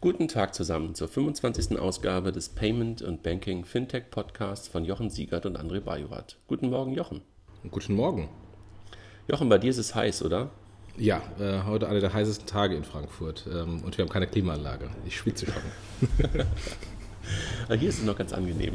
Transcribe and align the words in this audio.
Guten 0.00 0.28
Tag 0.28 0.54
zusammen 0.54 0.94
zur 0.94 1.08
25. 1.08 1.76
Ausgabe 1.76 2.30
des 2.30 2.50
Payment 2.50 3.02
und 3.02 3.24
Banking 3.24 3.64
Fintech 3.64 4.12
Podcasts 4.12 4.68
von 4.68 4.84
Jochen 4.84 5.10
Siegert 5.10 5.44
und 5.44 5.58
André 5.58 5.80
Bajorat. 5.80 6.36
Guten 6.46 6.70
Morgen, 6.70 6.92
Jochen. 6.94 7.22
Guten 7.68 7.96
Morgen. 7.96 8.28
Jochen, 9.26 9.48
bei 9.48 9.58
dir 9.58 9.70
ist 9.70 9.78
es 9.78 9.96
heiß, 9.96 10.22
oder? 10.22 10.50
Ja, 10.96 11.20
äh, 11.40 11.64
heute 11.64 11.88
einer 11.88 11.98
der 11.98 12.12
heißesten 12.12 12.46
Tage 12.46 12.76
in 12.76 12.84
Frankfurt 12.84 13.48
ähm, 13.52 13.82
und 13.82 13.98
wir 13.98 14.04
haben 14.04 14.12
keine 14.12 14.28
Klimaanlage. 14.28 14.88
Ich 15.04 15.16
schwitze 15.16 15.46
schon. 15.46 16.16
Hier 17.76 17.88
ist 17.88 17.98
es 17.98 18.04
noch 18.04 18.16
ganz 18.16 18.32
angenehm. 18.32 18.74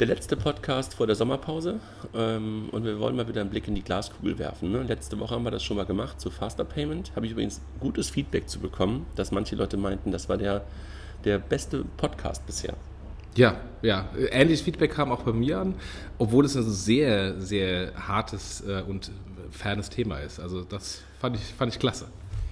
Der 0.00 0.06
letzte 0.06 0.36
Podcast 0.36 0.94
vor 0.94 1.08
der 1.08 1.16
Sommerpause 1.16 1.80
ähm, 2.14 2.68
und 2.70 2.84
wir 2.84 3.00
wollen 3.00 3.16
mal 3.16 3.26
wieder 3.26 3.40
einen 3.40 3.50
Blick 3.50 3.66
in 3.66 3.74
die 3.74 3.82
Glaskugel 3.82 4.38
werfen. 4.38 4.70
Ne? 4.70 4.84
Letzte 4.84 5.18
Woche 5.18 5.34
haben 5.34 5.42
wir 5.42 5.50
das 5.50 5.64
schon 5.64 5.76
mal 5.76 5.86
gemacht 5.86 6.20
zu 6.20 6.30
Faster 6.30 6.64
Payment. 6.64 7.10
Habe 7.16 7.26
ich 7.26 7.32
übrigens 7.32 7.60
gutes 7.80 8.08
Feedback 8.08 8.48
zu 8.48 8.60
bekommen, 8.60 9.06
dass 9.16 9.32
manche 9.32 9.56
Leute 9.56 9.76
meinten, 9.76 10.12
das 10.12 10.28
war 10.28 10.36
der, 10.36 10.64
der 11.24 11.40
beste 11.40 11.84
Podcast 11.96 12.46
bisher. 12.46 12.74
Ja, 13.34 13.60
ja. 13.82 14.08
Ähnliches 14.30 14.60
Feedback 14.60 14.92
kam 14.92 15.10
auch 15.10 15.24
bei 15.24 15.32
mir 15.32 15.58
an, 15.58 15.74
obwohl 16.18 16.44
es 16.44 16.56
ein 16.56 16.62
sehr, 16.62 17.40
sehr 17.40 17.92
hartes 17.96 18.60
äh, 18.68 18.82
und 18.86 19.10
fernes 19.50 19.90
Thema 19.90 20.18
ist. 20.18 20.38
Also 20.38 20.62
das 20.62 21.02
fand 21.18 21.34
ich, 21.34 21.42
fand 21.42 21.72
ich 21.72 21.80
klasse. 21.80 22.06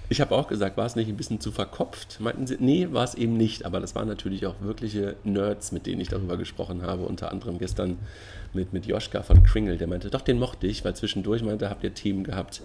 Ich 0.09 0.21
habe 0.21 0.35
auch 0.35 0.47
gesagt, 0.47 0.77
war 0.77 0.85
es 0.85 0.95
nicht 0.95 1.09
ein 1.09 1.17
bisschen 1.17 1.41
zu 1.41 1.51
verkopft? 1.51 2.19
Meinten 2.21 2.47
sie, 2.47 2.55
nee, 2.59 2.87
war 2.91 3.03
es 3.03 3.15
eben 3.15 3.35
nicht. 3.35 3.65
Aber 3.65 3.79
das 3.79 3.93
waren 3.93 4.07
natürlich 4.07 4.45
auch 4.45 4.55
wirkliche 4.61 5.15
Nerds, 5.23 5.71
mit 5.73 5.85
denen 5.85 5.99
ich 5.99 6.07
darüber 6.07 6.37
gesprochen 6.37 6.81
habe. 6.81 7.03
Unter 7.03 7.31
anderem 7.31 7.57
gestern 7.57 7.97
mit, 8.53 8.71
mit 8.71 8.85
Joschka 8.85 9.21
von 9.21 9.43
Kringle, 9.43 9.77
der 9.77 9.87
meinte, 9.87 10.09
doch, 10.09 10.21
den 10.21 10.39
mochte 10.39 10.65
ich, 10.67 10.85
weil 10.85 10.95
zwischendurch 10.95 11.43
meinte, 11.43 11.69
habt 11.69 11.83
ihr 11.83 11.93
Themen 11.93 12.23
gehabt, 12.23 12.61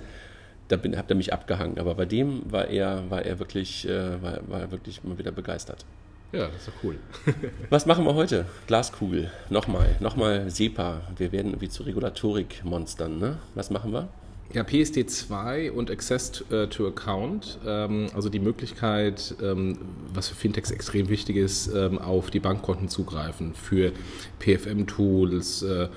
da 0.69 0.77
bin, 0.77 0.97
habt 0.97 1.11
ihr 1.11 1.17
mich 1.17 1.33
abgehangen. 1.33 1.79
Aber 1.79 1.97
bei 1.97 2.05
dem 2.05 2.51
war 2.51 2.69
er, 2.69 3.11
war 3.11 3.25
er 3.25 3.41
wirklich, 3.41 3.89
äh, 3.89 4.23
war, 4.23 4.39
war 4.49 4.61
er 4.61 4.71
wirklich 4.71 5.03
mal 5.03 5.19
wieder 5.19 5.33
begeistert. 5.33 5.85
Ja, 6.31 6.47
das 6.47 6.57
ist 6.57 6.69
doch 6.69 6.85
cool. 6.85 6.97
Was 7.71 7.85
machen 7.87 8.05
wir 8.05 8.15
heute? 8.15 8.47
Glaskugel. 8.67 9.31
Nochmal, 9.51 9.97
nochmal 10.01 10.49
SEPA. 10.49 11.03
Wir 11.17 11.31
werden 11.33 11.49
irgendwie 11.49 11.69
zu 11.69 11.83
Regulatorik-Monstern. 11.83 13.19
Ne? 13.19 13.39
Was 13.55 13.71
machen 13.71 13.93
wir? 13.93 14.09
Ja, 14.55 14.65
PSD2 14.65 15.71
und 15.71 15.91
Access 15.91 16.45
äh, 16.51 16.67
to 16.67 16.87
Account, 16.87 17.59
ähm, 17.67 18.09
also 18.15 18.29
die 18.29 18.39
Möglichkeit, 18.39 19.35
ähm, 19.43 19.79
was 20.13 20.29
für 20.29 20.35
Fintechs 20.35 20.71
extrem 20.71 21.09
wichtig 21.09 21.37
ist, 21.37 21.69
ähm, 21.75 21.99
auf 21.99 22.31
die 22.31 22.39
Bankkonten 22.39 22.89
zugreifen 22.91 23.55
für 23.55 23.93
PFM-Tools 24.41 25.63
äh, 25.63 25.89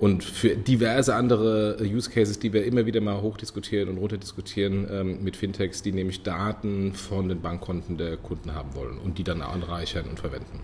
und 0.00 0.24
für 0.24 0.56
diverse 0.56 1.14
andere 1.14 1.76
äh, 1.78 1.94
Use 1.94 2.10
Cases, 2.10 2.36
die 2.40 2.52
wir 2.52 2.64
immer 2.64 2.84
wieder 2.84 3.00
mal 3.00 3.20
hochdiskutieren 3.20 3.88
und 3.88 3.98
runterdiskutieren 3.98 5.22
mit 5.22 5.36
Fintechs, 5.36 5.82
die 5.82 5.92
nämlich 5.92 6.24
Daten 6.24 6.94
von 6.94 7.28
den 7.28 7.40
Bankkonten 7.40 7.96
der 7.96 8.16
Kunden 8.16 8.54
haben 8.56 8.74
wollen 8.74 8.98
und 8.98 9.18
die 9.18 9.24
dann 9.24 9.40
anreichern 9.40 10.06
und 10.10 10.18
verwenden. 10.18 10.60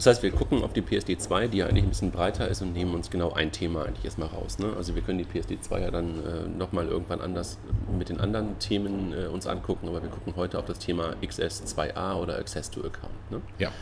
Das 0.00 0.06
heißt, 0.06 0.22
wir 0.22 0.30
gucken 0.30 0.62
auf 0.62 0.72
die 0.72 0.80
PSD 0.80 1.18
2, 1.18 1.48
die 1.48 1.58
ja 1.58 1.66
eigentlich 1.66 1.84
ein 1.84 1.90
bisschen 1.90 2.10
breiter 2.10 2.48
ist 2.48 2.62
und 2.62 2.72
nehmen 2.72 2.94
uns 2.94 3.10
genau 3.10 3.34
ein 3.34 3.52
Thema 3.52 3.84
eigentlich 3.84 4.06
erstmal 4.06 4.28
raus. 4.28 4.58
Ne? 4.58 4.72
Also 4.74 4.94
wir 4.94 5.02
können 5.02 5.18
die 5.18 5.24
PSD 5.24 5.60
2 5.60 5.78
ja 5.78 5.90
dann 5.90 6.24
äh, 6.24 6.48
nochmal 6.48 6.88
irgendwann 6.88 7.20
anders 7.20 7.58
mit 7.98 8.08
den 8.08 8.18
anderen 8.18 8.58
Themen 8.58 9.12
äh, 9.12 9.26
uns 9.26 9.46
angucken, 9.46 9.88
aber 9.88 10.02
wir 10.02 10.08
gucken 10.08 10.32
heute 10.36 10.58
auf 10.58 10.64
das 10.64 10.78
Thema 10.78 11.16
XS2A 11.20 12.14
oder 12.14 12.38
Access 12.38 12.70
to 12.70 12.80
Account. 12.80 13.30
Ne? 13.30 13.42
Ja. 13.58 13.72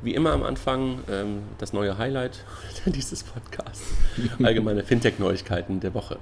Wie 0.00 0.14
immer 0.14 0.32
am 0.32 0.44
Anfang 0.44 1.00
ähm, 1.10 1.42
das 1.58 1.74
neue 1.74 1.98
Highlight 1.98 2.42
dieses 2.86 3.22
Podcasts, 3.22 3.84
allgemeine 4.42 4.82
Fintech-Neuigkeiten 4.82 5.80
der 5.80 5.92
Woche. 5.92 6.16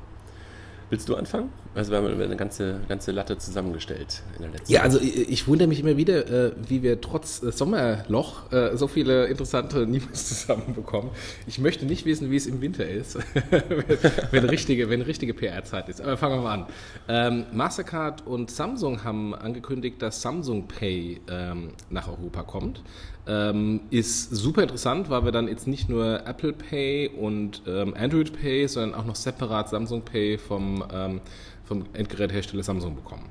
Willst 0.88 1.08
du 1.08 1.16
anfangen? 1.16 1.50
Also 1.74 1.90
wir 1.90 1.98
haben 1.98 2.06
eine 2.06 2.36
ganze, 2.36 2.80
ganze 2.88 3.10
Latte 3.10 3.36
zusammengestellt 3.38 4.22
in 4.36 4.42
der 4.42 4.52
letzten 4.52 4.72
Ja, 4.72 4.82
also 4.82 5.00
ich, 5.00 5.28
ich 5.28 5.48
wundere 5.48 5.66
mich 5.68 5.80
immer 5.80 5.96
wieder, 5.96 6.26
äh, 6.28 6.52
wie 6.68 6.82
wir 6.82 7.00
trotz 7.00 7.42
äh, 7.42 7.50
Sommerloch 7.50 8.52
äh, 8.52 8.76
so 8.76 8.86
viele 8.86 9.26
interessante 9.26 9.84
News 9.86 10.04
zusammenbekommen. 10.28 11.10
Ich 11.48 11.58
möchte 11.58 11.84
nicht 11.86 12.04
wissen, 12.06 12.30
wie 12.30 12.36
es 12.36 12.46
im 12.46 12.60
Winter 12.60 12.88
ist, 12.88 13.18
wenn, 14.30 14.44
richtige, 14.44 14.88
wenn 14.88 15.02
richtige 15.02 15.34
PR-Zeit 15.34 15.88
ist. 15.88 16.00
Aber 16.00 16.16
fangen 16.16 16.36
wir 16.36 16.42
mal 16.42 16.54
an. 16.54 16.66
Ähm, 17.08 17.46
Mastercard 17.52 18.24
und 18.24 18.52
Samsung 18.52 19.02
haben 19.02 19.34
angekündigt, 19.34 20.00
dass 20.00 20.22
Samsung 20.22 20.68
Pay 20.68 21.20
ähm, 21.28 21.72
nach 21.90 22.06
Europa 22.06 22.44
kommt. 22.44 22.82
Ähm, 23.28 23.80
ist 23.90 24.30
super 24.30 24.62
interessant, 24.62 25.10
weil 25.10 25.24
wir 25.24 25.32
dann 25.32 25.48
jetzt 25.48 25.66
nicht 25.66 25.88
nur 25.88 26.24
Apple 26.26 26.52
Pay 26.52 27.08
und 27.08 27.60
ähm, 27.66 27.92
Android 27.98 28.32
Pay, 28.32 28.68
sondern 28.68 29.00
auch 29.00 29.04
noch 29.04 29.16
separat 29.16 29.68
Samsung 29.68 30.02
Pay 30.02 30.38
vom, 30.38 30.84
ähm, 30.92 31.20
vom 31.64 31.86
Endgeräthersteller 31.92 32.62
Samsung 32.62 32.94
bekommen. 32.94 33.28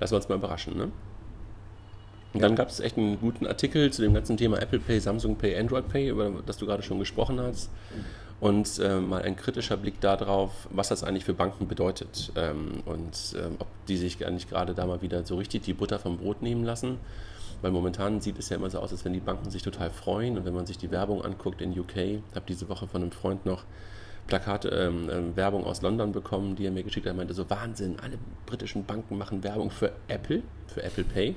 Lassen 0.00 0.12
wir 0.12 0.16
uns 0.16 0.28
mal 0.28 0.34
überraschen, 0.34 0.76
ne? 0.76 0.92
Und 2.34 2.42
dann 2.42 2.56
gab 2.56 2.68
es 2.68 2.80
echt 2.80 2.98
einen 2.98 3.20
guten 3.20 3.46
Artikel 3.46 3.92
zu 3.92 4.02
dem 4.02 4.12
ganzen 4.12 4.36
Thema 4.36 4.60
Apple 4.60 4.80
Pay, 4.80 4.98
Samsung 4.98 5.36
Pay, 5.36 5.56
Android 5.56 5.88
Pay, 5.88 6.08
über 6.08 6.30
das 6.44 6.58
du 6.58 6.66
gerade 6.66 6.82
schon 6.82 6.98
gesprochen 6.98 7.40
hast. 7.40 7.70
Und 8.40 8.80
äh, 8.80 8.98
mal 8.98 9.22
ein 9.22 9.36
kritischer 9.36 9.76
Blick 9.76 10.00
darauf, 10.00 10.68
was 10.70 10.88
das 10.88 11.04
eigentlich 11.04 11.24
für 11.24 11.32
Banken 11.32 11.68
bedeutet. 11.68 12.32
Ähm, 12.34 12.82
und 12.84 13.36
äh, 13.38 13.46
ob 13.60 13.68
die 13.86 13.96
sich 13.96 14.26
eigentlich 14.26 14.50
gerade 14.50 14.74
da 14.74 14.84
mal 14.84 15.00
wieder 15.00 15.24
so 15.24 15.36
richtig 15.36 15.62
die 15.62 15.74
Butter 15.74 16.00
vom 16.00 16.18
Brot 16.18 16.42
nehmen 16.42 16.64
lassen 16.64 16.98
weil 17.64 17.72
momentan 17.72 18.20
sieht 18.20 18.38
es 18.38 18.50
ja 18.50 18.58
immer 18.58 18.68
so 18.68 18.78
aus, 18.78 18.92
als 18.92 19.06
wenn 19.06 19.14
die 19.14 19.20
Banken 19.20 19.50
sich 19.50 19.62
total 19.62 19.88
freuen. 19.88 20.36
Und 20.36 20.44
wenn 20.44 20.52
man 20.52 20.66
sich 20.66 20.76
die 20.76 20.90
Werbung 20.90 21.24
anguckt 21.24 21.62
in 21.62 21.70
UK, 21.70 22.20
habe 22.34 22.44
diese 22.46 22.68
Woche 22.68 22.86
von 22.86 23.00
einem 23.00 23.10
Freund 23.10 23.46
noch 23.46 23.64
Plakate, 24.26 24.68
ähm, 24.68 25.08
ähm, 25.10 25.34
Werbung 25.34 25.64
aus 25.64 25.80
London 25.80 26.12
bekommen, 26.12 26.56
die 26.56 26.66
er 26.66 26.70
mir 26.72 26.82
geschickt 26.82 27.06
hat. 27.06 27.14
Er 27.14 27.16
meinte 27.16 27.32
so, 27.32 27.48
Wahnsinn, 27.48 27.98
alle 28.00 28.18
britischen 28.44 28.84
Banken 28.84 29.16
machen 29.16 29.42
Werbung 29.44 29.70
für 29.70 29.92
Apple, 30.08 30.42
für 30.66 30.82
Apple 30.82 31.04
Pay. 31.04 31.36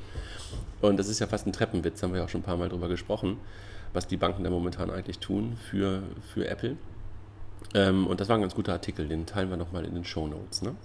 Und 0.82 0.98
das 0.98 1.08
ist 1.08 1.20
ja 1.20 1.28
fast 1.28 1.48
ein 1.48 1.54
Treppenwitz, 1.54 2.04
haben 2.04 2.12
wir 2.12 2.20
ja 2.20 2.26
auch 2.26 2.30
schon 2.30 2.42
ein 2.42 2.44
paar 2.44 2.58
Mal 2.58 2.68
drüber 2.68 2.90
gesprochen, 2.90 3.38
was 3.94 4.06
die 4.06 4.18
Banken 4.18 4.44
da 4.44 4.50
momentan 4.50 4.90
eigentlich 4.90 5.20
tun 5.20 5.56
für, 5.70 6.04
für 6.34 6.46
Apple. 6.46 6.76
Ähm, 7.74 8.06
und 8.06 8.20
das 8.20 8.28
war 8.28 8.36
ein 8.36 8.42
ganz 8.42 8.54
guter 8.54 8.74
Artikel, 8.74 9.08
den 9.08 9.26
teilen 9.26 9.50
wir 9.50 9.56
nochmal 9.56 9.86
in 9.86 9.94
den 9.94 10.04
Show 10.04 10.28
Notes. 10.28 10.62
Ne? 10.62 10.76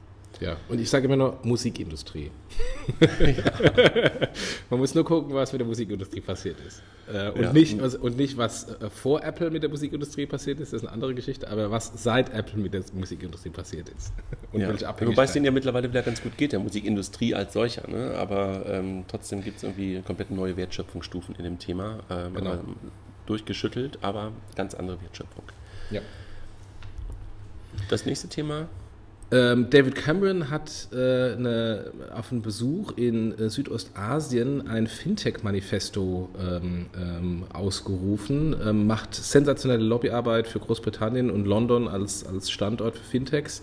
Ja, 0.41 0.57
und 0.69 0.81
ich 0.81 0.89
sage 0.89 1.07
immer 1.07 1.17
nur 1.17 1.39
Musikindustrie. 1.43 2.31
ja. 3.01 3.09
Man 4.71 4.81
muss 4.81 4.95
nur 4.95 5.05
gucken, 5.05 5.35
was 5.35 5.53
mit 5.53 5.61
der 5.61 5.67
Musikindustrie 5.67 6.21
passiert 6.21 6.57
ist. 6.67 6.83
Äh, 7.13 7.31
und, 7.31 7.43
ja. 7.43 7.53
nicht, 7.53 7.81
was, 7.81 7.95
und 7.97 8.17
nicht, 8.17 8.37
was 8.37 8.69
äh, 8.69 8.91
vor 8.91 9.23
Apple 9.23 9.51
mit 9.51 9.63
der 9.63 9.71
Musikindustrie 9.71 10.27
passiert 10.27 10.61
ist, 10.61 10.73
das 10.73 10.83
ist 10.83 10.89
eine 10.89 10.95
andere 10.95 11.15
Geschichte, 11.15 11.49
aber 11.49 11.71
was 11.71 11.93
seit 11.97 12.33
Apple 12.33 12.59
mit 12.59 12.75
der 12.75 12.83
Musikindustrie 12.95 13.51
passiert 13.51 13.89
ist. 13.91 14.13
Und 14.53 14.61
ja. 14.61 14.95
Wobei 15.01 15.25
es 15.25 15.33
denen 15.33 15.45
ja 15.45 15.51
mittlerweile 15.51 15.89
wieder 15.89 16.03
ganz 16.03 16.23
gut 16.23 16.37
geht, 16.37 16.53
der 16.53 16.61
Musikindustrie 16.61 17.35
als 17.35 17.53
solcher. 17.53 17.89
Ne? 17.89 18.15
Aber 18.17 18.65
ähm, 18.67 19.05
trotzdem 19.09 19.43
gibt 19.43 19.59
es 19.59 19.63
irgendwie 19.63 20.01
komplett 20.03 20.31
neue 20.31 20.57
Wertschöpfungsstufen 20.57 21.35
in 21.37 21.45
dem 21.45 21.59
Thema. 21.59 22.01
Ähm, 22.11 22.35
genau. 22.35 22.59
durchgeschüttelt, 23.27 23.99
aber 24.03 24.33
ganz 24.57 24.75
andere 24.75 25.01
Wertschöpfung. 25.03 25.45
Ja. 25.91 26.01
Das 27.89 28.07
nächste 28.07 28.29
Thema 28.29 28.69
ähm, 29.33 29.71
David 29.71 29.95
Cameron 29.95 30.51
hat 30.51 30.89
äh, 30.93 31.33
eine, 31.33 31.93
auf 32.15 32.31
einen 32.31 32.43
Besuch 32.43 32.93
in 32.97 33.37
äh, 33.39 33.49
Südostasien 33.49 34.69
ein 34.69 34.87
Fintech-Manifesto 34.87 36.29
ähm, 36.39 36.87
ähm, 36.95 37.45
ausgerufen, 37.53 38.55
ähm, 38.63 38.87
macht 38.87 39.15
sensationelle 39.15 39.83
Lobbyarbeit 39.83 40.47
für 40.47 40.61
Großbritannien 40.61 41.31
und 41.31 41.47
London 41.47 41.89
als, 41.89 42.27
als 42.27 42.51
Standort 42.51 42.99
für 42.99 43.05
Fintechs 43.05 43.63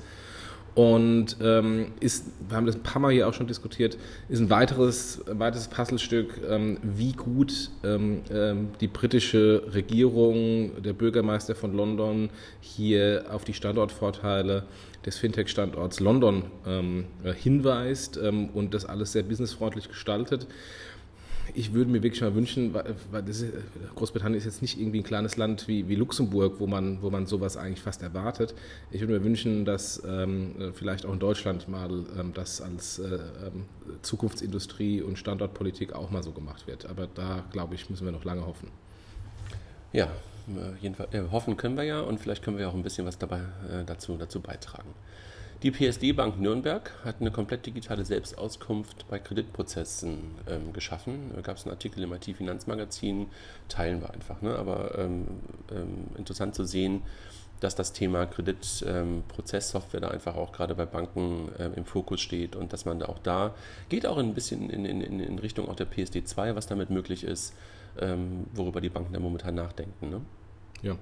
und 0.76 1.38
ähm, 1.42 1.92
ist, 2.00 2.26
wir 2.48 2.58
haben 2.58 2.66
das 2.66 2.76
ein 2.76 2.84
paar 2.84 3.02
Mal 3.02 3.12
hier 3.12 3.28
auch 3.28 3.34
schon 3.34 3.48
diskutiert, 3.48 3.98
ist 4.30 4.40
ein 4.40 4.50
weiteres, 4.50 5.22
ein 5.28 5.40
weiteres 5.40 5.68
Puzzlestück, 5.68 6.42
ähm, 6.48 6.78
wie 6.84 7.14
gut 7.14 7.72
ähm, 7.84 8.22
ähm 8.32 8.70
die 8.80 8.88
britische 8.88 9.64
Regierung, 9.74 10.82
der 10.82 10.94
Bürgermeister 10.94 11.56
von 11.56 11.74
London 11.74 12.30
hier 12.62 13.26
auf 13.32 13.44
die 13.44 13.54
Standortvorteile 13.54 14.64
des 15.06 15.18
Fintech-Standorts 15.18 16.00
London 16.00 16.44
ähm, 16.68 17.06
äh, 17.24 17.34
hinweist 17.34 18.20
ähm, 18.22 18.50
und 18.50 18.74
das 18.74 18.86
alles 18.86 19.14
sehr 19.14 19.24
businessfreundlich 19.24 19.88
gestaltet 19.88 20.48
ich 21.54 21.74
würde 21.74 21.92
mir 21.92 22.04
wirklich 22.04 22.22
mal 22.22 22.36
wünschen, 22.36 22.74
weil 22.74 23.28
ist, 23.28 23.46
Großbritannien 23.96 24.38
ist 24.38 24.46
jetzt 24.46 24.62
nicht 24.62 24.80
irgendwie 24.80 25.00
ein 25.00 25.04
kleines 25.04 25.38
Land 25.38 25.68
wie, 25.68 25.88
wie 25.88 25.96
Luxemburg, 25.96 26.60
wo 26.60 26.68
man, 26.68 27.02
wo 27.02 27.10
man 27.10 27.26
sowas 27.26 27.58
eigentlich 27.58 27.82
fast 27.82 28.02
erwartet. 28.02 28.54
Ich 28.92 29.02
würde 29.02 29.14
mir 29.14 29.24
wünschen, 29.24 29.66
dass 29.66 30.02
ähm, 30.06 30.72
vielleicht 30.74 31.06
auch 31.06 31.14
in 31.14 31.20
Deutschland 31.20 31.68
mal 31.68 31.90
ähm, 32.20 32.34
das 32.34 32.62
als 32.62 33.00
äh, 33.00 33.06
ähm, 33.16 33.66
Zukunftsindustrie 34.02 35.02
und 35.02 35.18
Standortpolitik 35.18 35.94
auch 35.94 36.12
mal 36.12 36.24
so 36.24 36.32
gemacht 36.32 36.68
wird. 36.68 36.86
Aber 36.86 37.08
da, 37.08 37.44
glaube 37.52 37.76
ich, 37.76 37.90
müssen 37.90 38.06
wir 38.06 38.12
noch 38.12 38.26
lange 38.26 38.46
hoffen. 38.46 38.70
Ja, 39.92 40.10
jedenfalls, 40.82 41.14
äh, 41.14 41.24
hoffen 41.32 41.58
können 41.58 41.78
wir 41.78 41.84
ja 41.84 42.02
und 42.02 42.20
vielleicht 42.20 42.44
können 42.44 42.58
wir 42.58 42.70
auch 42.70 42.74
ein 42.74 42.84
bisschen 42.84 43.06
was 43.06 43.18
dabei, 43.18 43.40
äh, 43.40 43.84
dazu, 43.86 44.18
dazu 44.18 44.40
beitragen. 44.40 44.90
Die 45.62 45.72
PSD 45.72 46.14
Bank 46.14 46.40
Nürnberg 46.40 46.90
hat 47.04 47.18
eine 47.20 47.32
komplett 47.32 47.66
digitale 47.66 48.06
Selbstauskunft 48.06 49.06
bei 49.10 49.20
Kreditprozessen 49.20 50.20
ähm, 50.48 50.72
geschaffen. 50.72 51.32
Da 51.36 51.42
gab 51.42 51.58
es 51.58 51.66
einen 51.66 51.74
Artikel 51.74 52.02
im 52.02 52.14
IT-Finanzmagazin, 52.14 53.28
teilen 53.68 54.02
wir 54.02 54.14
einfach. 54.14 54.42
Ne? 54.42 54.56
Aber 54.56 54.98
ähm, 54.98 55.28
ähm, 55.70 56.08
interessant 56.18 56.56
zu 56.56 56.64
sehen, 56.64 57.02
dass 57.60 57.76
das 57.76 57.92
Thema 57.92 58.26
Kreditprozesssoftware 58.26 60.02
ähm, 60.02 60.08
da 60.08 60.14
einfach 60.14 60.38
auch 60.38 60.54
gerade 60.54 60.76
bei 60.76 60.86
Banken 60.86 61.50
äh, 61.60 61.70
im 61.76 61.84
Fokus 61.84 62.22
steht 62.22 62.56
und 62.56 62.72
dass 62.72 62.86
man 62.86 63.00
da 63.00 63.08
auch 63.08 63.20
da 63.20 63.54
geht 63.90 64.06
auch 64.06 64.18
ein 64.18 64.34
bisschen 64.34 64.70
in, 64.70 64.86
in, 64.86 65.02
in 65.20 65.40
Richtung 65.40 65.68
auch 65.68 65.76
der 65.76 65.86
PSD 65.86 66.24
2, 66.24 66.56
was 66.56 66.68
damit 66.68 66.90
möglich 66.90 67.26
ist, 67.26 67.54
ähm, 68.00 68.46
worüber 68.54 68.80
die 68.80 68.90
Banken 68.90 69.12
da 69.12 69.20
momentan 69.20 69.56
nachdenken. 69.56 70.10
Ne? 70.10 70.22
Ja. 70.84 70.96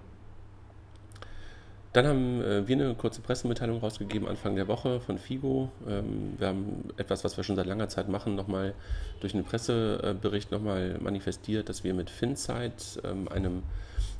Dann 1.97 2.05
haben 2.05 2.41
äh, 2.43 2.67
wir 2.67 2.75
eine 2.75 2.93
kurze 2.93 3.21
Pressemitteilung 3.21 3.79
rausgegeben 3.79 4.27
Anfang 4.27 4.55
der 4.55 4.67
Woche 4.67 4.99
von 4.99 5.17
FIGO. 5.17 5.71
Ähm, 5.89 6.35
wir 6.37 6.49
haben 6.49 6.83
etwas, 6.95 7.23
was 7.23 7.37
wir 7.37 7.43
schon 7.43 7.55
seit 7.55 7.65
langer 7.65 7.89
Zeit 7.89 8.07
machen, 8.07 8.35
nochmal 8.35 8.75
durch 9.19 9.33
einen 9.33 9.43
Pressebericht 9.43 10.51
nochmal 10.51 10.99
manifestiert, 11.01 11.69
dass 11.69 11.83
wir 11.83 11.95
mit 11.95 12.11
FinSight, 12.11 13.01
ähm, 13.03 13.27
einem, 13.29 13.63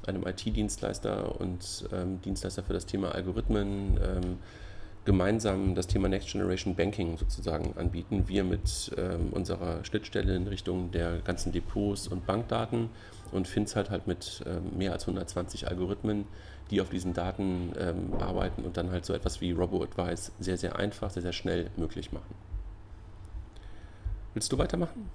einem 0.07 0.25
IT-Dienstleister 0.25 1.39
und 1.39 1.87
ähm, 1.93 2.19
Dienstleister 2.23 2.63
für 2.63 2.73
das 2.73 2.87
Thema 2.87 3.11
Algorithmen, 3.11 4.39
gemeinsam 5.05 5.75
das 5.75 5.85
Thema 5.85 6.09
Next 6.09 6.31
Generation 6.31 6.75
Banking 6.75 7.15
sozusagen 7.17 7.77
anbieten. 7.77 8.23
Wir 8.27 8.43
mit 8.43 8.91
unserer 9.31 9.85
Schnittstelle 9.85 10.35
in 10.35 10.47
Richtung 10.47 10.91
der 10.91 11.19
ganzen 11.19 11.53
Depots 11.53 12.09
und 12.09 12.25
Bankdaten 12.25 12.89
und 13.31 13.47
FinSight 13.47 13.89
halt 13.89 14.07
mit 14.07 14.43
mehr 14.75 14.91
als 14.91 15.03
120 15.03 15.67
Algorithmen 15.69 16.25
die 16.71 16.81
auf 16.81 16.89
diesen 16.89 17.13
Daten 17.13 17.73
ähm, 17.79 18.13
arbeiten 18.19 18.63
und 18.63 18.77
dann 18.77 18.91
halt 18.91 19.05
so 19.05 19.13
etwas 19.13 19.41
wie 19.41 19.51
Robo-Advice 19.51 20.31
sehr, 20.39 20.57
sehr 20.57 20.77
einfach, 20.77 21.09
sehr, 21.09 21.21
sehr 21.21 21.33
schnell 21.33 21.69
möglich 21.77 22.11
machen. 22.11 22.35
Willst 24.33 24.51
du 24.51 24.57
weitermachen? 24.57 25.09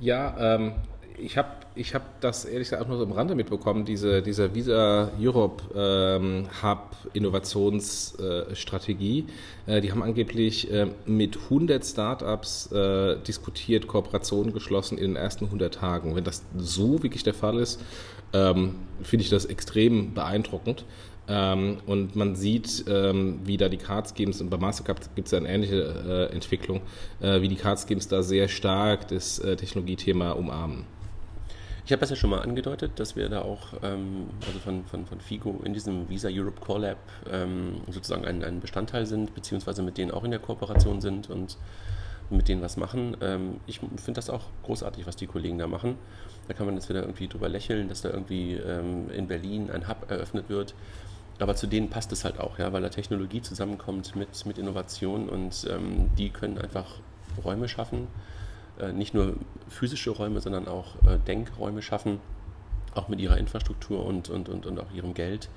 Ja, 0.00 0.56
ähm, 0.56 0.74
ich 1.16 1.38
habe 1.38 1.48
ich 1.76 1.94
hab 1.94 2.20
das 2.20 2.44
ehrlich 2.44 2.68
gesagt 2.68 2.82
auch 2.82 2.88
nur 2.88 2.98
so 2.98 3.04
am 3.04 3.12
Rande 3.12 3.34
mitbekommen, 3.34 3.84
diese, 3.84 4.22
diese 4.22 4.54
Visa 4.54 5.10
Europe 5.20 5.64
ähm, 5.74 6.46
Hub 6.62 6.96
Innovationsstrategie. 7.12 9.26
Äh, 9.66 9.80
die 9.80 9.90
haben 9.90 10.02
angeblich 10.02 10.70
äh, 10.70 10.88
mit 11.06 11.36
100 11.44 11.84
Startups 11.84 12.70
äh, 12.72 13.16
diskutiert, 13.20 13.86
Kooperationen 13.86 14.52
geschlossen 14.52 14.98
in 14.98 15.12
den 15.12 15.16
ersten 15.16 15.46
100 15.46 15.74
Tagen. 15.74 16.14
Wenn 16.14 16.24
das 16.24 16.42
so 16.56 17.02
wirklich 17.02 17.22
der 17.22 17.34
Fall 17.34 17.58
ist, 17.58 17.80
ähm, 18.32 18.76
finde 19.02 19.24
ich 19.24 19.30
das 19.30 19.46
extrem 19.46 20.14
beeindruckend. 20.14 20.84
Ähm, 21.26 21.78
und 21.86 22.16
man 22.16 22.36
sieht, 22.36 22.84
ähm, 22.86 23.40
wie 23.44 23.56
da 23.56 23.70
die 23.70 23.78
Card 23.78 24.12
Schemes, 24.14 24.42
und 24.42 24.50
bei 24.50 24.58
Mastercard 24.58 25.14
gibt 25.14 25.26
es 25.26 25.32
ja 25.32 25.38
eine 25.38 25.48
ähnliche 25.48 26.28
äh, 26.30 26.34
Entwicklung, 26.34 26.82
wie 27.20 27.48
die 27.48 27.56
Card 27.56 27.80
Schemes 27.80 28.08
da 28.08 28.22
sehr 28.22 28.48
stark 28.48 29.08
das 29.08 29.36
Technologiethema 29.36 30.32
umarmen. 30.32 30.84
Ich 31.86 31.92
habe 31.92 32.00
das 32.00 32.08
ja 32.08 32.16
schon 32.16 32.30
mal 32.30 32.40
angedeutet, 32.40 32.92
dass 32.96 33.14
wir 33.14 33.28
da 33.28 33.42
auch 33.42 33.74
ähm, 33.82 34.28
also 34.46 34.58
von, 34.58 34.84
von, 34.86 35.04
von 35.04 35.20
FIGO 35.20 35.60
in 35.64 35.74
diesem 35.74 36.08
Visa 36.08 36.28
Europe 36.32 36.58
Core 36.60 36.80
Lab 36.80 36.98
ähm, 37.30 37.82
sozusagen 37.90 38.24
ein, 38.24 38.42
ein 38.42 38.60
Bestandteil 38.60 39.04
sind, 39.04 39.34
beziehungsweise 39.34 39.82
mit 39.82 39.98
denen 39.98 40.10
auch 40.10 40.24
in 40.24 40.30
der 40.30 40.40
Kooperation 40.40 41.02
sind 41.02 41.28
und 41.28 41.58
mit 42.30 42.48
denen 42.48 42.62
was 42.62 42.78
machen. 42.78 43.18
Ähm, 43.20 43.60
ich 43.66 43.80
finde 43.80 44.14
das 44.14 44.30
auch 44.30 44.44
großartig, 44.62 45.06
was 45.06 45.16
die 45.16 45.26
Kollegen 45.26 45.58
da 45.58 45.66
machen. 45.66 45.98
Da 46.48 46.54
kann 46.54 46.64
man 46.64 46.74
jetzt 46.74 46.88
wieder 46.88 47.02
irgendwie 47.02 47.28
drüber 47.28 47.50
lächeln, 47.50 47.88
dass 47.88 48.00
da 48.00 48.08
irgendwie 48.08 48.54
ähm, 48.54 49.10
in 49.10 49.26
Berlin 49.26 49.70
ein 49.70 49.86
Hub 49.86 50.10
eröffnet 50.10 50.48
wird. 50.48 50.74
Aber 51.38 51.54
zu 51.54 51.66
denen 51.66 51.90
passt 51.90 52.12
es 52.12 52.24
halt 52.24 52.40
auch, 52.40 52.58
ja, 52.58 52.72
weil 52.72 52.80
da 52.80 52.88
Technologie 52.88 53.42
zusammenkommt 53.42 54.16
mit, 54.16 54.46
mit 54.46 54.56
Innovation 54.56 55.28
und 55.28 55.66
ähm, 55.68 56.08
die 56.16 56.30
können 56.30 56.56
einfach 56.56 56.86
Räume 57.44 57.68
schaffen. 57.68 58.06
Äh, 58.78 58.92
nicht 58.92 59.14
nur 59.14 59.34
physische 59.68 60.10
Räume, 60.10 60.40
sondern 60.40 60.66
auch 60.66 60.96
äh, 61.06 61.18
Denkräume 61.26 61.82
schaffen, 61.82 62.20
auch 62.94 63.08
mit 63.08 63.20
ihrer 63.20 63.38
Infrastruktur 63.38 64.04
und, 64.04 64.30
und, 64.30 64.48
und, 64.48 64.66
und 64.66 64.80
auch 64.80 64.90
ihrem 64.92 65.14
Geld, 65.14 65.48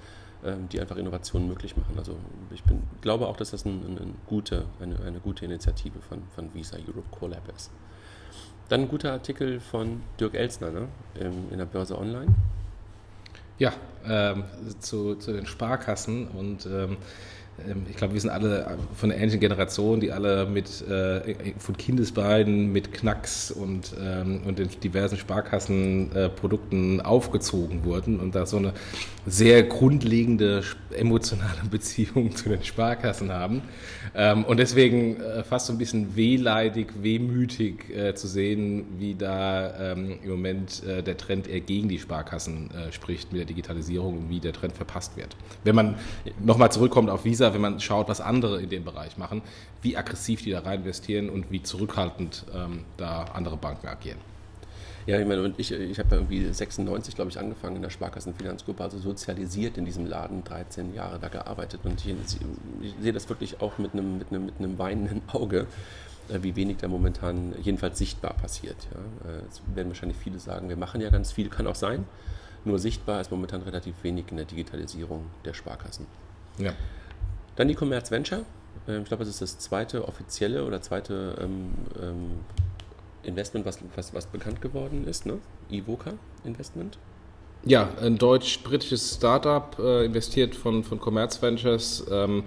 äh, 0.44 0.54
die 0.72 0.80
einfach 0.80 0.98
Innovationen 0.98 1.48
möglich 1.48 1.76
machen. 1.76 1.96
Also 1.98 2.16
ich 2.54 2.64
bin, 2.64 2.84
glaube 3.02 3.28
auch, 3.28 3.38
dass 3.38 3.52
das 3.52 3.66
ein, 3.66 3.98
ein, 4.00 4.16
gute, 4.28 4.66
eine, 4.80 5.00
eine 5.00 5.20
gute 5.20 5.46
Initiative 5.46 6.00
von, 6.08 6.24
von 6.36 6.54
Visa 6.54 6.78
Europe 6.78 7.10
Core 7.12 7.32
Lab 7.32 7.50
ist. 7.56 7.72
Dann 8.70 8.82
ein 8.82 8.88
guter 8.90 9.14
Artikel 9.14 9.60
von 9.60 10.02
Dirk 10.20 10.36
Elsner 10.36 10.72
ne? 10.72 10.88
in 11.16 11.58
der 11.58 11.66
Börse 11.66 11.98
Online. 11.98 12.36
Ja, 13.60 13.74
ähm, 14.06 14.44
zu, 14.80 15.16
zu 15.16 15.32
den 15.32 15.46
Sparkassen 15.46 16.28
und 16.28 16.66
ähm, 16.66 16.72
ähm, 16.72 16.98
ich 17.90 17.96
glaube, 17.96 18.14
wir 18.14 18.22
sind 18.22 18.30
alle 18.30 18.78
von 18.94 19.10
der 19.10 19.18
ähnlichen 19.18 19.40
Generation, 19.40 20.00
die 20.00 20.12
alle 20.12 20.46
mit 20.46 20.88
äh, 20.88 21.54
von 21.58 21.76
Kindesbeinen 21.76 22.72
mit 22.72 22.94
Knacks 22.94 23.52
und, 23.52 23.94
ähm, 24.00 24.42
und 24.46 24.60
den 24.60 24.70
diversen 24.84 25.18
Sparkassenprodukten 25.18 27.00
äh, 27.00 27.04
aufgezogen 27.04 27.84
wurden 27.84 28.20
und 28.20 28.36
da 28.36 28.46
so 28.46 28.58
eine 28.58 28.74
sehr 29.26 29.64
grundlegende 29.64 30.64
emotionale 30.92 31.62
Beziehung 31.72 32.36
zu 32.36 32.50
den 32.50 32.64
Sparkassen 32.64 33.32
haben. 33.32 33.62
Ähm, 34.16 34.46
und 34.46 34.58
deswegen 34.58 35.20
äh, 35.20 35.44
fast 35.44 35.68
so 35.68 35.74
ein 35.74 35.78
bisschen 35.78 36.16
wehleidig, 36.16 36.94
wehmütig 37.02 37.90
äh, 37.90 38.16
zu 38.16 38.28
sehen, 38.28 38.86
wie 38.98 39.16
da 39.16 39.92
ähm, 39.94 40.20
im 40.24 40.30
Moment 40.30 40.84
äh, 40.84 41.04
der 41.04 41.18
Trend 41.18 41.48
eher 41.48 41.60
gegen 41.60 41.90
die 41.90 42.00
Sparkassen 42.00 42.70
äh, 42.72 42.92
spricht 42.92 43.32
mit 43.32 43.40
der 43.40 43.46
Digitalisierung 43.46 44.18
und 44.18 44.30
wie 44.30 44.40
der 44.40 44.54
Trend 44.54 44.74
verpasst 44.74 45.18
wird. 45.18 45.36
Wenn 45.64 45.76
man 45.76 45.96
nochmal 46.44 46.72
zurückkommt 46.72 47.10
auf 47.10 47.26
Visa, 47.26 47.47
wenn 47.54 47.62
man 47.62 47.80
schaut, 47.80 48.08
was 48.08 48.22
andere 48.22 48.62
in 48.62 48.70
dem 48.70 48.84
Bereich 48.84 49.18
machen, 49.18 49.42
wie 49.82 49.98
aggressiv 49.98 50.44
die 50.44 50.52
da 50.52 50.60
rein 50.60 50.80
investieren 50.80 51.30
und 51.30 51.52
wie 51.52 51.62
zurückhaltend 51.62 52.46
ähm, 52.54 52.84
da 52.98 53.26
andere 53.34 53.58
Banken 53.58 53.88
agieren. 53.88 54.20
Ja, 55.08 55.18
ich 55.18 55.26
meine, 55.26 55.42
und 55.42 55.58
ich, 55.58 55.72
ich 55.72 56.00
habe 56.00 56.10
ja 56.12 56.18
irgendwie 56.18 56.52
96, 56.52 57.16
glaube 57.16 57.32
ich, 57.32 57.40
angefangen 57.40 57.78
in 57.78 57.82
der 57.82 57.90
Sparkassenfinanzgruppe, 57.90 58.84
also 58.84 59.00
sozialisiert 59.00 59.78
in 59.78 59.86
diesem 59.86 60.06
Laden, 60.06 60.44
13 60.44 60.94
Jahre 60.94 61.18
da 61.18 61.30
gearbeitet. 61.30 61.80
Und 61.86 62.06
ich, 62.06 62.14
ich 62.82 62.94
sehe 63.02 63.14
das 63.14 63.30
wirklich 63.30 63.62
auch 63.62 63.78
mit 63.78 63.94
einem, 63.94 64.18
mit 64.18 64.32
einem, 64.32 64.46
mit 64.48 64.56
einem 64.60 64.78
weinenden 64.78 65.22
Auge, 65.32 65.66
äh, 66.28 66.40
wie 66.42 66.58
wenig 66.58 66.78
da 66.78 66.90
momentan 66.90 67.56
jedenfalls 67.62 67.98
sichtbar 67.98 68.34
passiert. 68.34 68.76
Ja. 68.92 69.32
Äh, 69.32 69.44
es 69.50 69.62
werden 69.74 69.88
wahrscheinlich 69.88 70.18
viele 70.18 70.40
sagen, 70.40 70.68
wir 70.68 70.76
machen 70.76 71.00
ja 71.00 71.10
ganz 71.10 71.32
viel, 71.32 71.48
kann 71.48 71.68
auch 71.68 71.76
sein. 71.76 72.04
Nur 72.66 72.78
sichtbar 72.78 73.22
ist 73.22 73.32
momentan 73.32 73.62
relativ 73.62 73.96
wenig 74.04 74.26
in 74.30 74.36
der 74.36 74.46
Digitalisierung 74.46 75.28
der 75.46 75.54
Sparkassen. 75.54 76.06
Ja. 76.58 76.74
Dann 77.58 77.68
die 77.68 77.76
Commerz 77.76 78.10
Venture. 78.10 78.46
Ähm, 78.88 79.02
ich 79.02 79.08
glaube, 79.10 79.26
das 79.26 79.34
ist 79.34 79.42
das 79.42 79.60
zweite 79.60 80.08
offizielle 80.08 80.64
oder 80.64 80.82
zweite 80.82 81.36
ähm, 81.42 81.74
ähm, 82.02 82.40
Investment, 83.24 83.66
was, 83.66 83.80
was, 83.96 84.14
was 84.14 84.28
bekannt 84.28 84.62
geworden 84.62 85.06
ist, 85.06 85.26
ne? 85.26 85.40
Ivoca 85.70 86.14
Investment. 86.46 86.98
Ja, 87.66 87.90
ein 88.02 88.18
deutsch-britisches 88.18 89.16
Startup, 89.16 89.78
äh, 89.80 90.06
investiert 90.06 90.56
von, 90.56 90.84
von 90.84 91.00
Commerz 91.00 91.42
Ventures, 91.42 92.06
ähm, 92.10 92.40
äh, 92.40 92.44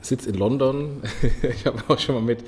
sitzt 0.00 0.26
in 0.26 0.34
London. 0.34 1.02
ich 1.42 1.66
habe 1.66 1.82
auch 1.88 1.98
schon 1.98 2.14
mal 2.14 2.22
mit 2.22 2.44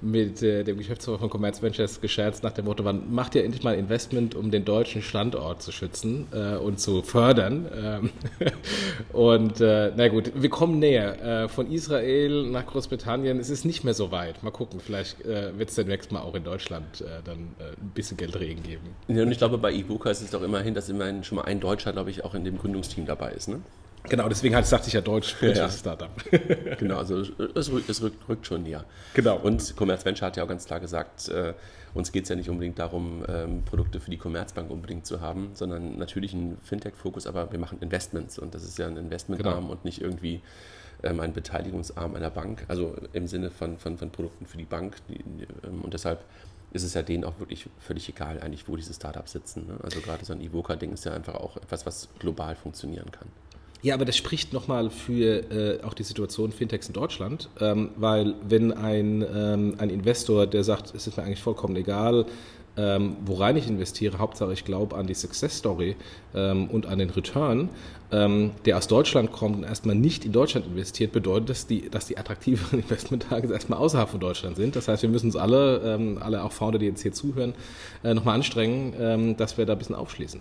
mit 0.00 0.42
äh, 0.42 0.64
dem 0.64 0.78
Geschäftsführer 0.78 1.18
von 1.18 1.30
Commerz 1.30 1.62
Ventures 1.62 2.00
gescherzt 2.00 2.42
nach 2.42 2.52
dem 2.52 2.66
Motto, 2.66 2.82
man 2.82 3.12
macht 3.12 3.34
ja 3.34 3.42
endlich 3.42 3.62
mal 3.62 3.74
Investment, 3.74 4.34
um 4.34 4.50
den 4.50 4.64
deutschen 4.64 5.02
Standort 5.02 5.62
zu 5.62 5.72
schützen 5.72 6.26
äh, 6.32 6.56
und 6.56 6.80
zu 6.80 7.02
fördern. 7.02 7.66
Ähm 7.74 8.10
und 9.12 9.60
äh, 9.60 9.92
na 9.96 10.08
gut, 10.08 10.32
wir 10.34 10.50
kommen 10.50 10.78
näher. 10.78 11.44
Äh, 11.44 11.48
von 11.48 11.70
Israel 11.70 12.50
nach 12.50 12.66
Großbritannien, 12.66 13.38
es 13.38 13.50
ist 13.50 13.64
nicht 13.64 13.84
mehr 13.84 13.94
so 13.94 14.10
weit. 14.10 14.42
Mal 14.42 14.50
gucken, 14.50 14.80
vielleicht 14.80 15.24
äh, 15.24 15.58
wird 15.58 15.70
es 15.70 15.74
demnächst 15.76 16.12
mal 16.12 16.20
auch 16.20 16.34
in 16.34 16.44
Deutschland 16.44 17.04
dann 17.24 17.54
ein 17.58 17.90
bisschen 17.94 18.16
Geldregen 18.16 18.62
geben. 18.62 18.82
Ja, 19.08 19.22
und 19.22 19.30
ich 19.30 19.38
glaube, 19.38 19.58
bei 19.58 19.72
Ibuka 19.72 20.10
ist 20.10 20.22
es 20.22 20.30
doch 20.30 20.42
immerhin, 20.42 20.74
dass 20.74 20.88
immerhin 20.88 21.24
schon 21.24 21.36
mal 21.36 21.44
ein 21.44 21.60
Deutscher, 21.60 21.92
glaube 21.92 22.10
ich, 22.10 22.24
auch 22.24 22.34
in 22.34 22.44
dem 22.44 22.58
Gründungsteam 22.58 23.06
dabei 23.06 23.32
ist, 23.32 23.48
ne? 23.48 23.60
Genau, 24.08 24.28
deswegen 24.28 24.54
halt, 24.54 24.66
sagte 24.66 24.88
ich 24.88 24.94
ja 24.94 25.00
Deutsch 25.00 25.34
für 25.34 25.52
ja. 25.52 25.68
Startup. 25.68 26.10
genau, 26.78 26.98
also 26.98 27.20
es, 27.20 27.70
rückt, 27.70 27.88
es 27.88 28.02
rückt, 28.02 28.28
rückt, 28.28 28.46
schon 28.46 28.62
näher. 28.62 28.84
Genau. 29.14 29.36
Und 29.38 29.76
Commerz 29.76 30.04
Venture 30.04 30.26
hat 30.26 30.36
ja 30.36 30.44
auch 30.44 30.48
ganz 30.48 30.66
klar 30.66 30.80
gesagt, 30.80 31.28
äh, 31.28 31.54
uns 31.94 32.12
geht 32.12 32.24
es 32.24 32.28
ja 32.28 32.36
nicht 32.36 32.50
unbedingt 32.50 32.78
darum, 32.78 33.24
ähm, 33.28 33.62
Produkte 33.64 34.00
für 34.00 34.10
die 34.10 34.18
Commerzbank 34.18 34.70
unbedingt 34.70 35.06
zu 35.06 35.20
haben, 35.20 35.50
sondern 35.54 35.98
natürlich 35.98 36.34
einen 36.34 36.58
Fintech-Fokus, 36.62 37.26
aber 37.26 37.50
wir 37.50 37.58
machen 37.58 37.78
Investments 37.80 38.38
und 38.38 38.54
das 38.54 38.64
ist 38.64 38.78
ja 38.78 38.86
ein 38.86 38.96
Investmentarm 38.96 39.62
genau. 39.62 39.72
und 39.72 39.84
nicht 39.84 40.02
irgendwie 40.02 40.42
ähm, 41.02 41.20
ein 41.20 41.32
Beteiligungsarm 41.32 42.14
einer 42.14 42.30
Bank, 42.30 42.64
also 42.68 42.96
im 43.12 43.26
Sinne 43.26 43.50
von, 43.50 43.78
von, 43.78 43.98
von 43.98 44.10
Produkten 44.10 44.46
für 44.46 44.58
die 44.58 44.64
Bank. 44.64 44.96
Die, 45.08 45.20
ähm, 45.66 45.82
und 45.82 45.94
deshalb 45.94 46.24
ist 46.72 46.82
es 46.82 46.94
ja 46.94 47.02
denen 47.02 47.24
auch 47.24 47.38
wirklich 47.38 47.68
völlig 47.78 48.08
egal, 48.08 48.40
eigentlich, 48.40 48.68
wo 48.68 48.76
diese 48.76 48.92
Startups 48.92 49.32
sitzen. 49.32 49.66
Ne? 49.66 49.78
Also 49.82 50.00
gerade 50.00 50.24
so 50.24 50.32
ein 50.32 50.40
Evoca-Ding 50.40 50.92
ist 50.92 51.04
ja 51.04 51.14
einfach 51.14 51.34
auch 51.34 51.56
etwas, 51.56 51.86
was 51.86 52.08
global 52.18 52.54
funktionieren 52.54 53.10
kann. 53.10 53.28
Ja, 53.82 53.94
aber 53.94 54.04
das 54.04 54.16
spricht 54.16 54.52
nochmal 54.52 54.90
für 54.90 55.50
äh, 55.50 55.82
auch 55.82 55.94
die 55.94 56.02
Situation 56.02 56.50
Fintechs 56.50 56.88
in 56.88 56.94
Deutschland, 56.94 57.50
ähm, 57.60 57.90
weil 57.96 58.34
wenn 58.48 58.72
ein, 58.72 59.24
ähm, 59.34 59.74
ein 59.78 59.90
Investor, 59.90 60.46
der 60.46 60.64
sagt, 60.64 60.94
es 60.94 61.06
ist 61.06 61.16
mir 61.16 61.24
eigentlich 61.24 61.42
vollkommen 61.42 61.76
egal, 61.76 62.26
ähm, 62.78 63.16
worein 63.24 63.56
ich 63.56 63.68
investiere, 63.68 64.18
Hauptsache 64.18 64.52
ich 64.52 64.64
glaube 64.64 64.96
an 64.96 65.06
die 65.06 65.14
Success 65.14 65.58
Story 65.58 65.96
ähm, 66.34 66.68
und 66.68 66.86
an 66.86 66.98
den 66.98 67.10
Return, 67.10 67.70
ähm, 68.12 68.52
der 68.64 68.76
aus 68.76 68.86
Deutschland 68.86 69.32
kommt 69.32 69.56
und 69.56 69.64
erstmal 69.64 69.94
nicht 69.94 70.24
in 70.24 70.32
Deutschland 70.32 70.66
investiert, 70.66 71.12
bedeutet 71.12 71.50
das, 71.50 71.66
die, 71.66 71.88
dass 71.88 72.06
die 72.06 72.18
attraktiveren 72.18 72.78
Investmenttage 72.82 73.52
erstmal 73.52 73.78
außerhalb 73.78 74.08
von 74.08 74.20
Deutschland 74.20 74.56
sind. 74.56 74.76
Das 74.76 74.88
heißt, 74.88 75.02
wir 75.02 75.10
müssen 75.10 75.26
uns 75.26 75.36
alle, 75.36 75.80
ähm, 75.84 76.18
alle 76.20 76.42
auch 76.42 76.52
Founder, 76.52 76.78
die 76.78 76.86
jetzt 76.86 77.02
hier 77.02 77.12
zuhören, 77.12 77.54
äh, 78.02 78.14
nochmal 78.14 78.34
anstrengen, 78.36 79.36
dass 79.36 79.58
wir 79.58 79.66
da 79.66 79.72
ein 79.72 79.78
bisschen 79.78 79.94
aufschließen. 79.94 80.40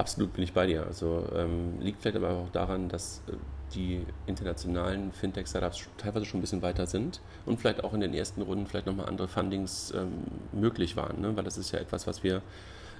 Absolut 0.00 0.32
bin 0.32 0.42
ich 0.44 0.54
bei 0.54 0.66
dir. 0.66 0.86
Also 0.86 1.26
ähm, 1.36 1.78
liegt 1.78 2.00
vielleicht 2.00 2.16
aber 2.16 2.30
auch 2.30 2.50
daran, 2.52 2.88
dass 2.88 3.20
äh, 3.28 3.32
die 3.74 4.00
internationalen 4.26 5.12
Fintech-Startups 5.12 5.88
teilweise 5.98 6.24
schon 6.24 6.38
ein 6.38 6.40
bisschen 6.40 6.62
weiter 6.62 6.86
sind 6.86 7.20
und 7.44 7.60
vielleicht 7.60 7.84
auch 7.84 7.92
in 7.92 8.00
den 8.00 8.14
ersten 8.14 8.40
Runden 8.40 8.66
vielleicht 8.66 8.86
nochmal 8.86 9.06
andere 9.06 9.28
Fundings 9.28 9.92
ähm, 9.94 10.24
möglich 10.52 10.96
waren, 10.96 11.20
ne? 11.20 11.36
weil 11.36 11.44
das 11.44 11.58
ist 11.58 11.70
ja 11.72 11.78
etwas, 11.78 12.06
was 12.06 12.24
wir 12.24 12.40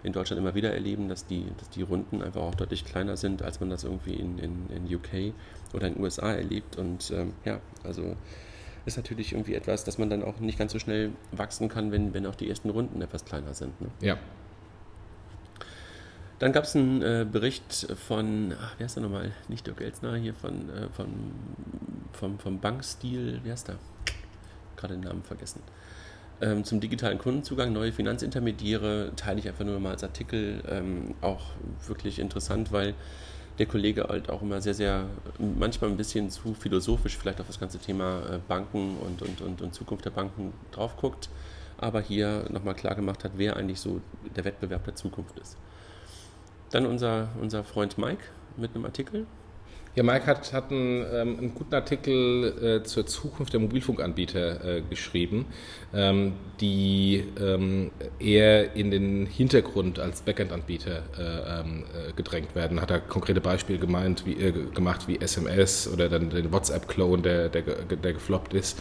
in 0.03 0.13
Deutschland 0.13 0.41
immer 0.41 0.55
wieder 0.55 0.75
erleben, 0.75 1.09
dass 1.09 1.27
die, 1.27 1.47
dass 1.57 1.71
die 1.71 1.83
Runden 1.83 2.23
einfach 2.23 2.43
auch 2.43 2.55
deutlich 2.55 2.85
kleiner 2.85 3.17
sind, 3.17 3.43
als 3.43 3.61
man 3.61 3.71
das 3.71 3.85
irgendwie 3.85 4.15
in, 4.15 4.39
in, 4.39 4.69
in 4.69 4.95
UK 4.95 5.35
oder 5.73 5.87
in 5.87 5.99
USA 5.99 6.33
erlebt. 6.33 6.77
Und 6.77 7.11
ähm, 7.13 7.33
ja, 7.47 7.61
also 7.83 8.15
ist 8.85 8.99
natürlich 8.99 9.33
irgendwie 9.33 9.55
etwas, 9.55 9.85
dass 9.85 9.97
man 9.97 10.11
dann 10.11 10.23
auch 10.23 10.39
nicht 10.39 10.59
ganz 10.59 10.73
so 10.73 10.79
schnell 10.79 11.13
wachsen 11.33 11.71
kann, 11.71 11.93
wenn, 11.93 12.13
wenn 12.13 12.27
auch 12.27 12.35
die 12.35 12.49
ersten 12.49 12.69
Runden 12.69 13.01
etwas 13.01 13.25
kleiner 13.25 13.55
sind. 13.55 13.81
Ne? 13.81 13.89
Ja. 14.01 14.19
Dann 16.41 16.53
gab 16.53 16.65
es 16.65 16.75
einen 16.75 17.03
äh, 17.03 17.27
Bericht 17.31 17.87
von, 18.07 18.55
ach, 18.59 18.75
wer 18.79 18.87
ist 18.87 18.97
der 18.97 19.03
nochmal? 19.03 19.31
Nicht 19.49 19.67
Dirk 19.67 19.83
Elsner, 19.83 20.17
hier 20.17 20.33
von, 20.35 20.71
äh, 20.71 20.89
von, 20.89 21.09
vom, 22.15 22.39
vom 22.39 22.59
Bankstil, 22.61 23.41
wer 23.45 23.53
ist 23.53 23.69
der? 23.69 23.77
Gerade 24.77 24.95
den 24.95 25.03
Namen 25.03 25.23
vergessen. 25.23 25.63
Ähm, 26.41 26.65
zum 26.65 26.81
digitalen 26.81 27.19
Kundenzugang, 27.19 27.75
neue 27.75 27.93
Finanzintermediäre, 27.93 29.13
teile 29.17 29.39
ich 29.39 29.49
einfach 29.49 29.67
nur 29.67 29.79
mal 29.81 29.91
als 29.91 30.03
Artikel. 30.03 30.63
Ähm, 30.67 31.15
auch 31.21 31.43
wirklich 31.87 32.19
interessant, 32.19 32.73
weil 32.73 32.95
der 33.59 33.67
Kollege 33.67 34.05
halt 34.05 34.31
auch 34.31 34.41
immer 34.41 34.63
sehr, 34.63 34.73
sehr, 34.73 35.05
manchmal 35.39 35.91
ein 35.91 35.99
bisschen 35.99 36.31
zu 36.31 36.55
philosophisch 36.55 37.19
vielleicht 37.19 37.43
auf 37.43 37.49
das 37.49 37.61
ganze 37.61 37.79
Thema 37.79 38.23
äh, 38.23 38.39
Banken 38.49 38.97
und, 38.97 39.21
und, 39.21 39.43
und, 39.43 39.61
und 39.61 39.75
Zukunft 39.75 40.07
der 40.07 40.11
Banken 40.11 40.55
drauf 40.73 40.97
guckt, 40.97 41.29
aber 41.77 42.01
hier 42.01 42.47
nochmal 42.49 42.75
klar 42.75 42.95
gemacht 42.95 43.25
hat, 43.25 43.33
wer 43.37 43.59
eigentlich 43.59 43.79
so 43.79 44.01
der 44.35 44.47
Wettbewerb 44.47 44.87
der 44.87 44.95
Zukunft 44.95 45.39
ist. 45.39 45.59
Dann 46.71 46.87
unser, 46.87 47.29
unser 47.41 47.65
Freund 47.65 47.99
Mike 47.99 48.23
mit 48.57 48.75
einem 48.75 48.85
Artikel. 48.85 49.27
Ja, 49.97 50.05
Mike 50.05 50.25
hat, 50.27 50.53
hat 50.53 50.71
einen, 50.71 51.05
ähm, 51.13 51.39
einen 51.39 51.55
guten 51.55 51.75
Artikel 51.75 52.81
äh, 52.81 52.85
zur 52.85 53.07
Zukunft 53.07 53.53
der 53.53 53.59
Mobilfunkanbieter 53.59 54.65
äh, 54.65 54.83
geschrieben, 54.83 55.47
ähm, 55.93 56.35
die 56.61 57.25
ähm, 57.41 57.91
eher 58.21 58.77
in 58.77 58.93
den 58.93 59.27
Hintergrund 59.27 59.99
als 59.99 60.23
Backend-Anbieter 60.23 61.03
äh, 61.19 61.61
ähm, 61.61 61.85
äh, 61.93 62.13
gedrängt 62.13 62.55
werden. 62.55 62.81
Hat 62.81 62.93
er 62.93 63.01
konkrete 63.01 63.41
Beispiele 63.41 63.81
gemeint, 63.81 64.25
wie, 64.27 64.35
äh, 64.35 64.53
gemacht 64.53 65.09
wie 65.09 65.21
SMS 65.21 65.89
oder 65.93 66.09
dann 66.09 66.31
den 66.31 66.53
WhatsApp-Clone, 66.53 67.23
der, 67.23 67.49
der, 67.49 67.63
der 67.63 68.13
gefloppt 68.13 68.55
ist. 68.55 68.81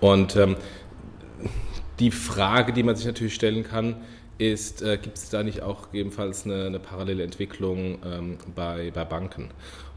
Und 0.00 0.34
ähm, 0.34 0.56
die 2.00 2.10
Frage, 2.10 2.72
die 2.72 2.82
man 2.82 2.96
sich 2.96 3.06
natürlich 3.06 3.34
stellen 3.34 3.62
kann, 3.62 3.96
ist, 4.40 4.82
äh, 4.82 4.96
gibt 4.96 5.18
es 5.18 5.28
da 5.28 5.42
nicht 5.42 5.62
auch 5.62 5.90
gegebenenfalls 5.90 6.46
eine, 6.46 6.64
eine 6.64 6.78
parallele 6.78 7.22
Entwicklung 7.22 7.98
ähm, 8.04 8.38
bei, 8.54 8.90
bei 8.90 9.04
Banken? 9.04 9.50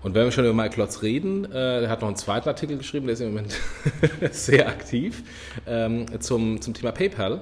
Und 0.04 0.16
wenn 0.16 0.26
wir 0.26 0.32
schon 0.32 0.44
über 0.44 0.54
Mike 0.54 0.76
Klotz 0.76 1.02
reden, 1.02 1.50
äh, 1.52 1.84
er 1.84 1.90
hat 1.90 2.02
noch 2.02 2.10
einen 2.10 2.18
zweiten 2.18 2.50
Artikel 2.50 2.78
geschrieben, 2.78 3.08
der 3.08 3.14
ist 3.14 3.22
im 3.22 3.30
Moment 3.30 3.58
sehr 4.32 4.68
aktiv, 4.68 5.24
ähm, 5.66 6.06
zum, 6.20 6.62
zum 6.62 6.74
Thema 6.74 6.92
PayPal. 6.92 7.42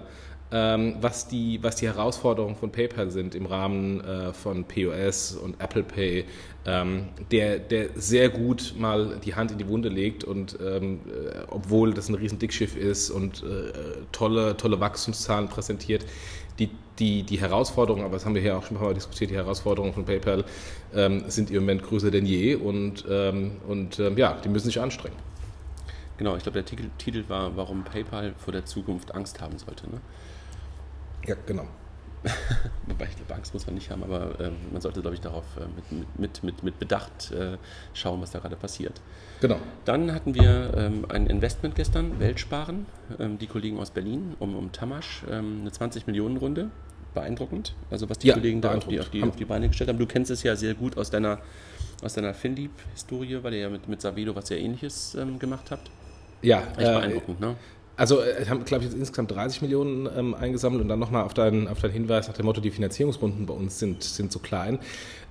Ähm, 0.53 0.97
was, 0.99 1.29
die, 1.29 1.59
was 1.63 1.77
die 1.77 1.87
Herausforderungen 1.87 2.57
von 2.57 2.73
PayPal 2.73 3.09
sind 3.09 3.35
im 3.35 3.45
Rahmen 3.45 4.01
äh, 4.01 4.33
von 4.33 4.65
POS 4.65 5.37
und 5.37 5.61
Apple 5.61 5.83
Pay, 5.83 6.25
ähm, 6.65 7.07
der, 7.31 7.57
der 7.57 7.91
sehr 7.95 8.27
gut 8.27 8.75
mal 8.77 9.17
die 9.23 9.33
Hand 9.33 9.51
in 9.51 9.59
die 9.59 9.67
Wunde 9.69 9.87
legt 9.87 10.25
und 10.25 10.59
ähm, 10.61 10.99
äh, 11.07 11.39
obwohl 11.49 11.93
das 11.93 12.09
ein 12.09 12.15
riesen 12.15 12.37
Dickschiff 12.37 12.75
ist 12.75 13.11
und 13.11 13.43
äh, 13.43 13.71
tolle, 14.11 14.57
tolle 14.57 14.81
Wachstumszahlen 14.81 15.47
präsentiert, 15.47 16.05
die, 16.59 16.69
die, 16.99 17.23
die 17.23 17.39
Herausforderungen, 17.39 18.05
aber 18.05 18.13
das 18.13 18.25
haben 18.25 18.35
wir 18.35 18.41
hier 18.41 18.57
auch 18.57 18.63
schon 18.63 18.77
ein 18.77 18.79
paar 18.79 18.89
Mal 18.89 18.93
diskutiert, 18.93 19.31
die 19.31 19.35
Herausforderungen 19.35 19.93
von 19.93 20.05
PayPal 20.05 20.43
ähm, 20.93 21.23
sind 21.27 21.49
im 21.49 21.61
Moment 21.61 21.83
größer 21.83 22.11
denn 22.11 22.25
je 22.25 22.55
und, 22.55 23.05
ähm, 23.09 23.57
und 23.67 23.99
ähm, 23.99 24.17
ja, 24.17 24.37
die 24.43 24.49
müssen 24.49 24.67
sich 24.67 24.79
anstrengen. 24.79 25.17
Genau, 26.17 26.35
ich 26.35 26.43
glaube, 26.43 26.61
der 26.61 26.65
Titel, 26.65 26.89
Titel, 26.97 27.23
war, 27.29 27.57
warum 27.57 27.83
PayPal 27.83 28.35
vor 28.37 28.53
der 28.53 28.65
Zukunft 28.65 29.15
Angst 29.15 29.41
haben 29.41 29.57
sollte. 29.57 29.89
Ne? 29.89 29.99
Ja, 31.25 31.35
genau. 31.47 31.65
Wobei 32.87 33.05
ich 33.05 33.15
glaube, 33.15 33.33
Angst 33.35 33.53
muss 33.53 33.65
man 33.65 33.75
nicht 33.75 33.89
haben, 33.89 34.03
aber 34.03 34.39
äh, 34.39 34.51
man 34.71 34.81
sollte, 34.81 35.01
glaube 35.01 35.15
ich, 35.15 35.21
darauf 35.21 35.43
äh, 35.57 35.61
mit, 35.91 36.19
mit, 36.19 36.43
mit, 36.43 36.63
mit 36.63 36.79
Bedacht 36.79 37.31
äh, 37.31 37.57
schauen, 37.93 38.21
was 38.21 38.31
da 38.31 38.39
gerade 38.39 38.55
passiert. 38.55 39.01
Genau. 39.39 39.57
Dann 39.85 40.13
hatten 40.13 40.35
wir 40.35 40.73
ähm, 40.77 41.05
ein 41.09 41.25
Investment 41.27 41.75
gestern, 41.75 42.19
Weltsparen, 42.19 42.85
ähm, 43.19 43.39
die 43.39 43.47
Kollegen 43.47 43.79
aus 43.79 43.89
Berlin, 43.89 44.35
um, 44.39 44.55
um 44.55 44.71
Tamasch, 44.71 45.23
ähm, 45.29 45.61
eine 45.61 45.71
20-Millionen-Runde. 45.71 46.69
Beeindruckend, 47.13 47.75
also 47.89 48.09
was 48.09 48.19
die 48.19 48.27
ja, 48.27 48.35
Kollegen 48.35 48.61
da 48.61 48.73
auf 48.73 48.87
die, 48.87 48.97
auf, 48.97 49.09
die, 49.09 49.21
auf 49.21 49.35
die 49.35 49.43
Beine 49.43 49.67
gestellt 49.67 49.89
haben. 49.89 49.99
Du 49.99 50.05
kennst 50.05 50.31
es 50.31 50.43
ja 50.43 50.55
sehr 50.55 50.75
gut 50.75 50.97
aus 50.97 51.09
deiner, 51.09 51.39
aus 52.01 52.13
deiner 52.13 52.33
FinDeep-Historie, 52.33 53.43
weil 53.43 53.55
ihr 53.55 53.59
ja 53.59 53.69
mit, 53.69 53.89
mit 53.89 53.99
Savedo 53.99 54.33
was 54.33 54.47
sehr 54.47 54.61
ähnliches 54.61 55.15
ähm, 55.15 55.37
gemacht 55.37 55.71
habt. 55.71 55.91
Ja, 56.41 56.59
echt 56.77 56.87
äh, 56.87 56.93
beeindruckend, 56.93 57.41
ne? 57.41 57.57
Also 58.01 58.19
äh, 58.19 58.47
haben, 58.47 58.65
glaube 58.65 58.83
ich, 58.83 58.89
jetzt 58.89 58.99
insgesamt 58.99 59.29
30 59.29 59.61
Millionen 59.61 60.09
ähm, 60.17 60.33
eingesammelt 60.33 60.81
und 60.81 60.87
dann 60.87 60.97
nochmal 60.97 61.23
auf 61.23 61.35
deinen, 61.35 61.67
auf 61.67 61.81
deinen 61.81 61.91
Hinweis 61.91 62.27
nach 62.27 62.33
dem 62.33 62.47
Motto, 62.47 62.59
die 62.59 62.71
Finanzierungsrunden 62.71 63.45
bei 63.45 63.53
uns 63.53 63.77
sind, 63.77 64.01
sind 64.01 64.31
zu 64.31 64.39
klein. 64.39 64.79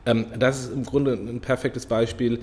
Ähm, 0.06 0.26
das 0.38 0.60
ist 0.60 0.72
im 0.72 0.84
Grunde 0.84 1.14
ein 1.14 1.40
perfektes 1.40 1.86
Beispiel, 1.86 2.38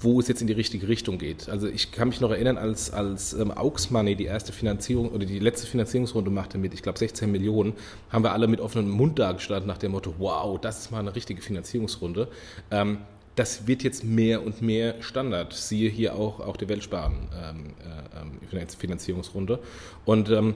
wo 0.00 0.20
es 0.20 0.28
jetzt 0.28 0.40
in 0.40 0.46
die 0.46 0.54
richtige 0.54 0.88
Richtung 0.88 1.18
geht. 1.18 1.50
Also 1.50 1.68
ich 1.68 1.92
kann 1.92 2.08
mich 2.08 2.22
noch 2.22 2.30
erinnern, 2.30 2.56
als, 2.56 2.90
als 2.94 3.34
ähm, 3.34 3.50
Aux 3.54 3.90
Money 3.90 4.16
die 4.16 4.24
erste 4.24 4.54
Finanzierung 4.54 5.10
oder 5.10 5.26
die 5.26 5.38
letzte 5.38 5.66
Finanzierungsrunde 5.66 6.30
machte 6.30 6.56
mit, 6.56 6.72
ich 6.72 6.82
glaube, 6.82 6.98
16 6.98 7.30
Millionen, 7.30 7.74
haben 8.08 8.24
wir 8.24 8.32
alle 8.32 8.48
mit 8.48 8.58
offenem 8.58 8.88
Mund 8.88 9.18
dagestanden 9.18 9.68
nach 9.68 9.76
dem 9.76 9.92
Motto, 9.92 10.14
wow, 10.16 10.58
das 10.58 10.78
ist 10.78 10.90
mal 10.92 11.00
eine 11.00 11.14
richtige 11.14 11.42
Finanzierungsrunde. 11.42 12.28
Ähm, 12.70 13.00
das 13.34 13.66
wird 13.66 13.82
jetzt 13.82 14.04
mehr 14.04 14.44
und 14.44 14.60
mehr 14.60 15.02
Standard. 15.02 15.52
Siehe 15.52 15.88
hier 15.88 16.14
auch, 16.16 16.40
auch 16.40 16.56
die 16.56 16.68
Weltsparen 16.68 17.28
ähm, 17.34 17.74
äh, 17.80 18.66
Finanzierungsrunde. 18.76 19.58
Und 20.04 20.30
ähm, 20.30 20.54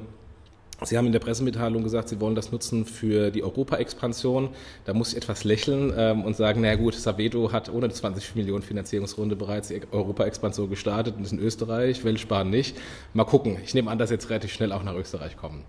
Sie 0.83 0.99
haben 0.99 1.07
in 1.07 1.13
der 1.13 1.21
Pressemitteilung 1.21 1.83
gesagt, 1.83 2.11
Sie 2.11 2.21
wollen 2.21 2.35
das 2.35 2.53
nutzen 2.53 2.85
für 2.85 3.31
die 3.31 3.43
Europa-Expansion. 3.43 4.51
Da 4.85 4.93
muss 4.93 5.13
ich 5.13 5.17
etwas 5.17 5.45
lächeln 5.45 5.93
ähm, 5.97 6.23
und 6.23 6.37
sagen, 6.37 6.61
na 6.61 6.75
gut, 6.75 6.95
Savedo 6.95 7.51
hat 7.51 7.71
ohne 7.71 7.89
20 7.89 8.35
Millionen 8.35 8.63
Finanzierungsrunde 8.63 9.37
bereits 9.37 9.69
die 9.69 9.81
Europa-Expansion 9.91 10.69
gestartet 10.69 11.17
und 11.17 11.25
ist 11.25 11.33
in 11.33 11.39
Österreich, 11.39 12.05
Weltsparen 12.05 12.51
nicht. 12.51 12.77
Mal 13.15 13.25
gucken. 13.25 13.57
Ich 13.65 13.73
nehme 13.73 13.91
an, 13.91 13.99
dass 13.99 14.11
jetzt 14.11 14.29
relativ 14.29 14.53
schnell 14.53 14.71
auch 14.71 14.83
nach 14.83 14.95
Österreich 14.95 15.39
kommen. 15.39 15.65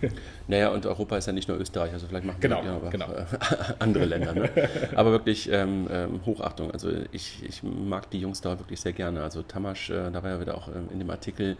naja, 0.48 0.70
und 0.70 0.86
Europa 0.86 1.18
ist 1.18 1.26
ja 1.26 1.34
nicht 1.34 1.48
nur 1.48 1.60
Österreich, 1.60 1.92
also 1.92 2.06
vielleicht 2.06 2.24
machen 2.24 2.40
genau, 2.40 2.62
wir 2.62 2.90
genau. 2.90 3.12
Äh, 3.12 3.26
andere 3.78 4.06
Länder. 4.06 4.32
Ne? 4.32 4.50
Aber 4.94 5.10
wirklich 5.10 5.50
ähm, 5.52 5.86
ähm, 5.90 6.20
Hochachtung. 6.24 6.70
Also 6.70 6.90
ich, 7.12 7.42
ich 7.46 7.62
mag 7.62 8.10
die 8.10 8.20
Jungs 8.20 8.40
da 8.40 8.58
wirklich 8.58 8.80
sehr 8.80 8.94
gerne. 8.94 9.22
Also 9.22 9.42
Tamasch, 9.42 9.90
äh, 9.90 10.10
da 10.10 10.22
war 10.22 10.30
ja 10.30 10.40
wieder 10.40 10.56
auch 10.56 10.68
ähm, 10.68 10.88
in 10.92 10.98
dem 10.98 11.10
Artikel, 11.10 11.58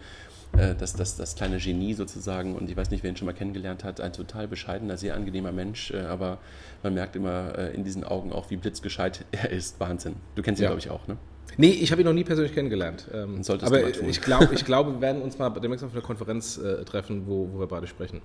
äh, 0.57 0.75
das, 0.75 0.93
das, 0.93 1.17
das 1.17 1.35
kleine 1.35 1.57
Genie 1.57 1.93
sozusagen. 1.93 2.55
Und 2.55 2.69
ich 2.69 2.77
weiß 2.77 2.91
nicht, 2.91 3.03
wer 3.03 3.11
ihn 3.11 3.17
schon 3.17 3.25
mal 3.25 3.33
kennengelernt 3.33 3.83
hat, 3.83 4.01
ein 4.01 4.13
total 4.13 4.47
bescheidener, 4.47 4.97
sehr 4.97 5.15
angenehmer 5.15 5.51
Mensch, 5.51 5.91
äh, 5.91 5.99
aber 6.01 6.37
man 6.83 6.93
merkt 6.93 7.15
immer 7.15 7.57
äh, 7.57 7.73
in 7.73 7.83
diesen 7.83 8.03
Augen 8.03 8.31
auch, 8.31 8.49
wie 8.49 8.57
blitzgescheit 8.57 9.25
er 9.31 9.51
ist. 9.51 9.79
Wahnsinn. 9.79 10.15
Du 10.35 10.41
kennst 10.41 10.59
ihn, 10.59 10.63
ja. 10.63 10.69
glaube 10.69 10.79
ich, 10.79 10.89
auch, 10.89 11.07
ne? 11.07 11.17
Nee, 11.55 11.69
ich 11.69 11.91
habe 11.91 12.01
ihn 12.01 12.05
noch 12.05 12.13
nie 12.13 12.23
persönlich 12.23 12.53
kennengelernt. 12.53 13.07
Ähm, 13.13 13.41
aber 13.61 13.87
ich 13.87 14.21
glaube, 14.21 14.53
ich 14.53 14.65
glaub, 14.65 14.87
wir 14.93 15.01
werden 15.01 15.21
uns 15.21 15.39
mal 15.39 15.49
demnächst 15.49 15.83
auf 15.83 15.93
einer 15.93 16.01
Konferenz 16.01 16.57
äh, 16.57 16.83
treffen, 16.83 17.25
wo, 17.25 17.49
wo 17.51 17.59
wir 17.59 17.67
beide 17.67 17.87
sprechen. 17.87 18.21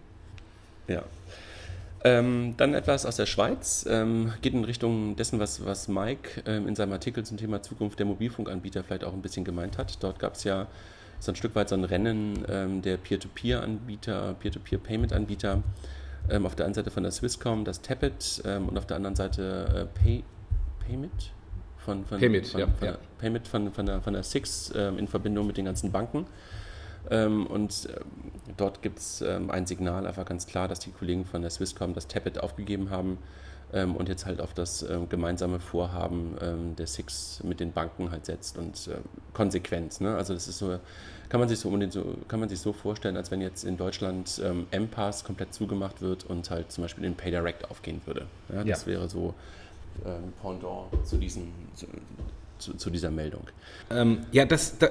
Ja. 0.88 1.04
Ähm, 2.04 2.54
dann 2.56 2.74
etwas 2.74 3.06
aus 3.06 3.16
der 3.16 3.26
Schweiz, 3.26 3.86
ähm, 3.88 4.32
geht 4.42 4.54
in 4.54 4.64
Richtung 4.64 5.14
dessen, 5.14 5.38
was, 5.38 5.64
was 5.64 5.86
Mike 5.86 6.42
ähm, 6.46 6.66
in 6.66 6.74
seinem 6.74 6.92
Artikel 6.92 7.24
zum 7.24 7.36
Thema 7.36 7.62
Zukunft 7.62 7.98
der 8.00 8.06
Mobilfunkanbieter 8.06 8.82
vielleicht 8.82 9.04
auch 9.04 9.12
ein 9.12 9.22
bisschen 9.22 9.44
gemeint 9.44 9.78
hat. 9.78 10.02
Dort 10.02 10.18
gab 10.18 10.34
es 10.34 10.42
ja 10.42 10.66
so 11.22 11.30
ein 11.30 11.36
Stück 11.36 11.54
weit 11.54 11.68
so 11.68 11.76
ein 11.76 11.84
Rennen 11.84 12.44
ähm, 12.48 12.82
der 12.82 12.96
Peer-to-Peer-Anbieter, 12.96 14.34
Peer-to-Peer-Payment-Anbieter. 14.40 15.62
Ähm, 16.28 16.46
auf 16.46 16.56
der 16.56 16.66
einen 16.66 16.74
Seite 16.74 16.90
von 16.90 17.04
der 17.04 17.12
Swisscom 17.12 17.64
das 17.64 17.80
Tablet 17.80 18.42
ähm, 18.44 18.68
und 18.68 18.76
auf 18.76 18.86
der 18.86 18.96
anderen 18.96 19.14
Seite 19.14 19.88
äh, 19.96 20.00
Pay, 20.00 20.24
Paymit 20.84 21.32
von, 21.78 22.04
von, 22.04 22.18
Paymit, 22.18 22.48
von, 22.48 22.60
ja, 22.60 22.66
von, 22.66 22.88
ja. 22.88 22.98
Paymit 23.18 23.46
von, 23.46 23.72
von, 23.72 23.86
der, 23.86 24.00
von 24.00 24.14
der 24.14 24.24
Six 24.24 24.72
ähm, 24.74 24.98
in 24.98 25.06
Verbindung 25.06 25.46
mit 25.46 25.56
den 25.56 25.64
ganzen 25.64 25.92
Banken. 25.92 26.26
Ähm, 27.08 27.46
und 27.46 27.88
ähm, 27.88 28.32
dort 28.56 28.82
gibt 28.82 28.98
es 28.98 29.22
ein 29.22 29.66
Signal, 29.66 30.08
einfach 30.08 30.24
ganz 30.24 30.46
klar, 30.46 30.66
dass 30.66 30.80
die 30.80 30.90
Kollegen 30.90 31.24
von 31.24 31.42
der 31.42 31.50
Swisscom 31.50 31.94
das 31.94 32.08
Tablet 32.08 32.38
aufgegeben 32.40 32.90
haben 32.90 33.18
ähm, 33.72 33.96
und 33.96 34.08
jetzt 34.08 34.26
halt 34.26 34.40
auf 34.40 34.54
das 34.54 34.82
ähm, 34.82 35.08
gemeinsame 35.08 35.60
Vorhaben 35.60 36.36
ähm, 36.40 36.76
der 36.76 36.86
Six 36.86 37.42
mit 37.44 37.60
den 37.60 37.72
Banken 37.72 38.10
halt 38.10 38.26
setzt 38.26 38.58
und 38.58 38.88
äh, 38.88 38.96
Konsequenz. 39.32 40.00
Ne? 40.00 40.14
Also 40.14 40.34
das 40.34 40.48
ist 40.48 40.58
so, 40.58 40.78
kann 41.28 41.40
man 41.40 41.48
sich 41.48 41.58
so, 41.58 41.70
so, 41.90 42.16
kann 42.28 42.40
man 42.40 42.48
sich 42.48 42.60
so 42.60 42.72
vorstellen, 42.72 43.16
als 43.16 43.30
wenn 43.30 43.40
jetzt 43.40 43.64
in 43.64 43.76
Deutschland 43.76 44.40
ähm, 44.44 44.66
M-Pass 44.70 45.24
komplett 45.24 45.54
zugemacht 45.54 46.02
wird 46.02 46.24
und 46.24 46.50
halt 46.50 46.70
zum 46.70 46.82
Beispiel 46.82 47.04
in 47.04 47.14
PayDirect 47.14 47.70
aufgehen 47.70 48.02
würde. 48.04 48.26
Ja, 48.50 48.64
das 48.64 48.82
ja. 48.82 48.92
wäre 48.92 49.08
so 49.08 49.34
ähm, 50.04 50.32
Pendant 50.40 51.06
zu 51.06 51.16
diesen, 51.16 51.52
zu, 51.74 51.86
zu, 52.58 52.74
zu 52.74 52.90
dieser 52.90 53.10
Meldung. 53.10 53.44
Ähm, 53.90 54.26
ja, 54.32 54.44
das, 54.44 54.78
das, 54.78 54.90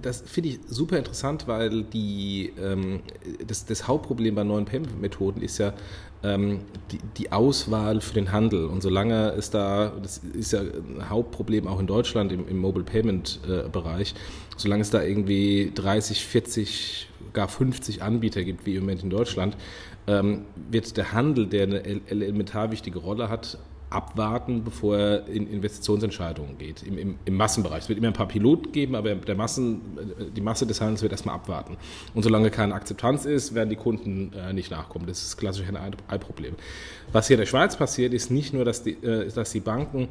das 0.00 0.20
finde 0.22 0.50
ich 0.50 0.60
super 0.68 0.98
interessant, 0.98 1.48
weil 1.48 1.84
die, 1.84 2.52
ähm, 2.60 3.00
das, 3.46 3.64
das 3.64 3.88
Hauptproblem 3.88 4.34
bei 4.34 4.44
neuen 4.44 4.66
Payment-Methoden 4.66 5.42
ist 5.42 5.58
ja 5.58 5.72
die, 6.22 6.98
die, 7.16 7.32
Auswahl 7.32 8.00
für 8.00 8.14
den 8.14 8.30
Handel. 8.30 8.66
Und 8.66 8.80
solange 8.80 9.30
es 9.32 9.50
da, 9.50 9.92
das 10.00 10.18
ist 10.18 10.52
ja 10.52 10.60
ein 10.60 11.10
Hauptproblem 11.10 11.66
auch 11.66 11.80
in 11.80 11.86
Deutschland 11.86 12.30
im, 12.30 12.46
im 12.46 12.58
Mobile 12.58 12.84
Payment-Bereich, 12.84 14.12
äh, 14.12 14.14
solange 14.56 14.82
es 14.82 14.90
da 14.90 15.02
irgendwie 15.02 15.72
30, 15.74 16.24
40, 16.24 17.08
gar 17.32 17.48
50 17.48 18.02
Anbieter 18.02 18.44
gibt, 18.44 18.66
wie 18.66 18.76
im 18.76 18.82
Moment 18.82 19.02
in 19.02 19.10
Deutschland, 19.10 19.56
ähm, 20.06 20.44
wird 20.70 20.96
der 20.96 21.12
Handel, 21.12 21.46
der 21.46 21.64
eine 21.64 21.82
elementar 22.08 22.70
wichtige 22.70 23.00
Rolle 23.00 23.28
hat, 23.28 23.58
abwarten, 23.94 24.64
bevor 24.64 24.96
er 24.96 25.26
in 25.28 25.46
Investitionsentscheidungen 25.46 26.58
geht, 26.58 26.82
im, 26.82 26.98
im, 26.98 27.18
im, 27.24 27.34
Massenbereich. 27.34 27.84
Es 27.84 27.88
wird 27.88 27.98
immer 27.98 28.08
ein 28.08 28.12
paar 28.12 28.28
Piloten 28.28 28.72
geben, 28.72 28.94
aber 28.94 29.14
der 29.14 29.34
Massen, 29.34 29.80
die 30.34 30.40
Masse 30.40 30.66
des 30.66 30.80
Handels 30.80 31.02
wird 31.02 31.12
erstmal 31.12 31.34
abwarten. 31.34 31.76
Und 32.14 32.22
solange 32.22 32.50
keine 32.50 32.74
Akzeptanz 32.74 33.24
ist, 33.24 33.54
werden 33.54 33.70
die 33.70 33.76
Kunden 33.76 34.32
äh, 34.32 34.52
nicht 34.52 34.70
nachkommen. 34.70 35.06
Das 35.06 35.22
ist 35.22 35.36
klassisch 35.36 35.66
ein 35.68 35.76
Ei-Problem. 35.76 36.54
Was 37.12 37.26
hier 37.26 37.34
in 37.34 37.40
der 37.40 37.46
Schweiz 37.46 37.76
passiert, 37.76 38.14
ist 38.14 38.30
nicht 38.30 38.52
nur, 38.52 38.64
dass 38.64 38.82
die, 38.82 38.92
äh, 38.92 39.30
dass 39.30 39.52
die 39.52 39.60
Banken 39.60 40.08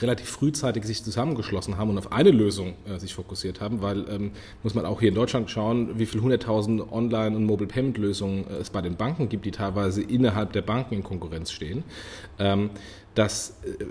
relativ 0.00 0.28
frühzeitig 0.28 0.84
sich 0.84 1.02
zusammengeschlossen 1.02 1.76
haben 1.76 1.90
und 1.90 1.98
auf 1.98 2.12
eine 2.12 2.30
Lösung 2.30 2.74
äh, 2.86 2.98
sich 2.98 3.14
fokussiert 3.14 3.60
haben, 3.60 3.82
weil 3.82 4.08
ähm, 4.08 4.30
muss 4.62 4.74
man 4.74 4.84
auch 4.86 5.00
hier 5.00 5.08
in 5.08 5.14
Deutschland 5.14 5.50
schauen, 5.50 5.98
wie 5.98 6.06
viele 6.06 6.22
hunderttausend 6.22 6.92
Online- 6.92 7.36
und 7.36 7.44
Mobile 7.44 7.68
Payment 7.68 7.98
Lösungen 7.98 8.46
äh, 8.48 8.58
es 8.58 8.70
bei 8.70 8.80
den 8.80 8.96
Banken 8.96 9.28
gibt, 9.28 9.44
die 9.44 9.50
teilweise 9.50 10.02
innerhalb 10.02 10.52
der 10.52 10.62
Banken 10.62 10.94
in 10.94 11.02
Konkurrenz 11.02 11.50
stehen. 11.50 11.82
Ähm, 12.38 12.70
dass, 13.16 13.56
äh, 13.64 13.84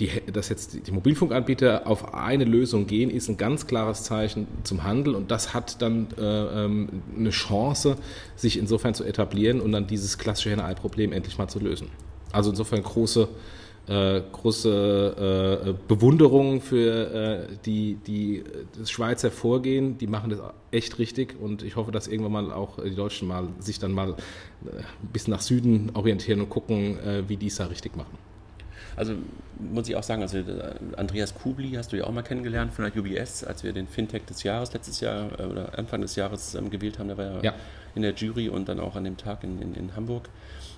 die, 0.00 0.10
dass 0.32 0.48
jetzt 0.48 0.86
die 0.86 0.90
Mobilfunkanbieter 0.90 1.86
auf 1.86 2.14
eine 2.14 2.44
Lösung 2.44 2.88
gehen, 2.88 3.10
ist 3.10 3.28
ein 3.28 3.36
ganz 3.36 3.68
klares 3.68 4.02
Zeichen 4.02 4.48
zum 4.64 4.82
Handel 4.82 5.14
und 5.14 5.30
das 5.30 5.54
hat 5.54 5.80
dann 5.80 6.08
äh, 6.18 6.64
ähm, 6.64 7.02
eine 7.16 7.30
Chance, 7.30 7.96
sich 8.34 8.58
insofern 8.58 8.94
zu 8.94 9.04
etablieren 9.04 9.60
und 9.60 9.70
dann 9.70 9.86
dieses 9.86 10.18
klassische 10.18 10.50
Henne-Ei-Problem 10.50 11.12
endlich 11.12 11.38
mal 11.38 11.48
zu 11.48 11.60
lösen. 11.60 11.88
Also 12.32 12.50
insofern 12.50 12.82
große 12.82 13.28
äh, 13.88 14.20
große 14.32 15.64
äh, 15.66 15.74
Bewunderung 15.88 16.60
für 16.60 17.46
äh, 17.50 17.56
die, 17.64 17.98
die 18.06 18.44
das 18.78 18.90
Schweizer 18.90 19.30
Vorgehen. 19.30 19.98
Die 19.98 20.06
machen 20.06 20.30
das 20.30 20.40
echt 20.70 20.98
richtig 20.98 21.36
und 21.40 21.62
ich 21.62 21.76
hoffe, 21.76 21.92
dass 21.92 22.08
irgendwann 22.08 22.32
mal 22.32 22.52
auch 22.52 22.82
die 22.82 22.94
Deutschen 22.94 23.28
mal 23.28 23.48
sich 23.60 23.78
dann 23.78 23.92
mal 23.92 24.10
äh, 24.10 24.78
ein 24.78 25.12
bisschen 25.12 25.32
nach 25.32 25.42
Süden 25.42 25.90
orientieren 25.94 26.40
und 26.40 26.50
gucken, 26.50 26.98
äh, 26.98 27.28
wie 27.28 27.36
die 27.36 27.46
es 27.46 27.56
da 27.56 27.66
richtig 27.66 27.96
machen. 27.96 28.18
Also 28.96 29.14
muss 29.58 29.88
ich 29.88 29.96
auch 29.96 30.02
sagen, 30.02 30.22
also 30.22 30.38
äh, 30.38 30.74
Andreas 30.96 31.34
Kubli 31.34 31.72
hast 31.72 31.92
du 31.92 31.96
ja 31.96 32.04
auch 32.04 32.12
mal 32.12 32.22
kennengelernt 32.22 32.72
von 32.72 32.90
der 32.90 32.96
UBS, 32.96 33.44
als 33.44 33.62
wir 33.62 33.72
den 33.72 33.86
Fintech 33.86 34.24
des 34.24 34.42
Jahres 34.42 34.72
letztes 34.72 35.00
Jahr 35.00 35.30
oder 35.48 35.78
Anfang 35.78 36.00
des 36.00 36.16
Jahres 36.16 36.54
ähm, 36.54 36.70
gewählt 36.70 36.98
haben. 36.98 37.08
Der 37.08 37.18
war 37.18 37.24
ja, 37.26 37.40
ja, 37.42 37.54
in 37.94 38.02
der 38.02 38.14
Jury 38.14 38.48
und 38.48 38.68
dann 38.68 38.80
auch 38.80 38.96
an 38.96 39.04
dem 39.04 39.16
Tag 39.16 39.44
in, 39.44 39.60
in, 39.60 39.74
in 39.74 39.96
Hamburg 39.96 40.28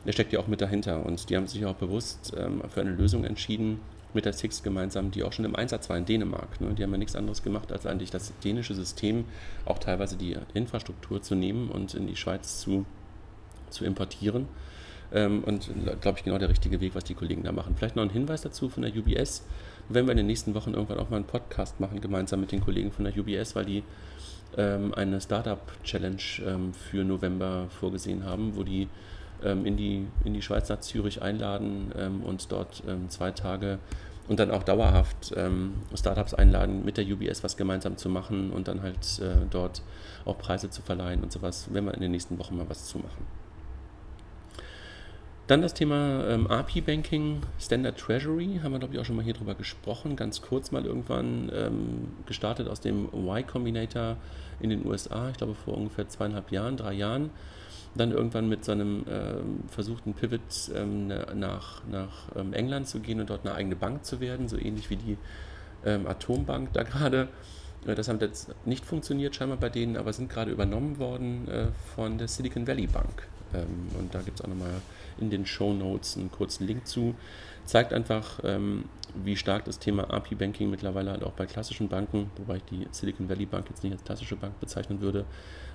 der 0.09 0.13
steckt 0.13 0.33
ja 0.33 0.41
auch 0.41 0.47
mit 0.47 0.61
dahinter. 0.61 1.05
Und 1.05 1.29
die 1.29 1.37
haben 1.37 1.47
sich 1.47 1.65
auch 1.67 1.75
bewusst 1.75 2.33
ähm, 2.37 2.63
für 2.69 2.81
eine 2.81 2.91
Lösung 2.91 3.25
entschieden, 3.25 3.81
mit 4.15 4.25
der 4.25 4.33
Six 4.33 4.63
gemeinsam, 4.63 5.11
die 5.11 5.23
auch 5.23 5.35
schon 5.35 5.45
im 5.45 5.55
Einsatz 5.55 5.91
war 5.91 5.99
in 5.99 6.07
Dänemark. 6.07 6.61
Ne? 6.63 6.73
Die 6.75 6.83
haben 6.83 6.93
ja 6.93 6.97
nichts 6.97 7.15
anderes 7.15 7.43
gemacht, 7.43 7.73
als 7.73 7.85
eigentlich 7.85 8.11
das 8.11 8.33
dänische 8.43 8.75
System, 8.75 9.27
auch 9.67 9.79
teilweise 9.79 10.17
die 10.17 10.35
Infrastruktur 10.55 11.21
zu 11.21 11.35
nehmen 11.35 11.69
und 11.69 11.93
in 11.93 12.07
die 12.07 12.17
Schweiz 12.17 12.59
zu, 12.59 12.87
zu 13.69 13.85
importieren. 13.85 14.49
Ähm, 15.13 15.43
und 15.45 15.71
glaube 16.01 16.19
ich, 16.19 16.25
genau 16.25 16.39
der 16.39 16.49
richtige 16.49 16.81
Weg, 16.81 16.95
was 16.95 17.05
die 17.05 17.15
Kollegen 17.15 17.43
da 17.43 17.53
machen. 17.53 17.75
Vielleicht 17.77 17.97
noch 17.97 18.03
ein 18.03 18.11
Hinweis 18.11 18.43
dazu 18.43 18.69
von 18.69 18.83
der 18.83 18.95
UBS. 18.95 19.45
Wenn 19.89 20.07
wir 20.07 20.13
in 20.13 20.19
den 20.19 20.27
nächsten 20.27 20.55
Wochen 20.55 20.75
irgendwann 20.75 20.99
auch 20.99 21.11
mal 21.11 21.17
einen 21.17 21.25
Podcast 21.25 21.81
machen, 21.81 22.01
gemeinsam 22.01 22.41
mit 22.41 22.53
den 22.53 22.61
Kollegen 22.61 22.93
von 22.93 23.05
der 23.05 23.17
UBS, 23.17 23.57
weil 23.57 23.65
die 23.65 23.83
ähm, 24.57 24.93
eine 24.95 25.21
Startup-Challenge 25.21 26.23
ähm, 26.47 26.75
für 26.75 27.05
November 27.05 27.67
vorgesehen 27.71 28.25
haben, 28.25 28.57
wo 28.57 28.63
die 28.63 28.89
ähm, 29.43 29.65
in, 29.67 29.77
die, 29.77 30.07
in 30.25 30.35
die 30.35 30.43
Schweiz 30.43 30.69
nach 30.69 30.81
Zürich 30.81 31.23
einladen 31.23 31.93
ähm, 31.97 32.23
und 32.23 32.51
dort 32.53 32.83
ähm, 32.89 33.09
zwei 33.09 33.31
Tage 33.31 33.79
und 34.27 34.39
dann 34.41 34.51
auch 34.51 34.63
dauerhaft 34.63 35.35
Startups 35.95 36.35
einladen, 36.35 36.85
mit 36.85 36.99
der 36.99 37.07
UBS 37.07 37.43
was 37.45 37.57
gemeinsam 37.57 37.97
zu 37.97 38.11
machen 38.11 38.51
und 38.51 38.69
dann 38.69 38.83
halt 38.83 38.99
äh, 39.21 39.47
dort 39.49 39.81
auch 40.27 40.37
Preise 40.37 40.69
zu 40.69 40.83
verleihen 40.83 41.23
und 41.23 41.33
sowas, 41.33 41.69
wenn 41.73 41.87
wir 41.87 41.95
in 41.95 42.03
den 42.03 42.11
nächsten 42.11 42.39
Wochen 42.39 42.59
mal 42.59 42.69
was 42.69 42.85
zu 42.89 42.99
machen. 42.99 43.25
Dann 45.49 45.63
das 45.63 45.73
Thema 45.73 46.29
ähm, 46.29 46.47
API-Banking, 46.47 47.41
Standard 47.59 47.99
Treasury, 47.99 48.61
haben 48.63 48.73
wir 48.73 48.81
glaube 48.81 48.93
ich 48.93 49.01
auch 49.01 49.07
schon 49.07 49.17
mal 49.17 49.25
hier 49.25 49.33
drüber 49.33 49.55
gesprochen, 49.55 50.15
ganz 50.15 50.43
kurz 50.43 50.73
mal 50.73 50.85
irgendwann 50.85 51.51
ähm, 51.55 52.09
gestartet 52.27 52.69
aus 52.69 52.83
dem 52.83 53.07
Y 53.15 53.47
Combinator 53.47 54.19
in 54.61 54.69
den 54.69 54.85
USA, 54.85 55.31
ich 55.31 55.39
glaube 55.39 55.55
vor 55.55 55.79
ungefähr 55.79 56.07
zweieinhalb 56.07 56.53
Jahren, 56.53 56.77
drei 56.77 56.93
Jahren 56.93 57.31
dann 57.95 58.13
irgendwann 58.13 58.47
mit 58.51 58.63
seinem 58.63 59.07
ähm, 59.09 59.65
versuchten 59.69 60.13
Pivot 60.13 60.71
ähm, 60.75 61.09
nach, 61.09 61.83
nach 61.91 62.29
ähm, 62.37 62.53
England 62.53 62.87
zu 62.87 63.01
gehen 63.01 63.19
und 63.19 63.31
dort 63.31 63.47
eine 63.47 63.55
eigene 63.55 63.75
Bank 63.75 64.05
zu 64.05 64.21
werden, 64.21 64.49
so 64.49 64.59
ähnlich 64.59 64.91
wie 64.91 64.97
die 64.97 65.17
ähm, 65.87 66.07
Atombank 66.07 66.75
da 66.75 66.83
gerade. 66.83 67.29
Äh, 67.87 67.95
das 67.95 68.09
hat 68.09 68.21
jetzt 68.21 68.55
nicht 68.67 68.85
funktioniert 68.85 69.35
scheinbar 69.35 69.57
bei 69.57 69.71
denen, 69.71 69.97
aber 69.97 70.13
sind 70.13 70.29
gerade 70.29 70.51
übernommen 70.51 70.99
worden 70.99 71.49
äh, 71.49 71.69
von 71.95 72.19
der 72.19 72.29
Silicon 72.29 72.67
Valley 72.67 72.87
Bank. 72.87 73.27
Und 73.99 74.15
da 74.15 74.21
gibt 74.21 74.39
es 74.39 74.45
auch 74.45 74.49
nochmal 74.49 74.83
in 75.21 75.31
den 75.31 75.47
Show 75.47 75.73
Notes 75.73 76.17
einen 76.17 76.31
kurzen 76.31 76.67
Link 76.67 76.87
zu. 76.87 77.15
Zeigt 77.65 77.93
einfach, 77.93 78.41
ähm, 78.45 78.85
wie 79.15 79.37
stark 79.37 79.65
das 79.65 79.79
Thema 79.79 80.11
API-Banking 80.11 80.71
mittlerweile 80.71 81.11
halt 81.11 81.23
auch 81.23 81.33
bei 81.33 81.47
klassischen 81.47 81.89
Banken, 81.89 82.31
wobei 82.37 82.57
ich 82.57 82.65
die 82.65 82.87
Silicon 82.91 83.29
Valley 83.29 83.47
Bank 83.47 83.67
jetzt 83.69 83.83
nicht 83.83 83.93
als 83.93 84.05
klassische 84.05 84.37
Bank 84.37 84.59
bezeichnen 84.61 85.01
würde, 85.01 85.25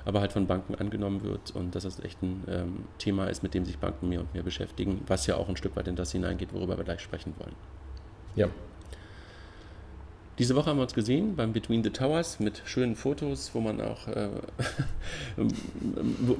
aber 0.06 0.22
halt 0.22 0.34
von 0.34 0.48
Banken 0.48 0.76
angenommen 0.76 1.24
wird 1.24 1.52
und 1.52 1.76
dass 1.76 1.84
das 1.84 2.00
echt 2.00 2.22
ein 2.22 2.44
ähm, 2.48 2.84
Thema 2.98 3.28
ist, 3.28 3.44
mit 3.44 3.54
dem 3.54 3.66
sich 3.66 3.78
Banken 3.78 4.10
mehr 4.10 4.22
und 4.22 4.34
mehr 4.34 4.44
beschäftigen, 4.44 5.02
was 5.08 5.28
ja 5.28 5.36
auch 5.36 5.50
ein 5.50 5.58
Stück 5.58 5.76
weit 5.76 5.88
in 5.88 5.96
das 5.96 6.12
hineingeht, 6.12 6.54
worüber 6.54 6.78
wir 6.78 6.84
gleich 6.84 7.02
sprechen 7.02 7.34
wollen. 7.38 7.56
Ja, 8.36 8.50
diese 10.40 10.56
Woche 10.56 10.72
haben 10.72 10.78
wir 10.78 10.84
uns 10.84 10.96
gesehen 10.96 11.36
beim 11.36 11.54
Between 11.54 11.84
the 11.84 11.92
Towers 11.92 12.40
mit 12.40 12.64
schönen 12.66 12.96
Fotos, 12.96 13.52
wo 13.54 13.60
man 13.60 13.80
auch, 13.80 14.08
äh, 14.08 14.30
wo, 15.38 16.38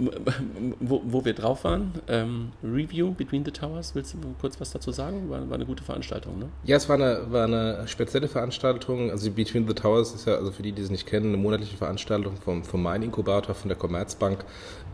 wo, 0.80 1.02
wo, 1.06 1.26
wir 1.26 1.34
drauf 1.34 1.64
waren. 1.64 1.92
Ähm, 2.08 2.52
Review 2.64 3.12
Between 3.12 3.46
the 3.46 3.52
Towers, 3.52 3.94
willst 3.94 4.16
du 4.16 4.18
kurz 4.42 4.60
was 4.60 4.72
dazu 4.72 4.92
sagen? 4.92 5.30
War, 5.30 5.48
war 5.48 5.56
eine 5.56 5.66
gute 5.66 5.84
Veranstaltung, 5.84 6.40
ne? 6.40 6.48
Ja, 6.64 6.78
es 6.78 6.90
war 6.90 6.96
eine, 6.96 7.32
war 7.32 7.46
eine 7.46 7.88
spezielle 7.88 8.28
Veranstaltung. 8.28 9.12
Also 9.12 9.30
Between 9.30 9.68
the 9.68 9.76
Towers 9.76 10.14
ist 10.16 10.26
ja, 10.26 10.36
also 10.36 10.52
für 10.52 10.64
die, 10.64 10.72
die 10.72 10.82
es 10.82 10.90
nicht 10.90 11.06
kennen, 11.06 11.28
eine 11.28 11.38
monatliche 11.38 11.78
Veranstaltung 11.78 12.38
vom, 12.38 12.64
vom 12.64 12.82
Main 12.82 13.04
Inkubator 13.04 13.54
von 13.54 13.70
der 13.70 13.78
Commerzbank, 13.78 14.44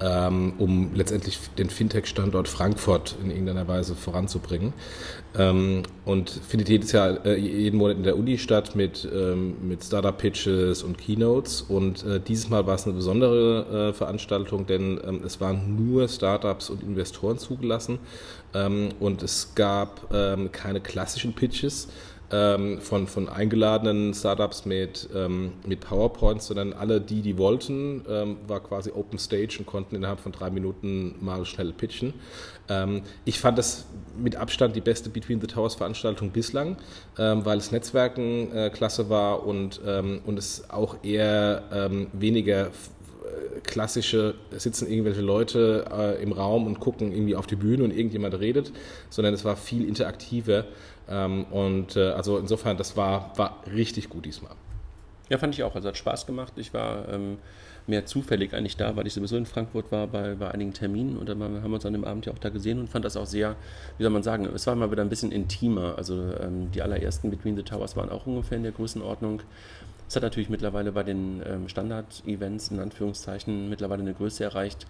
ähm, 0.01 0.53
um 0.57 0.93
letztendlich 0.93 1.39
den 1.57 1.69
Fintech-Standort 1.69 2.49
Frankfurt 2.49 3.15
in 3.23 3.31
irgendeiner 3.31 3.67
Weise 3.67 3.95
voranzubringen. 3.95 4.73
Ähm, 5.37 5.83
und 6.05 6.29
findet 6.29 6.69
jedes 6.69 6.91
Jahr, 6.91 7.23
äh, 7.25 7.35
jeden 7.37 7.77
Monat 7.77 7.97
in 7.97 8.03
der 8.03 8.17
Uni 8.17 8.37
statt 8.39 8.75
mit 8.75 8.88
mit, 8.89 9.07
ähm, 9.13 9.55
mit 9.67 9.83
Startup-Pitches 9.83 10.83
und 10.83 10.97
Keynotes. 10.97 11.61
Und 11.61 12.03
äh, 12.03 12.19
dieses 12.19 12.49
Mal 12.49 12.65
war 12.65 12.75
es 12.75 12.85
eine 12.85 12.95
besondere 12.95 13.89
äh, 13.89 13.93
Veranstaltung, 13.93 14.65
denn 14.65 14.99
ähm, 15.05 15.21
es 15.25 15.39
waren 15.39 15.75
nur 15.75 16.07
Startups 16.07 16.69
und 16.69 16.81
Investoren 16.81 17.37
zugelassen. 17.37 17.99
Ähm, 18.53 18.89
und 18.99 19.21
es 19.21 19.53
gab 19.55 20.13
ähm, 20.13 20.51
keine 20.51 20.81
klassischen 20.81 21.33
Pitches, 21.33 21.87
ähm, 22.31 22.79
von, 22.79 23.07
von 23.07 23.27
eingeladenen 23.29 24.13
Startups 24.13 24.65
mit, 24.65 25.09
ähm, 25.15 25.53
mit 25.65 25.81
PowerPoints, 25.81 26.47
sondern 26.47 26.73
alle, 26.73 27.01
die, 27.01 27.21
die 27.21 27.37
wollten, 27.37 28.05
ähm, 28.09 28.37
war 28.47 28.59
quasi 28.59 28.91
Open 28.91 29.17
Stage 29.17 29.57
und 29.59 29.65
konnten 29.65 29.95
innerhalb 29.95 30.19
von 30.19 30.31
drei 30.31 30.49
Minuten 30.49 31.15
mal 31.19 31.45
schnell 31.45 31.73
pitchen. 31.73 32.13
Ähm, 32.69 33.01
ich 33.25 33.39
fand 33.39 33.57
das 33.57 33.85
mit 34.17 34.35
Abstand 34.35 34.75
die 34.75 34.81
beste 34.81 35.09
Between 35.09 35.41
the 35.41 35.47
Towers 35.47 35.75
Veranstaltung 35.75 36.31
bislang, 36.31 36.77
ähm, 37.17 37.45
weil 37.45 37.57
das 37.57 37.71
Netzwerken 37.71 38.51
äh, 38.51 38.69
klasse 38.69 39.09
war 39.09 39.45
und, 39.45 39.81
ähm, 39.85 40.21
und 40.25 40.37
es 40.37 40.69
auch 40.69 41.03
eher 41.03 41.63
weniger 42.13 42.67
äh, 43.29 43.59
klassische, 43.63 44.35
sitzen 44.51 44.89
irgendwelche 44.89 45.21
Leute 45.21 45.85
äh, 45.91 46.23
im 46.23 46.31
Raum 46.31 46.65
und 46.65 46.79
gucken 46.79 47.11
irgendwie 47.11 47.35
auf 47.35 47.47
die 47.47 47.55
Bühne 47.55 47.83
und 47.83 47.91
irgendjemand 47.91 48.39
redet, 48.39 48.71
sondern 49.09 49.33
es 49.33 49.43
war 49.43 49.55
viel 49.55 49.87
interaktiver 49.87 50.65
ähm, 51.09 51.45
und 51.45 51.95
äh, 51.95 52.09
also 52.11 52.37
insofern, 52.37 52.77
das 52.77 52.95
war, 52.95 53.33
war 53.37 53.63
richtig 53.73 54.09
gut 54.09 54.25
diesmal. 54.25 54.53
Ja, 55.29 55.37
fand 55.37 55.53
ich 55.53 55.63
auch. 55.63 55.75
Also 55.75 55.89
hat 55.89 55.97
Spaß 55.97 56.25
gemacht. 56.25 56.53
Ich 56.55 56.73
war 56.73 57.07
ähm, 57.09 57.37
mehr 57.87 58.05
zufällig 58.05 58.53
eigentlich 58.53 58.77
da, 58.77 58.95
weil 58.95 59.07
ich 59.07 59.13
sowieso 59.13 59.37
in 59.37 59.45
Frankfurt 59.45 59.91
war 59.91 60.07
bei, 60.07 60.35
bei 60.35 60.51
einigen 60.51 60.73
Terminen 60.73 61.17
und 61.17 61.27
dann 61.27 61.41
haben 61.41 61.69
wir 61.71 61.75
uns 61.75 61.85
an 61.85 61.93
dem 61.93 62.05
Abend 62.05 62.25
ja 62.25 62.33
auch 62.33 62.37
da 62.37 62.49
gesehen 62.49 62.79
und 62.79 62.89
fand 62.89 63.05
das 63.05 63.17
auch 63.17 63.25
sehr, 63.25 63.55
wie 63.97 64.03
soll 64.03 64.11
man 64.11 64.23
sagen, 64.23 64.45
es 64.45 64.67
war 64.67 64.75
mal 64.75 64.91
wieder 64.91 65.01
ein 65.01 65.09
bisschen 65.09 65.31
intimer. 65.31 65.95
Also 65.97 66.33
ähm, 66.39 66.71
die 66.71 66.81
allerersten 66.81 67.29
Between 67.29 67.55
the 67.55 67.63
Towers 67.63 67.95
waren 67.95 68.09
auch 68.09 68.25
ungefähr 68.25 68.57
in 68.57 68.63
der 68.63 68.71
Größenordnung. 68.71 69.41
Es 70.07 70.15
hat 70.15 70.23
natürlich 70.23 70.49
mittlerweile 70.49 70.91
bei 70.91 71.03
den 71.03 71.41
ähm, 71.45 71.69
Standard-Events 71.69 72.69
in 72.69 72.79
Anführungszeichen 72.79 73.69
mittlerweile 73.69 74.01
eine 74.01 74.13
Größe 74.13 74.43
erreicht, 74.43 74.87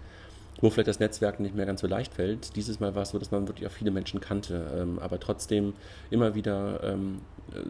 wo 0.60 0.70
vielleicht 0.70 0.88
das 0.88 1.00
Netzwerk 1.00 1.40
nicht 1.40 1.54
mehr 1.54 1.66
ganz 1.66 1.80
so 1.80 1.86
leicht 1.86 2.14
fällt. 2.14 2.56
Dieses 2.56 2.80
Mal 2.80 2.94
war 2.94 3.02
es 3.02 3.10
so, 3.10 3.18
dass 3.18 3.30
man 3.30 3.48
wirklich 3.48 3.66
auch 3.66 3.72
viele 3.72 3.90
Menschen 3.90 4.20
kannte, 4.20 4.66
ähm, 4.76 4.98
aber 4.98 5.18
trotzdem 5.18 5.74
immer 6.10 6.34
wieder 6.34 6.82
ähm, 6.82 7.20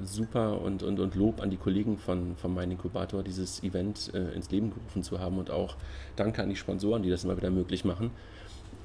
super 0.03 0.61
und, 0.61 0.83
und, 0.83 0.99
und 1.01 1.14
Lob 1.14 1.40
an 1.40 1.51
die 1.51 1.57
Kollegen 1.57 1.99
von, 1.99 2.37
von 2.37 2.53
Mein 2.53 2.71
Inkubator, 2.71 3.23
dieses 3.23 3.62
Event 3.62 4.12
äh, 4.14 4.35
ins 4.35 4.51
Leben 4.51 4.71
gerufen 4.71 5.03
zu 5.03 5.21
haben 5.21 5.38
und 5.38 5.51
auch 5.51 5.77
Danke 6.16 6.43
an 6.43 6.49
die 6.49 6.57
Sponsoren, 6.57 7.03
die 7.03 7.11
das 7.11 7.25
immer 7.25 7.37
wieder 7.37 7.51
möglich 7.51 7.85
machen. 7.85 8.11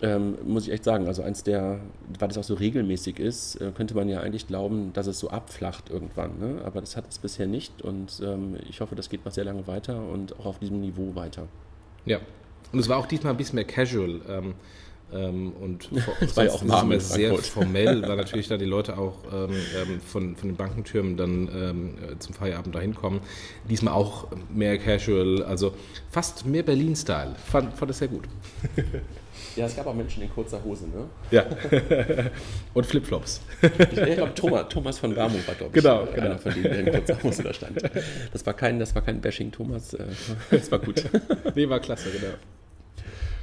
Ähm, 0.02 0.38
muss 0.46 0.68
ich 0.68 0.74
echt 0.74 0.84
sagen, 0.84 1.08
also 1.08 1.24
eins 1.24 1.44
der, 1.44 1.80
weil 2.20 2.28
das 2.28 2.38
auch 2.38 2.44
so 2.44 2.56
regelmäßig 2.56 3.18
ist, 3.18 3.56
äh, 3.62 3.72
könnte 3.72 3.96
man 3.96 4.10
ja 4.10 4.20
eigentlich 4.20 4.46
glauben, 4.46 4.92
dass 4.92 5.08
es 5.08 5.20
so 5.20 5.30
abflacht 5.30 5.90
irgendwann. 5.90 6.38
Ne? 6.38 6.62
Aber 6.66 6.82
das 6.82 6.98
hat 6.98 7.06
es 7.10 7.18
bisher 7.18 7.48
nicht 7.48 7.82
und 7.82 8.22
ähm, 8.22 8.58
ich 8.70 8.82
hoffe, 8.82 8.96
das 8.96 9.10
geht 9.10 9.24
noch 9.26 9.32
sehr 9.32 9.46
lange 9.46 9.68
weiter 9.68 10.04
und 10.04 10.38
auch 10.38 10.46
auf 10.46 10.60
diesem 10.60 10.82
Niveau 10.82 11.16
weiter. 11.16 11.48
Ja, 12.06 12.20
und 12.72 12.80
es 12.80 12.90
war 12.90 12.98
auch 12.98 13.06
diesmal 13.06 13.34
ein 13.34 13.38
bisschen 13.38 13.56
mehr 13.56 13.66
casual. 13.66 14.22
Ähm, 14.28 14.54
ähm, 15.14 15.54
und 15.62 15.90
es 16.20 16.36
war 16.36 16.46
ja 16.46 16.52
auch 16.52 16.68
warm 16.68 17.00
sehr 17.00 17.36
formell, 17.38 18.02
weil 18.08 18.16
natürlich 18.16 18.48
da 18.48 18.58
die 18.58 18.66
Leute 18.66 18.98
auch 18.98 19.18
ähm, 19.32 19.52
ähm, 19.52 20.02
von, 20.02 20.36
von 20.36 20.50
den 20.50 20.56
Bankentürmen 20.56 21.18
dann 21.18 21.50
ähm, 21.54 21.96
äh, 21.98 22.20
zum 22.20 22.34
Feierabend 22.34 22.76
dahin 22.76 22.96
kommen. 22.96 23.22
Diesmal 23.70 23.94
auch 23.94 24.28
mehr 24.54 24.78
casual, 24.78 25.44
also 25.44 25.74
fast 26.10 26.46
mehr 26.46 26.64
Berlin-Style. 26.64 27.36
Fand, 27.46 27.74
fand 27.74 27.90
das 27.90 28.00
sehr 28.00 28.08
gut. 28.08 28.26
Ja, 29.58 29.66
es 29.66 29.76
gab 29.76 29.88
auch 29.88 29.94
Menschen 29.94 30.22
in 30.22 30.30
kurzer 30.30 30.62
Hose, 30.64 30.86
ne? 30.86 31.06
Ja. 31.32 31.46
Und 32.74 32.86
Flipflops. 32.86 33.40
Ich, 33.62 34.16
glaube, 34.16 34.34
Thomas, 34.34 34.66
Thomas 34.68 35.00
von 35.00 35.16
Warmung 35.16 35.40
war, 35.46 35.56
glaube 35.56 35.78
ich, 35.78 35.82
genau, 35.82 36.02
einer 36.02 36.12
genau. 36.12 36.38
von 36.38 36.54
denen, 36.54 36.64
der 36.64 36.80
in 36.80 36.92
kurzer 36.92 37.24
Hose 37.24 37.44
da 37.44 37.54
stand. 37.54 37.82
Das 38.34 38.46
war 38.46 38.54
kein, 38.54 38.80
das 38.80 38.94
war 38.96 39.02
kein 39.02 39.22
Bashing 39.22 39.54
Thomas, 39.54 39.94
äh, 39.94 40.04
das 40.52 40.70
war 40.72 40.80
gut. 40.80 41.06
Nee, 41.54 41.70
war 41.70 41.80
klasse, 41.80 42.10
genau. 42.12 42.34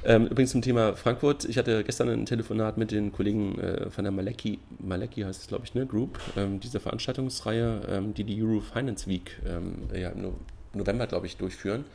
Ähm, 0.05 0.27
übrigens 0.27 0.51
zum 0.51 0.61
Thema 0.61 0.97
Frankfurt. 0.97 1.45
Ich 1.45 1.57
hatte 1.57 1.83
gestern 1.83 2.09
ein 2.09 2.25
Telefonat 2.25 2.77
mit 2.77 2.91
den 2.91 3.13
Kollegen 3.13 3.57
äh, 3.59 3.89
von 3.89 4.03
der 4.03 4.11
Maleki, 4.11 4.59
Maleki 4.79 5.21
heißt 5.21 5.41
es, 5.41 5.47
glaube 5.47 5.63
ich, 5.65 5.75
ne, 5.75 5.85
Group, 5.85 6.19
ähm, 6.35 6.59
diese 6.59 6.81
Veranstaltungsreihe, 6.81 7.81
ähm, 7.87 8.13
die 8.13 8.25
die 8.25 8.43
Euro 8.43 8.59
Finance 8.59 9.07
Week 9.07 9.39
ähm, 9.47 9.89
ja, 9.95 10.09
im 10.09 10.33
November, 10.73 11.07
glaube 11.07 11.27
ich, 11.27 11.37
durchführen, 11.37 11.85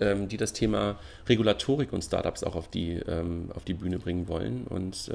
ähm, 0.00 0.26
die 0.26 0.36
das 0.36 0.52
Thema 0.52 0.98
Regulatorik 1.28 1.92
und 1.92 2.02
Startups 2.02 2.42
auch 2.42 2.56
auf 2.56 2.68
die, 2.68 2.94
ähm, 3.06 3.50
auf 3.54 3.64
die 3.64 3.74
Bühne 3.74 4.00
bringen 4.00 4.26
wollen. 4.26 4.64
Und 4.64 5.10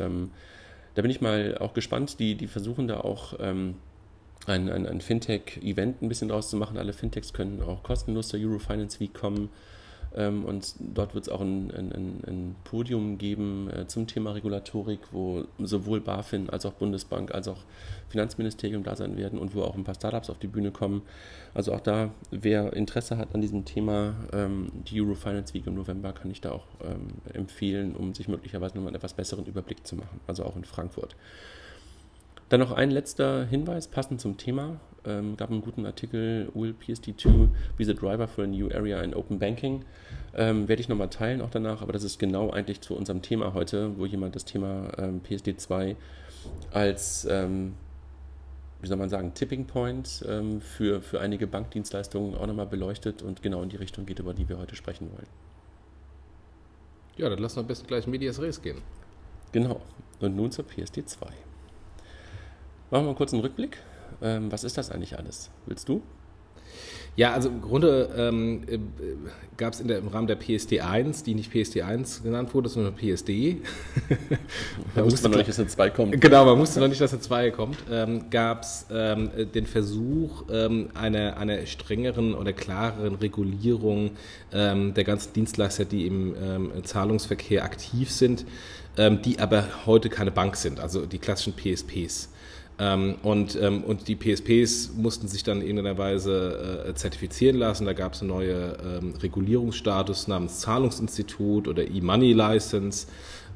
da 0.95 1.01
bin 1.01 1.09
ich 1.09 1.21
mal 1.21 1.57
auch 1.57 1.73
gespannt. 1.73 2.19
Die, 2.19 2.36
die 2.36 2.45
versuchen 2.45 2.88
da 2.88 2.99
auch 2.99 3.33
ein, 3.39 3.75
ein, 4.45 4.69
ein 4.69 5.01
Fintech-Event 5.01 6.03
ein 6.03 6.07
bisschen 6.07 6.29
draus 6.29 6.51
zu 6.51 6.55
machen. 6.55 6.77
Alle 6.77 6.93
Fintechs 6.93 7.33
können 7.33 7.63
auch 7.63 7.81
kostenlos 7.81 8.27
zur 8.27 8.39
Euro 8.39 8.59
Finance 8.59 8.99
Week 8.99 9.12
kommen. 9.12 9.49
Ähm, 10.15 10.45
und 10.45 10.76
dort 10.80 11.15
wird 11.15 11.26
es 11.26 11.30
auch 11.30 11.41
ein, 11.41 11.71
ein, 11.71 12.21
ein, 12.28 12.56
Podium 12.63 13.17
geben 13.17 13.69
äh, 13.69 13.88
zum 13.88 14.06
Thema 14.06 14.32
Regulatorik, 14.32 14.99
wo 15.12 15.45
sowohl 15.60 16.02
BaFin 16.02 16.49
als 16.49 16.65
auch 16.65 16.73
Bundesbank 16.73 17.34
als 17.34 17.47
auch 17.47 17.58
Finanzministerium 18.10 18.84
da 18.84 18.95
sein 18.95 19.17
werden 19.17 19.39
und 19.39 19.56
wo 19.56 19.63
auch 19.63 19.76
ein 19.76 19.84
paar 19.84 19.95
Startups 19.95 20.30
auf 20.30 20.38
die 20.38 20.47
Bühne 20.47 20.71
kommen. 20.71 21.02
Also 21.54 21.73
auch 21.73 21.80
da, 21.80 22.12
wer 22.30 22.73
Interesse 22.73 23.17
hat 23.17 23.34
an 23.34 23.41
diesem 23.41 23.65
Thema, 23.65 24.13
ähm, 24.34 24.71
die 24.88 25.02
Euro 25.02 25.15
Finance 25.15 25.54
Week 25.54 25.65
im 25.65 25.76
November 25.76 26.13
kann 26.13 26.30
ich 26.30 26.41
da 26.41 26.52
auch 26.52 26.67
ähm, 26.84 27.08
empfehlen, 27.34 27.95
um 27.95 28.13
sich 28.13 28.28
möglicherweise 28.28 28.76
nochmal 28.76 28.89
einen 28.89 28.97
etwas 28.97 29.13
besseren 29.13 29.45
Überblick 29.45 29.86
zu 29.88 29.95
machen. 29.95 30.19
Also 30.28 30.43
auch 30.43 30.56
in 30.56 30.63
Frankfurt. 30.63 31.15
Dann 32.49 32.60
noch 32.60 32.71
ein 32.71 32.91
letzter 32.91 33.45
Hinweis, 33.45 33.88
passend 33.88 34.21
zum 34.21 34.38
Thema. 34.38 34.80
Ähm, 35.05 35.35
gab 35.35 35.51
einen 35.51 35.61
guten 35.61 35.85
Artikel, 35.85 36.49
Will 36.53 36.73
PSD2 36.73 37.49
be 37.77 37.85
the 37.85 37.93
driver 37.93 38.27
for 38.27 38.43
a 38.43 38.47
new 38.47 38.69
area 38.69 39.01
in 39.01 39.13
Open 39.13 39.39
Banking. 39.39 39.83
Ähm, 40.35 40.67
werde 40.67 40.81
ich 40.81 40.89
nochmal 40.89 41.09
teilen 41.09 41.41
auch 41.41 41.49
danach, 41.49 41.81
aber 41.81 41.91
das 41.91 42.03
ist 42.03 42.19
genau 42.19 42.51
eigentlich 42.51 42.81
zu 42.81 42.95
unserem 42.95 43.21
Thema 43.21 43.53
heute, 43.53 43.97
wo 43.97 44.05
jemand 44.05 44.35
das 44.35 44.45
Thema 44.45 44.91
ähm, 44.97 45.21
PSD2 45.27 45.95
als, 46.71 47.27
ähm, 47.29 47.73
wie 48.81 48.87
soll 48.87 48.97
man 48.97 49.09
sagen, 49.09 49.33
Tipping 49.33 49.65
Point 49.65 50.23
ähm, 50.27 50.61
für, 50.61 51.01
für 51.01 51.19
einige 51.19 51.47
Bankdienstleistungen 51.47 52.35
auch 52.35 52.47
nochmal 52.47 52.67
beleuchtet 52.67 53.21
und 53.21 53.41
genau 53.41 53.61
in 53.61 53.69
die 53.69 53.77
Richtung 53.77 54.05
geht, 54.05 54.19
über 54.19 54.33
die 54.33 54.47
wir 54.47 54.57
heute 54.57 54.75
sprechen 54.75 55.09
wollen. 55.11 55.27
Ja, 57.17 57.29
dann 57.29 57.39
lassen 57.39 57.57
wir 57.57 57.61
am 57.61 57.67
besten 57.67 57.87
gleich 57.87 58.07
Medias 58.07 58.41
Res 58.41 58.61
gehen. 58.61 58.81
Genau. 59.51 59.81
Und 60.19 60.35
nun 60.35 60.51
zur 60.51 60.65
PSD2. 60.65 61.21
Machen 61.21 61.35
wir 62.89 63.01
mal 63.01 63.15
kurz 63.15 63.33
einen 63.33 63.41
Rückblick. 63.43 63.77
Ähm, 64.23 64.51
was 64.51 64.63
ist 64.63 64.77
das 64.77 64.89
eigentlich 64.89 65.17
alles? 65.17 65.51
Willst 65.65 65.88
du? 65.89 66.01
Ja, 67.15 67.33
also 67.33 67.49
im 67.49 67.62
Grunde 67.62 68.09
ähm, 68.17 68.63
äh, 68.67 68.79
gab 69.55 69.73
es 69.73 69.81
im 69.81 70.07
Rahmen 70.07 70.25
der 70.25 70.36
PSD 70.36 70.81
1, 70.81 71.21
die 71.21 71.36
nicht 71.36 71.51
PSD 71.51 71.83
1 71.83 72.23
genannt 72.23 72.55
wurde, 72.55 72.69
sondern 72.69 72.95
PSD. 72.95 73.57
da 74.95 75.05
wusste 75.05 75.23
man 75.23 75.31
noch 75.31 75.38
nicht, 75.38 75.49
dass 75.49 75.59
eine 75.59 75.67
2 75.67 75.89
kommt. 75.91 76.19
Genau, 76.19 76.45
man 76.45 76.57
wusste 76.57 76.79
noch 76.79 76.88
nicht, 76.88 76.99
dass 76.99 77.13
eine 77.13 77.21
2 77.21 77.51
kommt. 77.51 77.77
Ähm, 77.91 78.31
gab 78.31 78.63
es 78.63 78.88
ähm, 78.91 79.29
den 79.53 79.67
Versuch 79.67 80.45
ähm, 80.49 80.89
einer, 80.95 81.38
einer 81.38 81.63
strengeren 81.67 82.33
oder 82.33 82.51
klareren 82.51 83.13
Regulierung 83.15 84.12
ähm, 84.51 84.95
der 84.95 85.03
ganzen 85.03 85.33
Dienstleister, 85.33 85.86
die 85.86 86.07
im 86.07 86.36
ähm, 86.41 86.71
Zahlungsverkehr 86.83 87.63
aktiv 87.63 88.09
sind, 88.09 88.43
ähm, 88.97 89.21
die 89.21 89.38
aber 89.38 89.86
heute 89.86 90.09
keine 90.09 90.31
Bank 90.31 90.55
sind, 90.55 90.79
also 90.79 91.05
die 91.05 91.19
klassischen 91.19 91.53
PSPs. 91.53 92.29
Ähm, 92.79 93.15
und, 93.21 93.55
ähm, 93.62 93.83
und 93.83 94.07
die 94.07 94.15
PSPs 94.15 94.91
mussten 94.95 95.27
sich 95.27 95.43
dann 95.43 95.62
in 95.62 95.67
irgendeiner 95.67 95.97
Weise 95.97 96.86
äh, 96.88 96.93
zertifizieren 96.95 97.57
lassen. 97.57 97.86
Da 97.86 97.93
gab 97.93 98.13
es 98.13 98.21
einen 98.21 98.29
neuen 98.29 98.73
ähm, 98.83 99.13
Regulierungsstatus 99.21 100.27
namens 100.27 100.59
Zahlungsinstitut 100.59 101.67
oder 101.67 101.88
E-Money 101.88 102.33
License. 102.33 103.07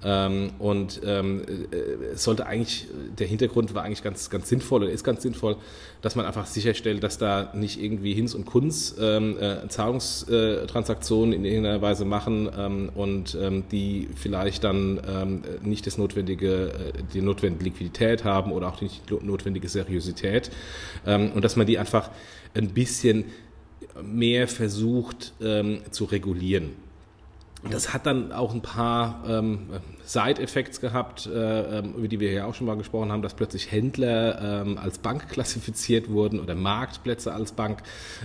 Ähm, 0.04 0.52
und 0.60 1.02
ähm, 1.06 1.42
äh, 1.72 2.16
sollte 2.16 2.46
eigentlich, 2.46 2.88
der 3.18 3.28
Hintergrund 3.28 3.74
war 3.74 3.84
eigentlich 3.84 4.04
ganz, 4.04 4.30
ganz 4.30 4.48
sinnvoll 4.48 4.84
oder 4.84 4.92
ist 4.92 5.04
ganz 5.04 5.24
sinnvoll, 5.24 5.58
dass 6.02 6.16
man 6.16 6.26
einfach 6.26 6.46
sicherstellt, 6.46 7.04
dass 7.04 7.18
da 7.18 7.52
nicht 7.56 7.82
irgendwie 7.82 8.14
Hinz 8.14 8.36
und 8.36 8.46
Kunz 8.46 8.96
ähm, 9.00 9.38
äh, 9.40 9.68
Zahlungstransaktionen 9.68 11.34
in 11.34 11.46
irgendeiner 11.46 11.82
Weise 11.82 12.06
machen 12.06 12.50
ähm, 12.56 12.90
und 12.94 13.36
ähm, 13.42 13.64
die 13.72 14.08
vielleicht 14.16 14.64
dann 14.64 15.02
ähm, 15.08 15.42
nicht 15.64 15.88
das 15.88 15.98
notwendige, 15.98 16.70
äh, 16.70 16.74
die 17.14 17.22
notwendige 17.22 17.64
Liquidität 17.64 18.24
haben 18.24 18.52
oder 18.52 18.68
auch 18.68 18.82
nicht 18.82 19.10
die 19.10 19.26
notwendige 19.26 19.68
Seriosität 19.68 20.52
ähm, 21.06 21.32
und 21.32 21.44
dass 21.44 21.56
man 21.56 21.66
die 21.66 21.80
einfach 21.80 22.12
ein 22.54 22.70
bisschen 22.70 23.26
mehr 24.04 24.48
versucht 24.48 25.34
ähm, 25.42 25.80
zu 25.92 26.06
regulieren. 26.06 26.87
Das 27.70 27.94
hat 27.94 28.06
dann 28.06 28.32
auch 28.32 28.54
ein 28.54 28.62
paar 28.62 29.24
ähm, 29.28 29.70
Side-Effects 30.08 30.80
gehabt, 30.80 31.28
äh, 31.28 31.80
ähm, 31.80 31.94
über 31.96 32.08
die 32.08 32.22
wir 32.22 32.32
ja 32.32 32.46
auch 32.46 32.56
schon 32.56 32.66
mal 32.66 32.78
gesprochen 32.78 33.12
haben, 33.12 33.22
dass 33.22 33.34
plötzlich 33.34 33.70
Händler 33.72 34.62
ähm, 34.62 34.78
als 34.78 35.00
Bank 35.00 35.28
klassifiziert 35.30 36.10
wurden 36.10 36.40
oder 36.40 36.56
Marktplätze 36.56 37.34
als 37.34 37.52
Bank, 37.52 37.84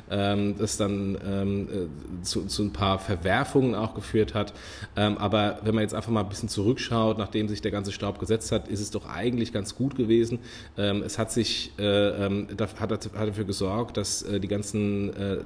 ähm, 0.09 0.57
das 0.57 0.77
dann 0.77 1.19
ähm, 1.27 1.69
äh, 1.69 2.23
zu, 2.23 2.47
zu, 2.47 2.63
ein 2.63 2.73
paar 2.73 3.01
Verwerfungen 3.01 3.75
auch 3.75 3.95
geführt 3.95 4.33
hat. 4.33 4.55
Ähm, 4.95 5.19
aber 5.19 5.59
wenn 5.65 5.75
man 5.75 5.83
jetzt 5.83 5.95
einfach 5.95 6.13
mal 6.13 6.21
ein 6.21 6.29
bisschen 6.29 6.49
zurückschaut, 6.49 7.19
nachdem 7.19 7.49
sich 7.49 7.61
der 7.61 7.73
ganze 7.73 7.91
Staub 7.91 8.21
gesetzt 8.21 8.53
hat, 8.53 8.69
ist 8.69 8.81
es 8.81 8.93
doch 8.93 9.09
eigentlich 9.09 9.53
ganz 9.53 9.75
gut 9.75 9.97
gewesen. 9.97 10.39
Ähm, 10.79 11.03
es 11.03 11.19
hat 11.19 11.33
sich 11.33 11.77
äh, 11.79 12.13
hat, 12.61 12.81
hat, 12.81 13.11
dafür 13.13 13.45
gesorgt, 13.45 13.97
dass 13.97 14.23
äh, 14.23 14.39
die 14.39 14.49
ganzen 14.49 15.13
äh, 15.17 15.39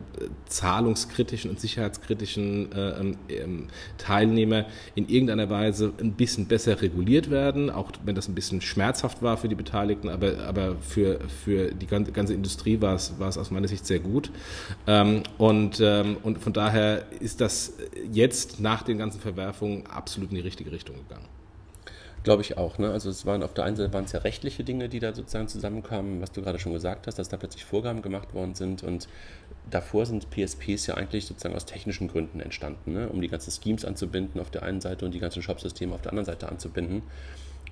zahlungskritischen 0.45 1.51
und 1.51 1.61
sicherheitskritischen 1.61 2.73
äh, 2.73 3.15
Teilnehmer 3.97 4.67
in 4.95 5.09
irgendeiner 5.09 5.49
Weise 5.49 5.93
ein 5.99 6.13
bisschen 6.13 6.26
bisschen 6.27 6.47
besser 6.47 6.83
reguliert 6.83 7.31
werden, 7.31 7.71
auch 7.71 7.93
wenn 8.05 8.17
das 8.17 8.27
ein 8.27 8.35
bisschen 8.35 8.61
schmerzhaft 8.61 9.23
war 9.23 9.37
für 9.37 9.49
die 9.49 9.55
Beteiligten, 9.55 10.09
aber, 10.09 10.39
aber 10.39 10.75
für, 10.81 11.21
für 11.45 11.71
die 11.73 11.87
ganze 11.87 12.35
Industrie 12.35 12.81
war 12.81 12.97
es, 12.97 13.19
war 13.21 13.29
es 13.29 13.39
aus 13.39 13.53
meiner 13.53 13.69
Sicht 13.69 13.87
sehr 13.87 14.01
gut. 14.01 14.33
Ähm, 14.89 15.23
und, 15.39 15.81
ähm, 15.81 16.17
und 16.25 16.39
von 16.39 16.53
daher 16.53 17.05
ist 17.21 17.41
das 17.41 17.75
jetzt 18.11 18.59
nach 18.59 18.83
den 18.83 18.99
ganzen 18.99 19.21
Verwerfungen 19.21 19.87
absolut 19.87 20.31
in 20.31 20.35
die 20.35 20.43
richtige 20.43 20.73
Richtung 20.73 20.97
gegangen. 20.97 21.27
Glaube 22.25 22.43
ich 22.43 22.59
auch. 22.59 22.79
Ne? 22.79 22.91
Also 22.91 23.09
es 23.09 23.25
waren 23.25 23.45
auf 23.45 23.55
der 23.55 23.63
einen 23.63 23.77
Seite 23.77 23.93
waren 23.93 24.07
es 24.07 24.11
ja 24.11 24.19
rechtliche 24.19 24.65
Dinge, 24.65 24.89
die 24.89 24.99
da 24.99 25.15
sozusagen 25.15 25.47
zusammenkamen, 25.47 26.21
was 26.21 26.33
du 26.33 26.43
gerade 26.43 26.59
schon 26.59 26.73
gesagt 26.73 27.07
hast, 27.07 27.21
dass 27.21 27.29
da 27.29 27.37
plötzlich 27.37 27.65
Vorgaben 27.65 28.03
gemacht 28.03 28.35
worden 28.35 28.57
sind 28.57 28.83
und 28.83 29.07
davor 29.71 30.07
sind 30.07 30.31
PSPs 30.31 30.87
ja 30.87 30.95
eigentlich 30.95 31.27
sozusagen 31.27 31.55
aus 31.55 31.67
technischen 31.67 32.09
Gründen 32.09 32.41
entstanden, 32.41 32.93
ne? 32.93 33.09
um 33.09 33.21
die 33.21 33.29
ganzen 33.29 33.51
Schemes 33.51 33.85
anzubinden 33.85 34.41
auf 34.41 34.51
der 34.51 34.63
einen 34.63 34.81
Seite 34.81 35.05
und 35.05 35.13
die 35.13 35.19
ganzen 35.19 35.43
Shopsysteme 35.43 35.95
auf 35.95 36.03
der 36.03 36.13
anderen 36.13 36.27
Seite 36.27 36.49
anzubinden. 36.49 37.03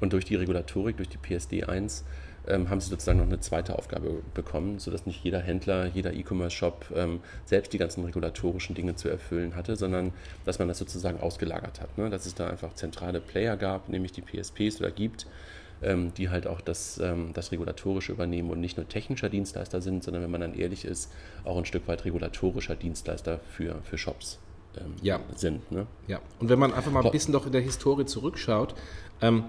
Und 0.00 0.12
durch 0.12 0.24
die 0.24 0.35
Regulatorik, 0.35 0.96
durch 0.96 1.09
die 1.09 1.18
PSD 1.18 1.64
1, 1.64 2.04
ähm, 2.46 2.68
haben 2.68 2.80
sie 2.80 2.90
sozusagen 2.90 3.18
noch 3.18 3.26
eine 3.26 3.40
zweite 3.40 3.78
Aufgabe 3.78 4.22
bekommen, 4.35 4.78
sodass 4.78 5.07
nicht 5.07 5.22
jeder 5.24 5.40
Händler, 5.40 5.87
jeder 5.87 6.12
E-Commerce-Shop 6.12 6.87
ähm, 6.94 7.20
selbst 7.44 7.72
die 7.72 7.78
ganzen 7.78 8.04
regulatorischen 8.04 8.74
Dinge 8.74 8.96
zu 8.96 9.09
erfüllen 9.09 9.57
hatte, 9.57 9.76
sondern 9.76 10.12
dass 10.44 10.59
man 10.59 10.68
das 10.68 10.78
sozusagen 10.78 11.20
ausgelagert 11.20 11.80
hat. 11.80 11.96
Ne? 11.96 12.11
Dass 12.11 12.26
es 12.26 12.35
da 12.35 12.48
einfach 12.48 12.74
zentrale 12.74 13.20
Player 13.20 13.57
gab, 13.57 13.88
nämlich 13.88 14.12
die 14.12 14.22
PSPs 14.22 14.80
oder 14.80 14.90
gibt, 14.90 15.26
die 16.16 16.30
halt 16.30 16.46
auch 16.46 16.60
das, 16.60 16.98
ähm, 16.98 17.30
das 17.34 17.52
Regulatorische 17.52 18.12
übernehmen 18.12 18.50
und 18.50 18.60
nicht 18.60 18.76
nur 18.76 18.88
technischer 18.88 19.28
Dienstleister 19.28 19.80
sind, 19.80 20.02
sondern 20.02 20.22
wenn 20.22 20.30
man 20.30 20.40
dann 20.40 20.54
ehrlich 20.54 20.84
ist, 20.84 21.10
auch 21.44 21.58
ein 21.58 21.64
Stück 21.64 21.87
weit 21.88 22.04
regulatorischer 22.04 22.74
Dienstleister 22.74 23.40
für, 23.50 23.76
für 23.82 23.98
Shops. 23.98 24.38
ähm, 24.78 24.94
Ja. 25.02 25.20
sind. 25.37 25.70
Ne? 25.70 25.87
Ja, 26.08 26.20
und 26.40 26.48
wenn 26.48 26.58
man 26.58 26.72
einfach 26.72 26.90
mal 26.90 27.04
ein 27.04 27.12
bisschen 27.12 27.32
doch 27.32 27.46
in 27.46 27.52
der 27.52 27.60
Historie 27.60 28.06
zurückschaut, 28.06 28.74
ähm, 29.20 29.44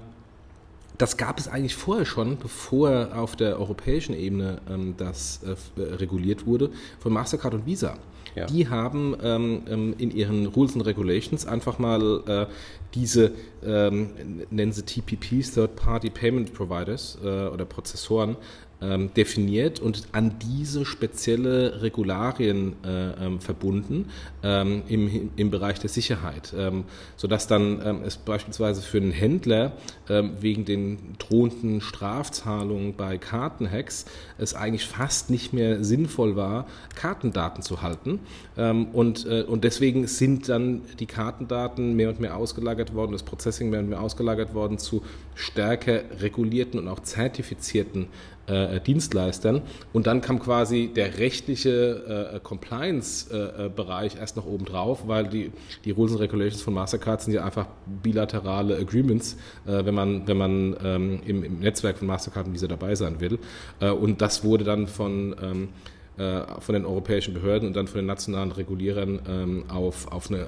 das 0.98 1.18
gab 1.18 1.40
es 1.40 1.48
eigentlich 1.48 1.76
vorher 1.76 2.06
schon, 2.06 2.38
bevor 2.38 3.10
auf 3.16 3.36
der 3.36 3.60
europäischen 3.60 4.16
Ebene 4.16 4.62
ähm, 4.70 4.96
das 4.98 5.42
äh, 5.44 5.82
äh, 5.82 5.94
reguliert 5.96 6.46
wurde, 6.46 6.70
von 7.00 7.12
Mastercard 7.14 7.54
und 7.54 7.66
Visa. 7.66 7.98
Ja. 8.36 8.46
Die 8.46 8.68
haben 8.68 9.16
ähm, 9.24 9.62
ähm, 9.70 9.96
in 9.98 10.12
ihren 10.12 10.46
Rules 10.46 10.76
and 10.76 10.86
Regulations 10.86 11.46
einfach 11.46 11.80
mal 11.80 12.22
äh, 12.28 12.46
diese, 12.94 13.32
ähm, 13.64 14.10
nennen 14.50 14.72
sie 14.72 14.84
TPPs, 14.84 15.54
Third-Party 15.54 16.10
Payment 16.10 16.54
Providers 16.54 17.18
äh, 17.24 17.48
oder 17.48 17.66
Prozessoren, 17.66 18.38
ähm, 18.86 19.14
definiert 19.14 19.80
und 19.80 20.04
an 20.12 20.36
diese 20.40 20.86
spezielle 20.86 21.82
Regularien 21.82 22.74
äh, 22.84 23.26
ähm, 23.26 23.40
verbunden 23.40 24.10
ähm, 24.44 24.84
im, 24.88 25.32
im 25.36 25.50
Bereich 25.50 25.80
der 25.80 25.90
Sicherheit, 25.90 26.54
ähm, 26.58 26.84
sodass 27.16 27.48
dann 27.48 27.82
ähm, 27.84 28.02
es 28.06 28.18
beispielsweise 28.18 28.82
für 28.82 28.98
einen 28.98 29.12
Händler 29.12 29.74
ähm, 30.10 30.32
wegen 30.40 30.66
den 30.66 31.16
drohenden 31.18 31.82
Strafzahlungen 31.82 32.96
bei 32.96 33.18
Kartenhacks 33.18 34.06
es 34.38 34.54
eigentlich 34.54 34.86
fast 34.86 35.30
nicht 35.30 35.54
mehr 35.54 35.84
sinnvoll 35.84 36.36
war, 36.36 36.68
Kartendaten 36.96 37.64
zu 37.64 37.82
halten. 37.82 38.20
Ähm, 38.58 38.88
und, 38.88 39.26
äh, 39.26 39.44
und 39.44 39.64
deswegen 39.64 40.08
sind 40.08 40.50
dann 40.50 40.82
die 41.00 41.06
Kartendaten 41.06 41.96
mehr 41.96 42.10
und 42.10 42.20
mehr 42.20 42.38
ausgelagert 42.38 42.94
worden, 42.94 43.14
das 43.14 43.24
Processing 43.24 43.70
mehr 43.70 43.80
und 43.80 43.90
mehr 43.90 44.02
ausgelagert 44.02 44.54
worden 44.54 44.78
zu 44.78 45.04
stärker 45.36 46.02
regulierten 46.20 46.80
und 46.80 46.88
auch 46.88 47.00
zertifizierten 47.00 48.08
äh, 48.48 48.80
Dienstleistern. 48.80 49.62
Und 49.94 50.08
dann 50.08 50.22
kam 50.22 50.40
quasi 50.40 50.92
der 50.94 51.18
rechtliche 51.18 52.34
äh, 52.36 52.40
Compliance-Bereich 52.40 54.18
erst 54.18 54.38
noch 54.38 54.46
oben 54.46 54.66
drauf, 54.66 55.08
weil 55.08 55.28
die, 55.28 55.52
die 55.84 55.92
Rules 55.92 56.14
and 56.14 56.22
Regulations 56.22 56.62
von 56.62 56.74
Mastercard 56.74 57.22
sind 57.22 57.34
ja 57.34 57.44
einfach 57.44 57.68
bilaterale 58.04 58.78
Agreements, 58.78 59.38
äh, 59.66 59.86
wenn 59.86 59.96
man, 59.96 60.28
wenn 60.28 60.38
man 60.38 60.76
ähm, 60.84 61.20
im, 61.26 61.44
im 61.44 61.60
Netzwerk 61.60 61.98
von 61.98 62.08
Mastercard 62.08 62.48
und 62.48 62.54
Visa 62.54 62.68
dabei 62.68 62.96
sein 62.96 63.20
will. 63.20 63.40
Äh, 63.80 63.90
und 63.90 64.22
das 64.22 64.44
wurde 64.44 64.64
dann 64.64 64.88
von 64.88 65.36
ähm, 65.42 65.70
äh, 66.18 66.62
von 66.62 66.74
den 66.74 66.86
europäischen 66.86 67.34
Behörden 67.34 67.68
und 67.68 67.76
dann 67.76 67.88
von 67.88 67.98
den 67.98 68.06
nationalen 68.06 68.54
Regulierern 68.54 69.20
ähm, 69.28 69.66
auf, 69.68 70.10
auf 70.14 70.30
eine 70.30 70.48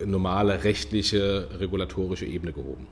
äh, 0.00 0.06
normale 0.06 0.64
rechtliche, 0.64 1.48
regulatorische 1.58 2.24
Ebene 2.24 2.54
gehoben. 2.54 2.86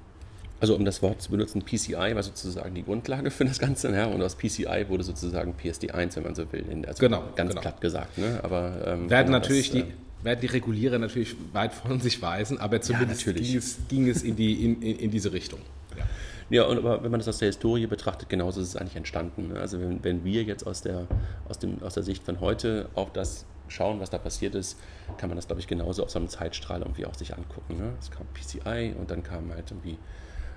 Also 0.60 0.76
um 0.76 0.84
das 0.84 1.00
Wort 1.02 1.22
zu 1.22 1.30
benutzen, 1.30 1.62
PCI 1.62 2.14
war 2.14 2.22
sozusagen 2.22 2.74
die 2.74 2.84
Grundlage 2.84 3.30
für 3.30 3.46
das 3.46 3.58
Ganze, 3.58 3.90
ja, 3.92 4.06
und 4.06 4.22
aus 4.22 4.36
PCI 4.36 4.86
wurde 4.88 5.02
sozusagen 5.04 5.54
PSD1, 5.54 6.16
wenn 6.16 6.22
man 6.22 6.34
so 6.34 6.52
will, 6.52 6.64
in, 6.70 6.84
also 6.84 7.00
Genau, 7.00 7.24
ganz 7.34 7.50
genau. 7.50 7.62
platt 7.62 7.80
gesagt. 7.80 8.18
Ne? 8.18 8.40
Aber 8.42 8.74
ähm, 8.86 9.08
Werden 9.08 9.26
genau 9.26 9.38
natürlich 9.38 9.70
das, 9.70 9.82
die, 9.82 9.88
äh, 9.88 10.24
werden 10.24 10.40
die 10.40 10.46
Regulierer 10.48 10.98
natürlich 10.98 11.34
weit 11.52 11.72
von 11.72 11.98
sich 12.00 12.20
weisen, 12.20 12.58
aber 12.58 12.80
zumindest 12.82 13.26
natürlich. 13.26 13.48
ging, 13.48 13.58
es, 13.58 13.78
ging 13.88 14.08
es 14.08 14.22
in, 14.22 14.36
die, 14.36 14.64
in, 14.64 14.82
in, 14.82 14.98
in 14.98 15.10
diese 15.10 15.32
Richtung. 15.32 15.60
Ja. 15.96 16.04
Ja, 16.50 16.64
und 16.64 16.78
aber 16.78 17.02
wenn 17.04 17.12
man 17.12 17.20
das 17.20 17.28
aus 17.28 17.38
der 17.38 17.46
Historie 17.46 17.86
betrachtet, 17.86 18.28
genauso 18.28 18.60
ist 18.60 18.68
es 18.68 18.76
eigentlich 18.76 18.96
entstanden. 18.96 19.52
ne? 19.52 19.60
Also 19.60 19.80
wenn, 19.80 20.02
wenn 20.02 20.24
wir 20.24 20.42
jetzt 20.42 20.66
aus 20.66 20.82
der, 20.82 21.06
aus, 21.48 21.60
dem, 21.60 21.80
aus 21.80 21.94
der 21.94 22.02
Sicht 22.02 22.24
von 22.24 22.40
heute 22.40 22.88
auf 22.94 23.12
das 23.12 23.46
schauen, 23.68 24.00
was 24.00 24.10
da 24.10 24.18
passiert 24.18 24.56
ist, 24.56 24.76
kann 25.16 25.28
man 25.28 25.36
das, 25.36 25.46
glaube 25.46 25.60
ich, 25.60 25.68
genauso 25.68 26.02
auf 26.02 26.10
so 26.10 26.18
einem 26.18 26.28
Zeitstrahl 26.28 26.80
irgendwie 26.80 27.06
auch 27.06 27.14
sich 27.14 27.36
angucken. 27.36 27.78
Ne? 27.78 27.92
Es 28.00 28.10
kam 28.10 28.26
PCI 28.34 28.94
und 28.98 29.12
dann 29.12 29.22
kam 29.22 29.52
halt 29.52 29.70
irgendwie 29.70 29.96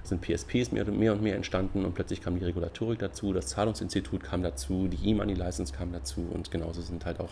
sind 0.03 0.21
PSPs 0.21 0.71
mehr 0.71 0.87
und 0.87 0.97
mehr 0.97 1.13
und 1.13 1.21
mehr 1.21 1.35
entstanden 1.35 1.85
und 1.85 1.93
plötzlich 1.93 2.21
kam 2.21 2.37
die 2.37 2.45
Regulatorik 2.45 2.99
dazu, 2.99 3.33
das 3.33 3.47
Zahlungsinstitut 3.47 4.23
kam 4.23 4.43
dazu, 4.43 4.87
die 4.87 5.09
E-Money-License 5.09 5.73
kam 5.73 5.91
dazu 5.91 6.27
und 6.31 6.51
genauso 6.51 6.81
sind 6.81 7.05
halt 7.05 7.19
auch 7.19 7.31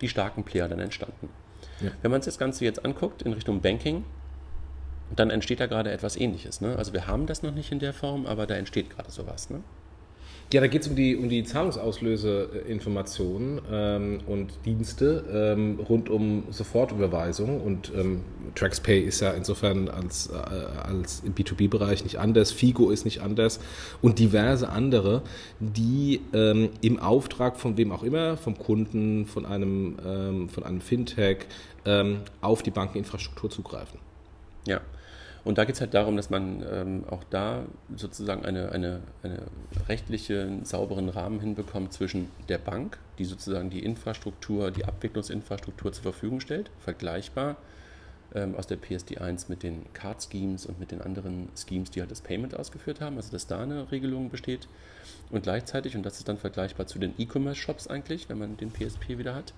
die 0.00 0.08
starken 0.08 0.44
Player 0.44 0.68
dann 0.68 0.80
entstanden. 0.80 1.30
Ja. 1.80 1.90
Wenn 2.02 2.10
man 2.10 2.20
sich 2.20 2.32
das 2.32 2.38
Ganze 2.38 2.64
jetzt 2.64 2.84
anguckt 2.84 3.22
in 3.22 3.32
Richtung 3.32 3.60
Banking, 3.60 4.04
dann 5.16 5.30
entsteht 5.30 5.60
da 5.60 5.66
gerade 5.66 5.90
etwas 5.90 6.16
Ähnliches. 6.16 6.60
Ne? 6.60 6.76
Also 6.76 6.92
wir 6.92 7.06
haben 7.06 7.26
das 7.26 7.42
noch 7.42 7.54
nicht 7.54 7.72
in 7.72 7.78
der 7.78 7.92
Form, 7.92 8.26
aber 8.26 8.46
da 8.46 8.54
entsteht 8.54 8.90
gerade 8.90 9.10
sowas. 9.10 9.50
Ne? 9.50 9.62
Ja, 10.52 10.60
da 10.60 10.66
geht 10.66 10.82
es 10.82 10.88
um 10.88 10.96
die, 10.96 11.16
um 11.16 11.28
die 11.28 11.44
Zahlungsauslöseinformationen 11.44 13.60
ähm, 13.70 14.18
und 14.26 14.50
Dienste 14.64 15.24
ähm, 15.32 15.78
rund 15.88 16.10
um 16.10 16.42
Sofortüberweisung 16.50 17.60
und 17.60 17.92
ähm, 17.94 18.22
TraxPay 18.56 19.00
ist 19.00 19.20
ja 19.20 19.30
insofern 19.30 19.88
als, 19.88 20.28
äh, 20.28 20.34
als 20.34 21.22
im 21.24 21.36
B2B-Bereich 21.36 22.02
nicht 22.02 22.18
anders, 22.18 22.50
Figo 22.50 22.90
ist 22.90 23.04
nicht 23.04 23.20
anders 23.20 23.60
und 24.02 24.18
diverse 24.18 24.70
andere, 24.70 25.22
die 25.60 26.20
ähm, 26.32 26.70
im 26.80 26.98
Auftrag 26.98 27.56
von 27.56 27.76
wem 27.76 27.92
auch 27.92 28.02
immer, 28.02 28.36
vom 28.36 28.58
Kunden, 28.58 29.26
von 29.26 29.46
einem, 29.46 29.98
ähm, 30.04 30.48
von 30.48 30.64
einem 30.64 30.80
Fintech 30.80 31.46
ähm, 31.84 32.22
auf 32.40 32.64
die 32.64 32.72
Bankeninfrastruktur 32.72 33.50
zugreifen. 33.50 34.00
Ja. 34.66 34.80
Und 35.44 35.56
da 35.56 35.64
geht 35.64 35.74
es 35.76 35.80
halt 35.80 35.94
darum, 35.94 36.16
dass 36.16 36.28
man 36.28 36.64
ähm, 36.70 37.04
auch 37.08 37.24
da 37.24 37.64
sozusagen 37.96 38.44
eine, 38.44 38.72
eine, 38.72 39.00
eine 39.22 39.42
rechtliche, 39.88 40.48
sauberen 40.64 41.08
Rahmen 41.08 41.40
hinbekommt 41.40 41.92
zwischen 41.92 42.28
der 42.48 42.58
Bank, 42.58 42.98
die 43.18 43.24
sozusagen 43.24 43.70
die 43.70 43.82
Infrastruktur, 43.82 44.70
die 44.70 44.84
Abwicklungsinfrastruktur 44.84 45.92
zur 45.92 46.02
Verfügung 46.02 46.40
stellt, 46.40 46.70
vergleichbar 46.80 47.56
ähm, 48.34 48.54
aus 48.54 48.66
der 48.66 48.78
PSD1 48.78 49.46
mit 49.48 49.62
den 49.62 49.86
Card 49.92 50.22
Schemes 50.30 50.66
und 50.66 50.78
mit 50.78 50.90
den 50.90 51.00
anderen 51.00 51.48
Schemes, 51.56 51.90
die 51.90 52.00
halt 52.00 52.10
das 52.10 52.20
Payment 52.20 52.54
ausgeführt 52.54 53.00
haben, 53.00 53.16
also 53.16 53.32
dass 53.32 53.46
da 53.46 53.62
eine 53.62 53.90
Regelung 53.90 54.30
besteht. 54.30 54.68
Und 55.30 55.42
gleichzeitig, 55.42 55.96
und 55.96 56.04
das 56.04 56.18
ist 56.18 56.28
dann 56.28 56.38
vergleichbar 56.38 56.86
zu 56.86 56.98
den 56.98 57.14
E-Commerce-Shops 57.18 57.86
eigentlich, 57.86 58.28
wenn 58.28 58.38
man 58.38 58.56
den 58.56 58.70
PSP 58.70 59.18
wieder 59.18 59.34
hat, 59.34 59.54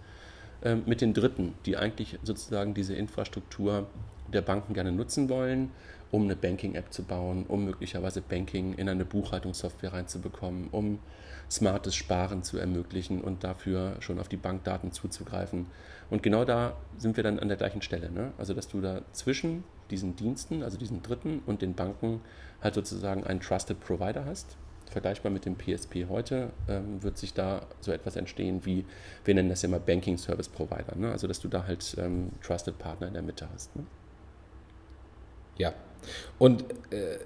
ähm, 0.64 0.82
mit 0.86 1.00
den 1.00 1.12
Dritten, 1.12 1.54
die 1.66 1.76
eigentlich 1.76 2.18
sozusagen 2.22 2.72
diese 2.72 2.94
Infrastruktur 2.94 3.88
der 4.32 4.42
Banken 4.42 4.74
gerne 4.74 4.92
nutzen 4.92 5.28
wollen, 5.28 5.70
um 6.10 6.24
eine 6.24 6.36
Banking-App 6.36 6.92
zu 6.92 7.04
bauen, 7.04 7.46
um 7.48 7.64
möglicherweise 7.64 8.20
Banking 8.20 8.74
in 8.74 8.88
eine 8.88 9.04
Buchhaltungssoftware 9.04 9.94
reinzubekommen, 9.94 10.68
um 10.70 10.98
smartes 11.50 11.94
Sparen 11.94 12.42
zu 12.42 12.58
ermöglichen 12.58 13.20
und 13.22 13.44
dafür 13.44 13.96
schon 14.00 14.18
auf 14.18 14.28
die 14.28 14.36
Bankdaten 14.36 14.92
zuzugreifen. 14.92 15.66
Und 16.10 16.22
genau 16.22 16.44
da 16.44 16.76
sind 16.98 17.16
wir 17.16 17.24
dann 17.24 17.38
an 17.38 17.48
der 17.48 17.56
gleichen 17.56 17.82
Stelle. 17.82 18.10
Ne? 18.10 18.32
Also, 18.38 18.54
dass 18.54 18.68
du 18.68 18.80
da 18.80 19.02
zwischen 19.12 19.64
diesen 19.90 20.16
Diensten, 20.16 20.62
also 20.62 20.78
diesen 20.78 21.02
Dritten 21.02 21.40
und 21.46 21.62
den 21.62 21.74
Banken 21.74 22.20
halt 22.62 22.74
sozusagen 22.74 23.24
einen 23.24 23.40
Trusted 23.40 23.80
Provider 23.80 24.24
hast. 24.24 24.56
Vergleichbar 24.90 25.32
mit 25.32 25.46
dem 25.46 25.56
PSP 25.56 26.06
heute 26.10 26.50
ähm, 26.68 27.02
wird 27.02 27.16
sich 27.16 27.32
da 27.32 27.66
so 27.80 27.92
etwas 27.92 28.16
entstehen 28.16 28.66
wie, 28.66 28.84
wir 29.24 29.34
nennen 29.34 29.48
das 29.48 29.62
ja 29.62 29.70
mal 29.70 29.80
Banking 29.80 30.18
Service 30.18 30.50
Provider. 30.50 30.94
Ne? 30.96 31.10
Also, 31.10 31.26
dass 31.26 31.40
du 31.40 31.48
da 31.48 31.66
halt 31.66 31.96
ähm, 31.98 32.30
Trusted 32.42 32.78
Partner 32.78 33.08
in 33.08 33.14
der 33.14 33.22
Mitte 33.22 33.48
hast. 33.52 33.74
Ne? 33.76 33.84
Ja, 35.58 35.74
und 36.38 36.62
äh, 36.90 37.18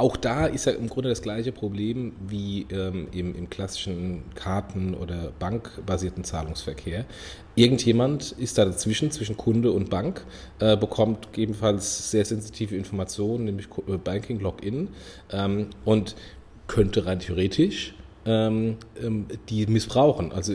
auch 0.00 0.16
da 0.16 0.46
ist 0.46 0.64
ja 0.64 0.72
im 0.72 0.88
Grunde 0.88 1.10
das 1.10 1.20
gleiche 1.20 1.52
Problem 1.52 2.14
wie 2.26 2.66
ähm, 2.70 3.08
im, 3.12 3.34
im 3.34 3.50
klassischen 3.50 4.22
Karten- 4.34 4.94
oder 4.94 5.30
bankbasierten 5.38 6.24
Zahlungsverkehr. 6.24 7.04
Irgendjemand 7.54 8.32
ist 8.32 8.56
da 8.56 8.64
dazwischen, 8.64 9.10
zwischen 9.10 9.36
Kunde 9.36 9.72
und 9.72 9.90
Bank, 9.90 10.24
äh, 10.58 10.74
bekommt 10.74 11.34
gegebenenfalls 11.34 12.10
sehr 12.10 12.24
sensitive 12.24 12.74
Informationen, 12.76 13.44
nämlich 13.44 13.66
äh, 13.88 13.98
Banking-Login 13.98 14.88
ähm, 15.32 15.66
und 15.84 16.16
könnte 16.66 17.04
rein 17.04 17.18
theoretisch 17.18 17.94
ähm, 18.24 18.78
ähm, 19.02 19.26
die 19.50 19.66
missbrauchen. 19.66 20.32
Also 20.32 20.54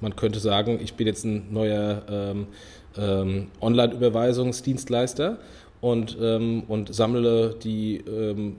man 0.00 0.16
könnte 0.16 0.38
sagen, 0.40 0.78
ich 0.82 0.94
bin 0.94 1.06
jetzt 1.06 1.24
ein 1.24 1.52
neuer 1.52 2.02
ähm, 2.10 2.46
ähm, 2.98 3.46
Online-Überweisungsdienstleister 3.60 5.38
und, 5.80 6.16
ähm, 6.20 6.64
und 6.68 6.94
sammle 6.94 7.54
die 7.62 7.98
ähm, 7.98 8.56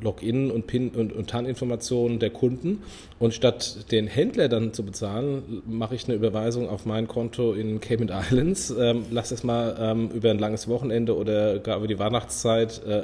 Login 0.00 0.50
und 0.50 0.66
PIN 0.66 0.90
und, 0.90 1.12
und 1.12 1.28
TAN-Informationen 1.28 2.18
der 2.18 2.30
Kunden 2.30 2.82
und 3.18 3.34
statt 3.34 3.90
den 3.90 4.06
Händler 4.06 4.48
dann 4.48 4.72
zu 4.72 4.84
bezahlen, 4.84 5.62
mache 5.66 5.94
ich 5.94 6.04
eine 6.04 6.14
Überweisung 6.14 6.68
auf 6.68 6.86
mein 6.86 7.08
Konto 7.08 7.52
in 7.52 7.80
Cayman 7.80 8.08
Islands, 8.08 8.72
ähm, 8.78 9.04
lass 9.10 9.30
das 9.30 9.42
mal 9.42 9.76
ähm, 9.78 10.10
über 10.10 10.30
ein 10.30 10.38
langes 10.38 10.68
Wochenende 10.68 11.16
oder 11.16 11.58
gar 11.58 11.78
über 11.78 11.88
die 11.88 11.98
Weihnachtszeit 11.98 12.82
äh, 12.86 13.02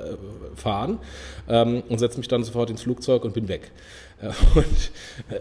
fahren 0.55 0.99
ähm, 1.49 1.83
und 1.89 1.99
setze 1.99 2.19
mich 2.19 2.29
dann 2.29 2.45
sofort 2.45 2.71
ins 2.71 2.83
Flugzeug 2.83 3.25
und 3.25 3.35
bin 3.35 3.49
weg. 3.49 3.73
Und 4.55 4.91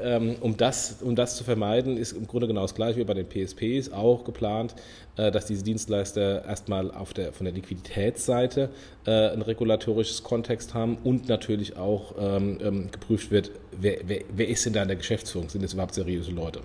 ähm, 0.02 0.36
um, 0.40 0.56
das, 0.56 1.02
um 1.02 1.16
das 1.16 1.36
zu 1.36 1.44
vermeiden, 1.44 1.98
ist 1.98 2.12
im 2.12 2.28
Grunde 2.28 2.48
genau 2.48 2.62
das 2.62 2.76
gleiche 2.76 3.00
wie 3.00 3.04
bei 3.04 3.16
den 3.16 3.28
PSPs 3.28 3.92
auch 3.92 4.24
geplant, 4.24 4.76
äh, 5.18 5.32
dass 5.32 5.46
diese 5.46 5.64
Dienstleister 5.64 6.46
erstmal 6.46 6.92
auf 6.92 7.14
der, 7.14 7.34
von 7.34 7.46
der 7.46 7.54
Liquiditätsseite 7.54 8.70
äh, 9.06 9.30
ein 9.30 9.42
regulatorisches 9.42 10.24
Kontext 10.24 10.76
haben 10.76 10.98
und 11.04 11.28
natürlich 11.28 11.76
auch 11.76 12.14
ähm, 12.20 12.60
ähm, 12.62 12.92
geprüft 12.92 13.32
wird, 13.32 13.52
wer, 13.72 13.98
wer, 14.06 14.22
wer 14.30 14.48
ist 14.48 14.66
denn 14.66 14.74
da 14.74 14.84
in 14.84 14.90
der 14.90 14.98
Geschäftsführung? 14.98 15.50
Sind 15.50 15.64
das 15.64 15.74
überhaupt 15.74 15.96
seriöse 15.96 16.32
Leute? 16.32 16.62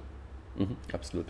Mhm, 0.56 0.76
absolut. 0.92 1.26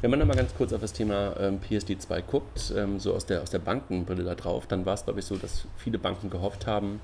Wenn 0.00 0.10
man 0.10 0.18
nochmal 0.18 0.36
ganz 0.36 0.52
kurz 0.56 0.72
auf 0.72 0.80
das 0.80 0.92
Thema 0.92 1.36
ähm, 1.38 1.60
PSD2 1.60 2.22
guckt, 2.22 2.74
ähm, 2.76 2.98
so 2.98 3.14
aus 3.14 3.24
der, 3.24 3.40
aus 3.40 3.50
der 3.50 3.60
Bankenbrille 3.60 4.24
da 4.24 4.34
drauf, 4.34 4.66
dann 4.66 4.84
war 4.84 4.94
es, 4.94 5.04
glaube 5.04 5.20
ich, 5.20 5.26
so, 5.26 5.36
dass 5.36 5.68
viele 5.76 5.98
Banken 5.98 6.28
gehofft 6.28 6.66
haben, 6.66 7.00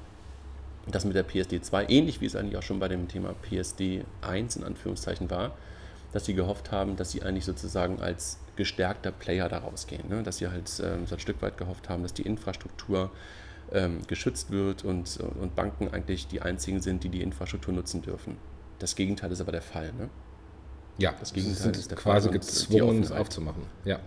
dass 0.91 1.05
mit 1.05 1.15
der 1.15 1.27
PSD2, 1.27 1.89
ähnlich 1.89 2.21
wie 2.21 2.27
es 2.27 2.37
eigentlich 2.37 2.57
auch 2.57 2.63
schon 2.63 2.79
bei 2.79 2.89
dem 2.89 3.09
Thema 3.09 3.35
PSD1 3.49 4.57
in 4.57 4.65
Anführungszeichen 4.65 5.31
war, 5.31 5.53
dass 6.13 6.25
sie 6.25 6.35
gehofft 6.35 6.73
haben, 6.73 6.97
dass 6.97 7.11
sie 7.11 7.23
eigentlich 7.23 7.45
sozusagen 7.45 8.01
als 8.01 8.39
gestärkter 8.57 9.13
Player 9.13 9.49
daraus 9.49 9.87
gehen. 9.87 10.09
Ne? 10.09 10.23
Dass 10.23 10.39
sie 10.39 10.49
halt 10.49 10.71
ähm, 10.83 11.07
so 11.07 11.15
ein 11.15 11.21
Stück 11.21 11.43
weit 11.43 11.57
gehofft 11.59 11.89
haben, 11.89 12.03
dass 12.03 12.15
die 12.15 12.23
Infrastruktur 12.23 13.11
ähm, 13.73 14.01
geschützt 14.07 14.51
wird 14.51 14.85
und, 14.85 15.19
und 15.41 15.55
Banken 15.55 15.89
eigentlich 15.93 16.27
die 16.27 16.41
einzigen 16.41 16.81
sind, 16.81 17.05
die 17.05 17.09
die 17.11 17.23
Infrastruktur 17.23 17.75
nutzen 17.75 18.03
dürfen. 18.03 18.37
Das 18.79 18.97
Gegenteil 18.97 19.31
ist 19.33 19.41
aber 19.41 19.53
der 19.53 19.63
Fall. 19.63 19.93
Ne? 19.93 20.09
Ja, 20.99 21.15
das 21.19 21.33
Gegenteil 21.33 21.73
ist 21.73 21.91
der 21.91 21.99
quasi 21.99 22.29
Fall 22.29 22.39
gezwungen, 22.39 23.03
es 23.03 23.13
aufzumachen. 23.13 23.63
Ja. 23.85 24.01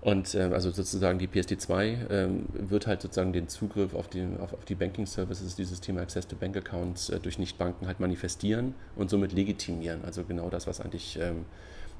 Und 0.00 0.34
äh, 0.34 0.42
also 0.52 0.70
sozusagen 0.70 1.18
die 1.18 1.26
PSD2 1.26 2.08
äh, 2.08 2.28
wird 2.52 2.86
halt 2.86 3.02
sozusagen 3.02 3.32
den 3.32 3.48
Zugriff 3.48 3.94
auf 3.94 4.08
die, 4.08 4.26
auf, 4.40 4.52
auf 4.52 4.64
die 4.64 4.74
Banking 4.74 5.06
Services, 5.06 5.56
dieses 5.56 5.80
Thema 5.80 6.02
Access 6.02 6.28
to 6.28 6.36
Bank 6.36 6.56
Accounts 6.56 7.08
äh, 7.08 7.18
durch 7.18 7.38
Nichtbanken 7.38 7.86
halt 7.86 7.98
manifestieren 7.98 8.74
und 8.94 9.10
somit 9.10 9.32
legitimieren. 9.32 10.04
Also 10.04 10.24
genau 10.24 10.48
das, 10.48 10.66
was 10.66 10.80
eigentlich 10.80 11.18
ähm, 11.20 11.44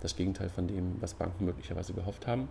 das 0.01 0.15
Gegenteil 0.15 0.49
von 0.49 0.69
dem, 0.69 0.97
was 1.01 1.15
Banken 1.15 1.45
möglicherweise 1.47 1.95
gehofft 1.95 2.27
haben. 2.27 2.49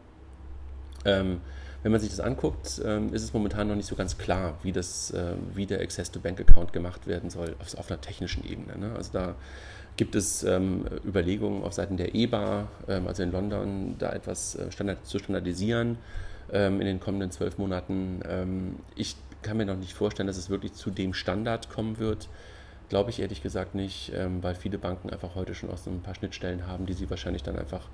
Ähm, 1.06 1.42
wenn 1.84 1.92
man 1.92 2.02
sich 2.02 2.10
das 2.10 2.20
anguckt, 2.20 2.82
ähm, 2.84 3.14
ist 3.14 3.22
es 3.22 3.32
momentan 3.32 3.68
noch 3.68 3.76
nicht 3.76 3.86
so 3.86 3.96
ganz 3.96 4.18
klar, 4.18 4.58
wie, 4.64 4.72
das, 4.72 5.12
äh, 5.12 5.36
wie 5.54 5.68
der 5.68 5.82
Access 5.82 6.10
to 6.12 6.20
Bank 6.20 6.42
Account 6.42 6.74
gemacht 6.74 7.06
werden 7.06 7.30
soll 7.30 7.56
auf, 7.60 7.78
auf 7.78 7.92
einer 7.92 8.02
technischen 8.02 8.44
Ebene. 8.44 8.78
Ne? 8.78 8.96
Also 8.96 9.12
da 9.14 9.36
gibt 9.98 10.16
es 10.16 10.44
ähm, 10.44 10.86
Überlegungen 11.06 11.64
auf 11.64 11.74
Seiten 11.74 11.98
der 11.98 12.16
EBA, 12.16 12.68
ähm, 12.88 13.08
also 13.08 13.24
in 13.24 13.32
London, 13.32 13.96
da 13.98 14.12
etwas 14.12 14.56
äh, 14.56 14.72
standard, 14.72 15.06
zu 15.06 15.20
standardisieren 15.20 15.98
ähm, 16.52 16.82
in 16.82 16.88
den 16.88 17.00
kommenden 17.00 17.32
zwölf 17.32 17.58
Monaten. 17.58 18.22
Ähm, 18.28 18.76
ich 18.96 19.16
kann 19.42 19.58
mir 19.58 19.66
noch 19.66 19.78
nicht 19.78 19.94
vorstellen, 19.94 20.28
dass 20.28 20.38
es 20.38 20.50
wirklich 20.50 20.74
zu 20.74 20.90
dem 20.90 21.14
Standard 21.14 21.70
kommen 21.70 21.98
wird. 21.98 22.30
Glaube 22.90 23.10
ich 23.10 23.20
ehrlich 23.20 23.42
gesagt 23.42 23.74
nicht, 23.76 24.12
ähm, 24.16 24.44
weil 24.44 24.56
viele 24.56 24.78
Banken 24.78 25.10
einfach 25.10 25.36
heute 25.36 25.56
schon 25.56 25.70
auch 25.70 25.78
so 25.78 25.90
ein 25.90 26.02
paar 26.02 26.16
Schnittstellen 26.16 26.68
haben, 26.68 26.86
die 26.86 26.94
sie 26.94 27.10
wahrscheinlich 27.10 27.44
dann 27.44 27.58
einfach 27.58 27.88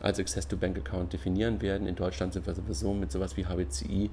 als 0.00 0.18
Access-to-Bank-Account 0.18 1.12
definieren 1.12 1.60
werden. 1.60 1.86
In 1.86 1.94
Deutschland 1.94 2.32
sind 2.32 2.46
wir 2.46 2.54
sowieso 2.54 2.94
mit 2.94 3.12
sowas 3.12 3.36
wie 3.36 3.44
HBCI 3.44 4.10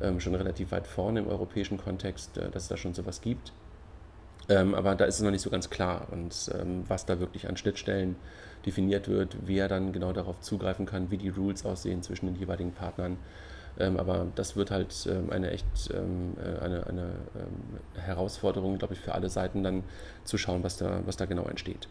ähm, 0.00 0.20
schon 0.20 0.34
relativ 0.34 0.70
weit 0.70 0.86
vorne 0.86 1.20
im 1.20 1.26
europäischen 1.26 1.76
Kontext, 1.76 2.38
äh, 2.38 2.50
dass 2.50 2.64
es 2.64 2.68
da 2.68 2.76
schon 2.76 2.94
sowas 2.94 3.20
gibt. 3.20 3.52
Ähm, 4.48 4.74
aber 4.74 4.94
da 4.94 5.04
ist 5.04 5.16
es 5.16 5.20
noch 5.22 5.30
nicht 5.30 5.42
so 5.42 5.50
ganz 5.50 5.68
klar 5.68 6.08
und 6.10 6.50
ähm, 6.58 6.84
was 6.88 7.04
da 7.04 7.20
wirklich 7.20 7.48
an 7.48 7.56
Schnittstellen 7.56 8.16
definiert 8.64 9.08
wird, 9.08 9.36
wer 9.44 9.68
dann 9.68 9.92
genau 9.92 10.12
darauf 10.12 10.40
zugreifen 10.40 10.86
kann, 10.86 11.10
wie 11.10 11.18
die 11.18 11.28
Rules 11.28 11.64
aussehen 11.64 12.02
zwischen 12.02 12.26
den 12.26 12.36
jeweiligen 12.36 12.72
Partnern. 12.72 13.18
Ähm, 13.78 13.96
aber 13.98 14.26
das 14.34 14.56
wird 14.56 14.70
halt 14.70 15.06
ähm, 15.08 15.30
eine 15.30 15.50
echt 15.50 15.66
ähm, 15.94 16.36
äh, 16.38 16.64
eine, 16.64 16.86
eine 16.86 17.02
ähm, 17.36 18.02
Herausforderung, 18.02 18.78
glaube 18.78 18.94
ich, 18.94 19.00
für 19.00 19.14
alle 19.14 19.28
Seiten 19.28 19.62
dann 19.62 19.84
zu 20.24 20.38
schauen, 20.38 20.64
was 20.64 20.78
da, 20.78 21.02
was 21.04 21.16
da 21.16 21.26
genau 21.26 21.44
entsteht. 21.44 21.86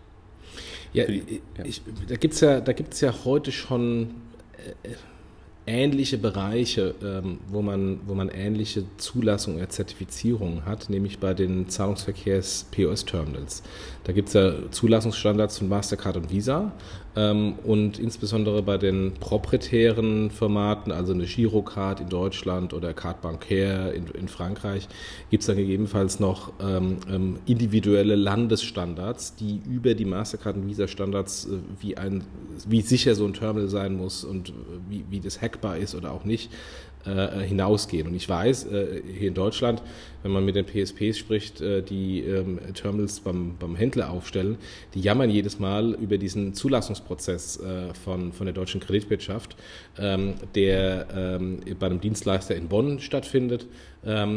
Ja, 0.93 1.05
die, 1.05 1.41
ja. 1.57 1.65
Ich, 1.65 1.81
da 2.07 2.15
gibt 2.15 2.33
es 2.33 2.41
ja, 2.41 2.59
ja 2.59 3.25
heute 3.25 3.51
schon 3.51 4.15
äh, 4.83 4.89
ähnliche 5.67 6.17
Bereiche, 6.17 6.95
ähm, 7.03 7.39
wo, 7.49 7.61
man, 7.61 7.99
wo 8.07 8.15
man 8.15 8.29
ähnliche 8.29 8.85
Zulassungen 8.97 9.59
oder 9.59 9.69
Zertifizierungen 9.69 10.65
hat, 10.65 10.89
nämlich 10.89 11.19
bei 11.19 11.33
den 11.33 11.67
Zahlungsverkehrs-POS-Terminals. 11.69 13.63
Da 14.05 14.13
gibt 14.13 14.29
es 14.29 14.33
ja 14.33 14.53
Zulassungsstandards 14.71 15.57
von 15.57 15.67
Mastercard 15.67 16.17
und 16.17 16.31
Visa 16.31 16.71
und 17.17 17.97
insbesondere 17.97 18.61
bei 18.61 18.77
den 18.77 19.13
proprietären 19.19 20.29
Formaten, 20.29 20.91
also 20.91 21.13
eine 21.13 21.25
Girocard 21.25 21.99
in 21.99 22.09
Deutschland 22.09 22.73
oder 22.73 22.93
Card 22.93 23.21
Bancaire 23.21 23.91
in, 23.93 24.07
in 24.09 24.27
Frankreich, 24.27 24.87
gibt 25.31 25.41
es 25.41 25.47
dann 25.47 25.57
gegebenenfalls 25.57 26.19
noch 26.19 26.53
ähm, 26.61 26.97
ähm, 27.09 27.39
individuelle 27.45 28.15
Landesstandards, 28.15 29.35
die 29.35 29.61
über 29.67 29.95
die 29.95 30.05
Mastercard 30.05 30.57
und 30.57 30.67
Visa 30.67 30.87
Standards, 30.87 31.45
äh, 31.45 31.57
wie, 31.79 31.97
ein, 31.97 32.23
wie 32.67 32.81
sicher 32.81 33.15
so 33.15 33.25
ein 33.25 33.33
Terminal 33.33 33.69
sein 33.69 33.95
muss 33.95 34.23
und 34.23 34.49
äh, 34.49 34.53
wie, 34.89 35.03
wie 35.09 35.19
das 35.19 35.41
hackbar 35.41 35.77
ist 35.77 35.95
oder 35.95 36.11
auch 36.11 36.23
nicht, 36.23 36.51
äh, 37.07 37.47
hinausgehen. 37.47 38.07
Und 38.07 38.15
ich 38.15 38.27
weiß, 38.27 38.65
äh, 38.65 39.01
hier 39.17 39.29
in 39.29 39.33
Deutschland, 39.33 39.81
wenn 40.23 40.31
man 40.31 40.43
mit 40.45 40.55
den 40.55 40.65
PSPs 40.65 41.17
spricht, 41.17 41.61
äh, 41.61 41.81
die 41.81 42.21
ähm, 42.21 42.59
Terminals 42.73 43.19
beim, 43.19 43.55
beim 43.57 43.75
Händler 43.75 44.09
aufstellen, 44.11 44.57
die 44.93 45.01
jammern 45.01 45.29
jedes 45.29 45.59
Mal 45.59 45.93
über 45.93 46.17
diesen 46.17 46.53
Zulassungsprozess 46.53 47.59
von, 48.03 48.33
von 48.33 48.45
der 48.45 48.53
deutschen 48.53 48.81
Kreditwirtschaft, 48.81 49.55
ähm, 49.97 50.35
der 50.55 51.07
ähm, 51.15 51.59
bei 51.79 51.85
einem 51.85 52.01
Dienstleister 52.01 52.55
in 52.55 52.67
Bonn 52.67 52.99
stattfindet 52.99 53.67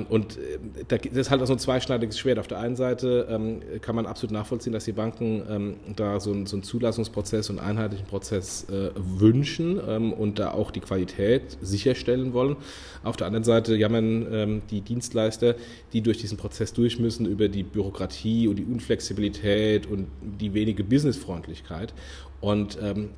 und 0.09 0.37
äh, 0.37 0.59
das 0.89 1.01
ist 1.13 1.31
halt 1.31 1.41
auch 1.43 1.47
so 1.47 1.53
ein 1.53 1.59
zweischneidiges 1.59 2.19
Schwert. 2.19 2.39
Auf 2.41 2.49
der 2.49 2.59
einen 2.59 2.75
Seite 2.75 3.29
ähm, 3.31 3.61
kann 3.81 3.95
man 3.95 4.07
absolut 4.07 4.33
nachvollziehen, 4.33 4.73
dass 4.73 4.85
die 4.85 4.93
Banken 4.93 5.43
ähm, 5.49 5.77
da 5.95 6.19
so, 6.19 6.33
ein, 6.33 6.47
so 6.47 6.57
einen 6.57 6.65
Zulassungsprozess 6.65 7.51
und 7.51 7.61
einheitlichen 7.61 8.07
Prozess 8.07 8.69
äh, 8.69 8.91
wünschen 8.97 9.79
und 9.81 10.39
da 10.39 10.53
auch 10.53 10.71
die 10.71 10.81
Qualität 10.81 11.57
sicherstellen 11.61 12.33
wollen. 12.33 12.57
Auf 13.05 13.17
der 13.17 13.27
anderen 13.27 13.45
Seite 13.45 13.77
jammern 13.77 14.63
die 14.71 14.81
Dienstleister, 14.81 15.55
die 15.93 16.01
durch 16.01 16.19
diesen 16.19 16.37
Prozess 16.37 16.73
durch 16.73 16.99
müssen, 16.99 17.27
über 17.27 17.49
die 17.49 17.63
Bürokratie 17.63 18.49
und 18.49 18.57
die 18.57 18.65
Unflexibilität 18.65 19.87
und 19.87 20.07
die 20.21 20.55
wenige 20.55 20.85
Businessfreundlichkeit. 20.85 21.95
Und 22.41 22.79
ähm, 22.83 23.11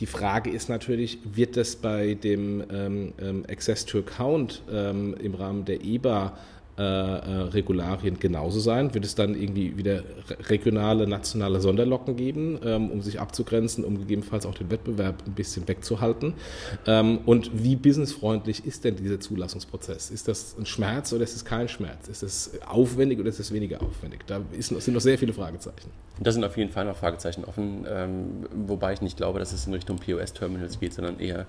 die 0.00 0.06
Frage 0.06 0.50
ist 0.50 0.68
natürlich, 0.68 1.18
wird 1.24 1.56
das 1.56 1.76
bei 1.76 2.14
dem 2.14 2.64
ähm, 2.70 3.12
ähm 3.20 3.44
Access 3.48 3.84
to 3.84 3.98
Account 3.98 4.62
ähm, 4.70 5.14
im 5.20 5.34
Rahmen 5.34 5.64
der 5.64 5.84
EBA 5.84 6.36
äh, 6.76 6.82
äh, 6.82 7.42
Regularien 7.52 8.18
genauso 8.18 8.58
sein? 8.58 8.94
Wird 8.94 9.04
es 9.04 9.14
dann 9.14 9.40
irgendwie 9.40 9.76
wieder 9.76 10.02
regionale, 10.48 11.06
nationale 11.06 11.60
Sonderlocken 11.60 12.16
geben, 12.16 12.58
ähm, 12.64 12.90
um 12.90 13.00
sich 13.00 13.20
abzugrenzen, 13.20 13.84
um 13.84 13.96
gegebenenfalls 13.96 14.44
auch 14.44 14.56
den 14.56 14.72
Wettbewerb 14.72 15.22
ein 15.24 15.34
bisschen 15.34 15.68
wegzuhalten? 15.68 16.34
Ähm, 16.86 17.20
und 17.26 17.62
wie 17.62 17.76
businessfreundlich 17.76 18.66
ist 18.66 18.82
denn 18.82 18.96
dieser 18.96 19.20
Zulassungsprozess? 19.20 20.10
Ist 20.10 20.26
das 20.26 20.58
ein 20.58 20.66
Schmerz 20.66 21.12
oder 21.12 21.22
ist 21.22 21.36
es 21.36 21.44
kein 21.44 21.68
Schmerz? 21.68 22.08
Ist 22.08 22.24
es 22.24 22.60
aufwendig 22.66 23.20
oder 23.20 23.28
ist 23.28 23.38
es 23.38 23.52
weniger 23.52 23.80
aufwendig? 23.80 24.26
Da 24.26 24.40
sind 24.58 24.94
noch 24.94 25.00
sehr 25.00 25.16
viele 25.16 25.32
Fragezeichen. 25.32 25.90
Da 26.18 26.32
sind 26.32 26.42
auf 26.42 26.56
jeden 26.56 26.72
Fall 26.72 26.86
noch 26.86 26.96
Fragezeichen 26.96 27.44
offen, 27.44 27.86
ähm, 27.88 28.46
wobei 28.66 28.94
ich 28.94 29.00
nicht 29.00 29.16
glaube, 29.16 29.38
dass 29.38 29.52
es 29.52 29.68
in 29.68 29.74
Richtung 29.74 29.98
POS-Terminals 29.98 30.80
geht, 30.80 30.94
sondern 30.94 31.20
eher 31.20 31.46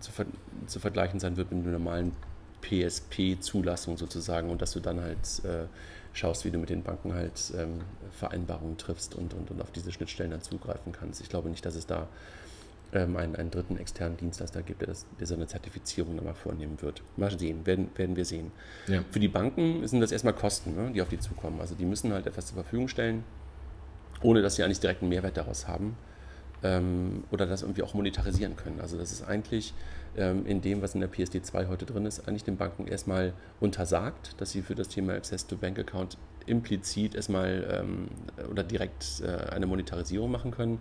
zu, 0.00 0.12
ver 0.12 0.24
zu 0.66 0.80
vergleichen 0.80 1.20
sein 1.20 1.36
wird 1.36 1.52
mit 1.52 1.62
einem 1.62 1.72
normalen 1.72 2.12
PSP-Zulassung 2.62 3.96
sozusagen 3.96 4.50
und 4.50 4.62
dass 4.62 4.72
du 4.72 4.80
dann 4.80 5.00
halt 5.00 5.44
äh, 5.44 5.66
schaust, 6.12 6.44
wie 6.44 6.50
du 6.50 6.58
mit 6.58 6.70
den 6.70 6.82
Banken 6.82 7.14
halt 7.14 7.52
ähm, 7.56 7.80
Vereinbarungen 8.12 8.76
triffst 8.78 9.14
und, 9.14 9.34
und, 9.34 9.50
und 9.50 9.60
auf 9.60 9.70
diese 9.70 9.92
Schnittstellen 9.92 10.30
dann 10.30 10.42
zugreifen 10.42 10.92
kannst. 10.92 11.20
Ich 11.20 11.28
glaube 11.28 11.48
nicht, 11.48 11.64
dass 11.64 11.76
es 11.76 11.86
da 11.86 12.08
ähm, 12.92 13.16
einen, 13.16 13.36
einen 13.36 13.50
dritten 13.50 13.76
externen 13.76 14.16
Dienstleister 14.16 14.62
gibt, 14.62 14.80
der, 14.80 14.88
das, 14.88 15.06
der 15.18 15.26
so 15.26 15.34
eine 15.34 15.46
Zertifizierung 15.46 16.16
dann 16.16 16.24
mal 16.24 16.34
vornehmen 16.34 16.80
wird. 16.80 17.02
Mal 17.16 17.36
sehen, 17.38 17.66
werden, 17.66 17.90
werden 17.96 18.16
wir 18.16 18.24
sehen. 18.24 18.52
Ja. 18.86 19.04
Für 19.10 19.20
die 19.20 19.28
Banken 19.28 19.86
sind 19.86 20.00
das 20.00 20.12
erstmal 20.12 20.34
Kosten, 20.34 20.74
ne, 20.74 20.92
die 20.94 21.02
auf 21.02 21.08
die 21.08 21.18
zukommen. 21.18 21.60
Also 21.60 21.74
die 21.74 21.84
müssen 21.84 22.12
halt 22.12 22.26
etwas 22.26 22.46
zur 22.46 22.54
Verfügung 22.54 22.88
stellen, 22.88 23.24
ohne 24.22 24.42
dass 24.42 24.56
sie 24.56 24.62
eigentlich 24.62 24.80
direkt 24.80 25.02
einen 25.02 25.10
Mehrwert 25.10 25.36
daraus 25.36 25.68
haben 25.68 25.96
ähm, 26.62 27.24
oder 27.30 27.46
das 27.46 27.62
irgendwie 27.62 27.82
auch 27.82 27.94
monetarisieren 27.94 28.56
können. 28.56 28.80
Also 28.80 28.96
das 28.96 29.12
ist 29.12 29.26
eigentlich 29.26 29.74
in 30.16 30.62
dem, 30.62 30.82
was 30.82 30.94
in 30.94 31.00
der 31.00 31.08
PSD 31.08 31.42
2 31.42 31.66
heute 31.66 31.84
drin 31.84 32.06
ist, 32.06 32.26
eigentlich 32.26 32.44
den 32.44 32.56
Banken 32.56 32.86
erstmal 32.86 33.34
untersagt, 33.60 34.40
dass 34.40 34.50
sie 34.50 34.62
für 34.62 34.74
das 34.74 34.88
Thema 34.88 35.12
Access 35.12 35.46
to 35.46 35.56
Bank 35.56 35.78
Account 35.78 36.16
implizit 36.46 37.14
erstmal 37.14 37.82
ähm, 37.82 38.08
oder 38.50 38.62
direkt 38.62 39.20
äh, 39.20 39.50
eine 39.50 39.66
Monetarisierung 39.66 40.30
machen 40.30 40.52
können. 40.52 40.78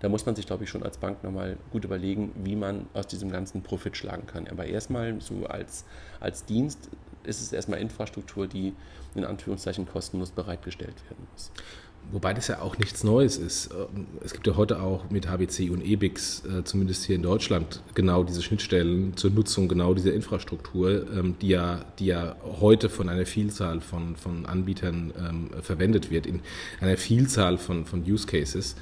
Da 0.00 0.08
muss 0.08 0.26
man 0.26 0.36
sich, 0.36 0.46
glaube 0.46 0.64
ich, 0.64 0.70
schon 0.70 0.82
als 0.82 0.98
Bank 0.98 1.24
nochmal 1.24 1.56
gut 1.72 1.84
überlegen, 1.84 2.32
wie 2.44 2.54
man 2.54 2.86
aus 2.92 3.06
diesem 3.06 3.30
ganzen 3.30 3.62
Profit 3.62 3.96
schlagen 3.96 4.26
kann. 4.26 4.46
Aber 4.48 4.66
erstmal 4.66 5.20
so 5.20 5.46
als, 5.46 5.84
als 6.20 6.44
Dienst 6.44 6.90
ist 7.24 7.40
es 7.40 7.52
erstmal 7.52 7.80
Infrastruktur, 7.80 8.46
die 8.46 8.74
in 9.14 9.24
Anführungszeichen 9.24 9.86
kostenlos 9.86 10.30
bereitgestellt 10.30 11.02
werden 11.08 11.26
muss. 11.32 11.50
Wobei 12.12 12.34
das 12.34 12.46
ja 12.46 12.60
auch 12.60 12.78
nichts 12.78 13.02
Neues 13.02 13.36
ist. 13.36 13.70
Es 14.24 14.32
gibt 14.32 14.46
ja 14.46 14.56
heute 14.56 14.80
auch 14.80 15.10
mit 15.10 15.28
HBC 15.28 15.70
und 15.70 15.84
EBIX, 15.84 16.44
äh, 16.44 16.64
zumindest 16.64 17.04
hier 17.04 17.16
in 17.16 17.22
Deutschland, 17.22 17.82
genau 17.94 18.22
diese 18.22 18.42
Schnittstellen 18.42 19.16
zur 19.16 19.30
Nutzung 19.32 19.66
genau 19.66 19.92
dieser 19.92 20.14
Infrastruktur, 20.14 21.04
ähm, 21.12 21.34
die 21.40 21.48
ja, 21.48 21.84
die 21.98 22.06
ja 22.06 22.36
heute 22.60 22.88
von 22.88 23.08
einer 23.08 23.26
Vielzahl 23.26 23.80
von, 23.80 24.14
von 24.14 24.46
Anbietern 24.46 25.12
ähm, 25.18 25.50
verwendet 25.62 26.10
wird, 26.10 26.26
in 26.26 26.40
einer 26.80 26.96
Vielzahl 26.96 27.58
von, 27.58 27.86
von 27.86 28.02
Use 28.02 28.26
Cases, 28.26 28.76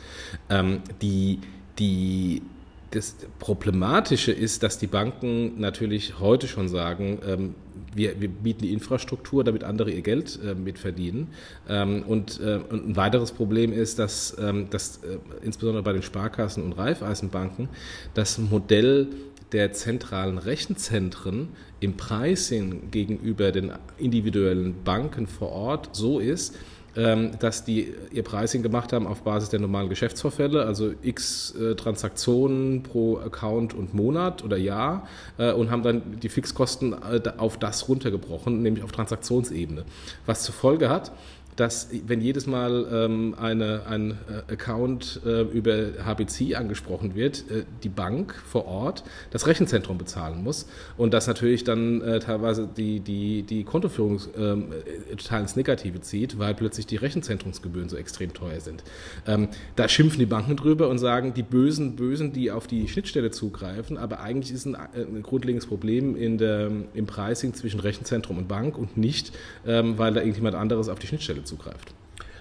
ähm, 0.51 0.83
die, 1.01 1.41
die 1.79 2.43
das 2.91 3.17
Problematische 3.39 4.33
ist, 4.33 4.63
dass 4.63 4.79
die 4.79 4.87
Banken 4.87 5.59
natürlich 5.59 6.21
heute 6.21 6.47
schon 6.47 6.69
sagen, 6.69 7.19
ähm, 7.27 7.55
wir, 7.95 8.21
wir, 8.21 8.29
bieten 8.29 8.63
die 8.63 8.73
Infrastruktur, 8.73 9.45
damit 9.45 9.65
andere 9.65 9.91
ihr 9.91 10.03
Geld 10.03 10.39
äh, 10.45 10.55
mitverdienen. 10.55 11.29
Ähm, 11.69 12.03
und, 12.03 12.41
äh, 12.41 12.61
und, 12.69 12.89
ein 12.89 12.97
weiteres 12.97 13.33
Problem 13.33 13.73
ist, 13.73 13.99
dass, 13.99 14.37
ähm, 14.39 14.69
dass 14.71 14.99
äh, 14.99 15.19
insbesondere 15.43 15.83
bei 15.83 15.93
den 15.93 16.03
Sparkassen 16.03 16.63
und 16.63 16.73
Raiffeisenbanken 16.73 17.69
das 18.15 18.39
Modell 18.39 19.09
der 19.53 19.73
zentralen 19.73 20.39
Rechenzentren 20.39 21.49
im 21.81 21.97
Pricing 21.97 22.91
gegenüber 22.91 23.53
den 23.53 23.73
individuellen 23.99 24.83
Banken 24.83 25.27
vor 25.27 25.53
Ort 25.53 25.91
so 25.93 26.19
ist, 26.19 26.57
dass 26.95 27.65
die 27.65 27.93
ihr 28.13 28.23
Pricing 28.23 28.63
gemacht 28.63 28.93
haben 28.93 29.07
auf 29.07 29.23
Basis 29.23 29.49
der 29.49 29.61
normalen 29.61 29.89
Geschäftsvorfälle, 29.89 30.65
also 30.65 30.93
x 31.03 31.55
äh, 31.55 31.75
Transaktionen 31.75 32.83
pro 32.83 33.19
Account 33.19 33.75
und 33.75 33.95
Monat 33.95 34.45
oder 34.45 34.57
Jahr 34.57 35.09
äh, 35.39 35.53
und 35.53 35.71
haben 35.71 35.83
dann 35.83 36.21
die 36.21 36.29
Fixkosten 36.29 36.93
äh, 36.93 37.21
auf 37.37 37.59
das 37.59 37.89
runtergebrochen, 37.89 38.63
nämlich 38.63 38.85
auf 38.85 38.93
Transaktionsebene. 38.93 39.85
Was 40.27 40.43
zur 40.43 40.55
Folge 40.55 40.89
hat, 40.89 41.11
dass 41.57 41.89
wenn 42.07 42.21
jedes 42.21 42.47
Mal 42.47 42.87
ähm, 42.91 43.35
eine, 43.39 43.87
ein 43.87 44.13
äh, 44.13 44.53
Account 44.53 45.21
äh, 45.25 45.43
über 45.43 45.93
HBC 46.05 46.57
angesprochen 46.57 47.15
wird, 47.15 47.45
äh, 47.51 47.65
die 47.83 47.89
Bank 47.89 48.35
vor 48.35 48.67
Ort 48.67 49.05
das 49.31 49.47
Rechenzentrum 49.47 49.99
bezahlen 49.99 50.43
muss 50.43 50.67
und 50.97 51.15
das 51.15 51.27
natürlich 51.27 51.65
dann 51.65 52.01
äh, 52.03 52.19
teilweise 52.19 52.69
die, 52.77 53.01
die, 53.01 53.43
die 53.43 53.65
Kontoführung 53.65 54.21
ähm, 54.37 54.73
total 55.17 55.43
ins 55.43 55.57
Negative 55.57 56.01
zieht, 56.01 56.39
weil 56.39 56.55
plötzlich 56.55 56.87
die 56.87 56.97
Rechenzentrumsgebühren 56.97 57.89
so 57.89 57.97
extrem 57.97 58.33
teuer 58.35 58.61
sind. 58.61 58.83
Ähm, 59.27 59.49
da 59.77 59.89
schimpfen 59.89 60.19
die 60.19 60.27
Banken 60.27 60.57
drüber 60.57 60.89
und 60.89 60.99
sagen, 60.99 61.35
die 61.35 61.43
Bösen, 61.43 61.97
Bösen, 61.97 62.33
die 62.33 62.51
auf 62.51 62.67
die 62.67 62.89
Schnittstelle 62.89 63.31
zugreifen, 63.31 63.97
aber 63.97 64.21
eigentlich 64.21 64.53
ist 64.53 64.67
ein, 64.67 64.75
äh, 64.75 65.03
ein 65.03 65.23
grundlegendes 65.23 65.67
Problem 65.67 66.17
in 66.17 66.39
der, 66.39 66.71
im 66.95 67.07
Pricing 67.07 67.55
zwischen 67.55 67.81
Rechenzentrum 67.81 68.39
und 68.39 68.49
Bank 68.49 68.77
und 68.77 68.97
nicht, 68.97 69.33
ähm, 69.67 69.99
weil 69.99 70.15
da 70.15 70.21
irgendjemand 70.21 70.57
anderes 70.57 70.89
auf 70.89 70.99
die 70.99 71.07
Schnittstelle 71.07 71.44
zugreift. 71.45 71.95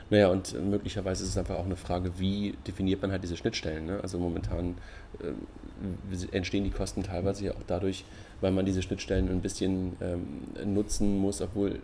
Naja, 0.09 0.27
und 0.27 0.53
möglicherweise 0.69 1.23
ist 1.23 1.29
es 1.29 1.37
einfach 1.37 1.55
auch 1.55 1.65
eine 1.65 1.75
Frage, 1.75 2.19
wie 2.19 2.55
definiert 2.67 3.01
man 3.01 3.11
halt 3.11 3.23
diese 3.23 3.37
Schnittstellen. 3.37 3.85
Ne? 3.85 3.99
Also 4.01 4.19
momentan 4.19 4.75
äh, 5.19 6.35
entstehen 6.35 6.63
die 6.63 6.69
Kosten 6.69 7.03
teilweise 7.03 7.45
ja 7.45 7.51
auch 7.53 7.63
dadurch, 7.65 8.05
weil 8.41 8.51
man 8.51 8.65
diese 8.65 8.81
Schnittstellen 8.81 9.29
ein 9.29 9.41
bisschen 9.41 9.95
ähm, 10.01 10.73
nutzen 10.73 11.17
muss, 11.17 11.41
obwohl, 11.41 11.71
äh, 11.71 11.79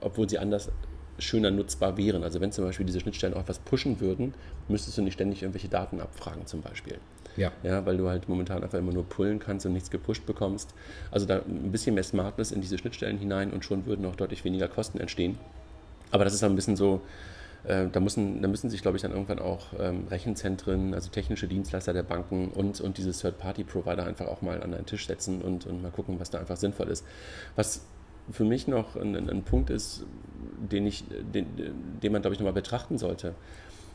obwohl 0.00 0.28
sie 0.28 0.38
anders 0.38 0.70
schöner 1.18 1.50
nutzbar 1.50 1.96
wären. 1.96 2.22
Also 2.22 2.40
wenn 2.40 2.52
zum 2.52 2.64
Beispiel 2.64 2.86
diese 2.86 3.00
Schnittstellen 3.00 3.34
auch 3.34 3.40
etwas 3.40 3.58
pushen 3.58 4.00
würden, 4.00 4.34
müsstest 4.68 4.96
du 4.96 5.02
nicht 5.02 5.14
ständig 5.14 5.42
irgendwelche 5.42 5.68
Daten 5.68 6.00
abfragen 6.00 6.46
zum 6.46 6.62
Beispiel. 6.62 6.98
Ja. 7.36 7.52
ja. 7.62 7.84
Weil 7.84 7.96
du 7.96 8.08
halt 8.08 8.28
momentan 8.28 8.62
einfach 8.62 8.78
immer 8.78 8.92
nur 8.92 9.04
pullen 9.04 9.40
kannst 9.40 9.66
und 9.66 9.72
nichts 9.72 9.90
gepusht 9.90 10.26
bekommst. 10.26 10.74
Also 11.10 11.26
da 11.26 11.40
ein 11.40 11.72
bisschen 11.72 11.94
mehr 11.94 12.04
Smartness 12.04 12.52
in 12.52 12.60
diese 12.60 12.78
Schnittstellen 12.78 13.18
hinein 13.18 13.52
und 13.52 13.64
schon 13.64 13.86
würden 13.86 14.06
auch 14.06 14.16
deutlich 14.16 14.44
weniger 14.44 14.68
Kosten 14.68 14.98
entstehen. 14.98 15.38
Aber 16.10 16.24
das 16.24 16.34
ist 16.34 16.42
ein 16.42 16.54
bisschen 16.56 16.76
so, 16.76 17.02
äh, 17.64 17.86
da, 17.90 18.00
müssen, 18.00 18.40
da 18.42 18.48
müssen 18.48 18.70
sich, 18.70 18.82
glaube 18.82 18.96
ich, 18.96 19.02
dann 19.02 19.12
irgendwann 19.12 19.38
auch 19.38 19.66
ähm, 19.78 20.06
Rechenzentren, 20.10 20.94
also 20.94 21.10
technische 21.10 21.48
Dienstleister 21.48 21.92
der 21.92 22.02
Banken 22.02 22.48
und, 22.48 22.80
und 22.80 22.98
diese 22.98 23.12
Third-Party-Provider 23.12 24.04
einfach 24.04 24.26
auch 24.26 24.42
mal 24.42 24.62
an 24.62 24.74
einen 24.74 24.86
Tisch 24.86 25.06
setzen 25.06 25.42
und, 25.42 25.66
und 25.66 25.82
mal 25.82 25.90
gucken, 25.90 26.20
was 26.20 26.30
da 26.30 26.38
einfach 26.38 26.56
sinnvoll 26.56 26.88
ist. 26.88 27.04
Was 27.56 27.82
für 28.30 28.44
mich 28.44 28.68
noch 28.68 28.96
ein, 28.96 29.14
ein 29.16 29.42
Punkt 29.42 29.70
ist, 29.70 30.04
den, 30.70 30.86
ich, 30.86 31.04
den, 31.08 31.46
den 32.02 32.12
man, 32.12 32.22
glaube 32.22 32.34
ich, 32.34 32.40
nochmal 32.40 32.52
betrachten 32.52 32.98
sollte. 32.98 33.34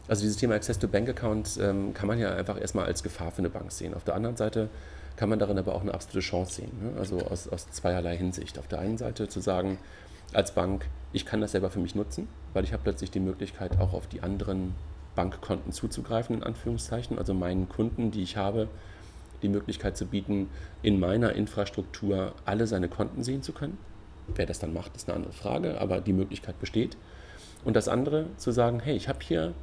Also 0.07 0.23
dieses 0.23 0.37
Thema 0.37 0.55
Access 0.55 0.79
to 0.79 0.87
Bank 0.87 1.07
Account 1.07 1.57
ähm, 1.61 1.93
kann 1.93 2.07
man 2.07 2.19
ja 2.19 2.33
einfach 2.35 2.59
erstmal 2.59 2.85
als 2.85 3.03
Gefahr 3.03 3.31
für 3.31 3.39
eine 3.39 3.49
Bank 3.49 3.71
sehen. 3.71 3.93
Auf 3.93 4.03
der 4.03 4.15
anderen 4.15 4.35
Seite 4.35 4.69
kann 5.15 5.29
man 5.29 5.39
darin 5.39 5.57
aber 5.57 5.75
auch 5.75 5.81
eine 5.81 5.93
absolute 5.93 6.19
Chance 6.19 6.55
sehen. 6.55 6.71
Ne? 6.81 6.99
Also 6.99 7.19
aus, 7.19 7.47
aus 7.47 7.69
zweierlei 7.71 8.17
Hinsicht. 8.17 8.59
Auf 8.59 8.67
der 8.67 8.79
einen 8.79 8.97
Seite 8.97 9.29
zu 9.29 9.39
sagen, 9.39 9.77
als 10.33 10.51
Bank, 10.53 10.87
ich 11.13 11.25
kann 11.25 11.41
das 11.41 11.51
selber 11.51 11.69
für 11.69 11.79
mich 11.79 11.95
nutzen, 11.95 12.27
weil 12.53 12.63
ich 12.63 12.73
habe 12.73 12.83
plötzlich 12.83 13.11
die 13.11 13.19
Möglichkeit, 13.19 13.79
auch 13.79 13.93
auf 13.93 14.07
die 14.07 14.21
anderen 14.21 14.73
Bankkonten 15.15 15.71
zuzugreifen, 15.71 16.37
in 16.37 16.43
Anführungszeichen. 16.43 17.19
Also 17.19 17.33
meinen 17.33 17.69
Kunden, 17.69 18.11
die 18.11 18.23
ich 18.23 18.35
habe, 18.35 18.67
die 19.43 19.49
Möglichkeit 19.49 19.95
zu 19.95 20.07
bieten, 20.07 20.49
in 20.81 20.99
meiner 20.99 21.33
Infrastruktur 21.33 22.33
alle 22.45 22.65
seine 22.65 22.89
Konten 22.89 23.23
sehen 23.23 23.43
zu 23.43 23.53
können. 23.53 23.77
Wer 24.35 24.47
das 24.47 24.59
dann 24.59 24.73
macht, 24.73 24.95
ist 24.95 25.07
eine 25.07 25.17
andere 25.17 25.33
Frage, 25.33 25.79
aber 25.79 26.01
die 26.01 26.13
Möglichkeit 26.13 26.59
besteht. 26.59 26.97
Und 27.63 27.75
das 27.75 27.87
andere, 27.87 28.25
zu 28.37 28.51
sagen, 28.51 28.79
hey, 28.79 28.95
ich 28.95 29.07
habe 29.07 29.19
hier 29.21 29.53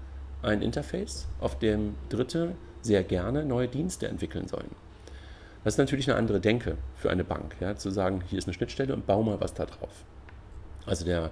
ein 0.43 0.63
Interface, 0.63 1.27
auf 1.41 1.59
dem 1.59 1.97
Dritte 2.09 2.55
sehr 2.83 3.03
gerne 3.03 3.45
neue 3.45 3.69
Dienste 3.69 4.09
entwickeln 4.09 4.49
sollen. 4.49 4.71
Das 5.65 5.75
ist 5.75 5.79
natürlich 5.79 6.09
eine 6.09 6.19
andere 6.19 6.41
Denke 6.41 6.77
für 6.97 7.11
eine 7.11 7.25
Bank, 7.25 7.57
ja, 7.61 7.77
zu 7.77 7.91
sagen, 7.91 8.23
hier 8.29 8.39
ist 8.39 8.47
eine 8.47 8.55
Schnittstelle 8.55 8.95
und 8.95 9.07
bau 9.07 9.23
mal 9.23 9.41
was 9.41 9.53
da 9.53 9.67
drauf. 9.67 10.05
Also 10.87 11.05
der, 11.05 11.31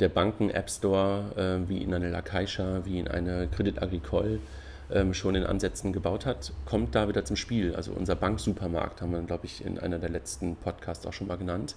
der 0.00 0.08
Banken-App 0.08 0.70
Store, 0.70 1.60
äh, 1.64 1.68
wie 1.68 1.82
in 1.82 1.94
eine 1.94 2.10
La 2.10 2.22
Caixa, 2.22 2.84
wie 2.84 2.98
in 2.98 3.08
eine 3.08 3.48
Credit 3.48 3.82
Agricole 3.82 4.40
ähm, 4.90 5.14
schon 5.14 5.34
in 5.34 5.44
Ansätzen 5.44 5.92
gebaut 5.92 6.26
hat, 6.26 6.52
kommt 6.64 6.94
da 6.94 7.08
wieder 7.08 7.24
zum 7.24 7.36
Spiel. 7.36 7.74
Also 7.74 7.92
unser 7.92 8.14
Banksupermarkt 8.14 9.02
haben 9.02 9.12
wir, 9.12 9.20
glaube 9.22 9.46
ich, 9.46 9.64
in 9.64 9.78
einer 9.78 9.98
der 9.98 10.10
letzten 10.10 10.56
Podcasts 10.56 11.06
auch 11.06 11.12
schon 11.12 11.26
mal 11.26 11.36
genannt. 11.36 11.76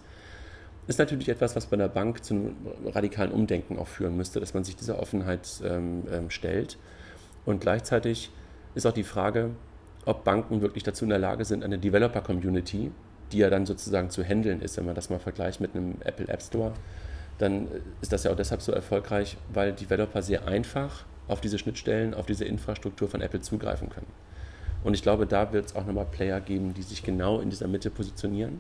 Ist 0.88 1.00
natürlich 1.00 1.30
etwas, 1.30 1.56
was 1.56 1.68
bei 1.68 1.78
der 1.78 1.88
Bank 1.88 2.24
zu 2.24 2.34
einem 2.34 2.56
radikalen 2.86 3.32
Umdenken 3.32 3.78
auch 3.78 3.88
führen 3.88 4.18
müsste, 4.18 4.40
dass 4.40 4.54
man 4.54 4.64
sich 4.64 4.76
dieser 4.76 5.00
Offenheit 5.00 5.48
ähm, 5.64 6.04
ähm, 6.12 6.30
stellt. 6.30 6.78
Und 7.46 7.62
gleichzeitig 7.62 8.32
ist 8.74 8.86
auch 8.88 8.92
die 8.94 9.04
Frage, 9.04 9.52
ob 10.06 10.24
Banken 10.24 10.62
wirklich 10.62 10.84
dazu 10.84 11.06
in 11.06 11.10
der 11.10 11.20
Lage 11.20 11.46
sind, 11.46 11.64
eine 11.64 11.78
Developer-Community, 11.78 12.92
die 13.32 13.40
ja 13.40 13.50
dann 13.50 13.66
sozusagen 13.66 14.10
zu 14.10 14.24
handeln 14.24 14.62
ist, 14.62 14.78
wenn 14.78 14.86
man 14.86 14.96
das 14.96 15.10
mal 15.10 15.20
vergleicht 15.20 15.62
mit 15.62 15.76
einem 15.76 15.96
Apple 16.04 16.28
App 16.28 16.42
Store, 16.42 16.74
dann 17.38 17.68
ist 18.02 18.12
das 18.12 18.24
ja 18.24 18.32
auch 18.32 18.36
deshalb 18.36 18.62
so 18.62 18.72
erfolgreich, 18.72 19.38
weil 19.54 19.72
Developer 19.72 20.22
sehr 20.22 20.48
einfach 20.48 21.06
auf 21.28 21.42
diese 21.42 21.58
Schnittstellen, 21.58 22.14
auf 22.14 22.26
diese 22.26 22.46
Infrastruktur 22.46 23.08
von 23.08 23.22
Apple 23.22 23.42
zugreifen 23.42 23.90
können. 23.90 24.08
Und 24.84 24.94
ich 24.94 25.02
glaube, 25.02 25.26
da 25.26 25.52
wird 25.54 25.68
es 25.68 25.76
auch 25.76 25.86
nochmal 25.86 26.06
Player 26.06 26.42
geben, 26.42 26.74
die 26.74 26.82
sich 26.82 27.04
genau 27.04 27.40
in 27.40 27.50
dieser 27.50 27.68
Mitte 27.68 27.90
positionieren, 27.90 28.60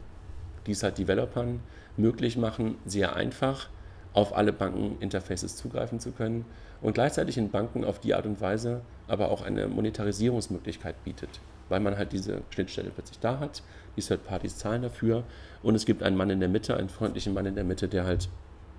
die 0.65 0.71
es 0.71 0.83
halt 0.83 0.97
Developern 0.97 1.61
möglich 1.97 2.37
machen, 2.37 2.75
sehr 2.85 3.15
einfach 3.15 3.69
auf 4.13 4.35
alle 4.35 4.53
Bankeninterfaces 4.53 5.55
zugreifen 5.55 5.99
zu 5.99 6.11
können 6.11 6.45
und 6.81 6.93
gleichzeitig 6.93 7.37
in 7.37 7.51
Banken 7.51 7.83
auf 7.83 7.99
die 7.99 8.13
Art 8.13 8.25
und 8.25 8.41
Weise 8.41 8.81
aber 9.07 9.31
auch 9.31 9.41
eine 9.41 9.67
Monetarisierungsmöglichkeit 9.67 11.03
bietet, 11.03 11.29
weil 11.67 11.79
man 11.79 11.97
halt 11.97 12.11
diese 12.11 12.41
Schnittstelle 12.49 12.91
plötzlich 12.91 13.19
da 13.19 13.39
hat, 13.39 13.63
die 13.99 14.07
Third 14.07 14.25
Parties 14.25 14.57
zahlen 14.57 14.81
dafür 14.81 15.23
und 15.63 15.75
es 15.75 15.85
gibt 15.85 16.03
einen 16.03 16.15
Mann 16.15 16.29
in 16.29 16.39
der 16.39 16.49
Mitte, 16.49 16.75
einen 16.77 16.89
freundlichen 16.89 17.33
Mann 17.33 17.45
in 17.45 17.55
der 17.55 17.63
Mitte, 17.63 17.87
der 17.87 18.05
halt 18.05 18.29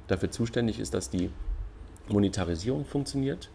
dafür 0.09 0.31
zuständig 0.31 0.81
ist, 0.81 0.95
dass 0.95 1.11
die 1.11 1.31
Monetarisierung 2.09 2.85
funktioniert 2.85 3.51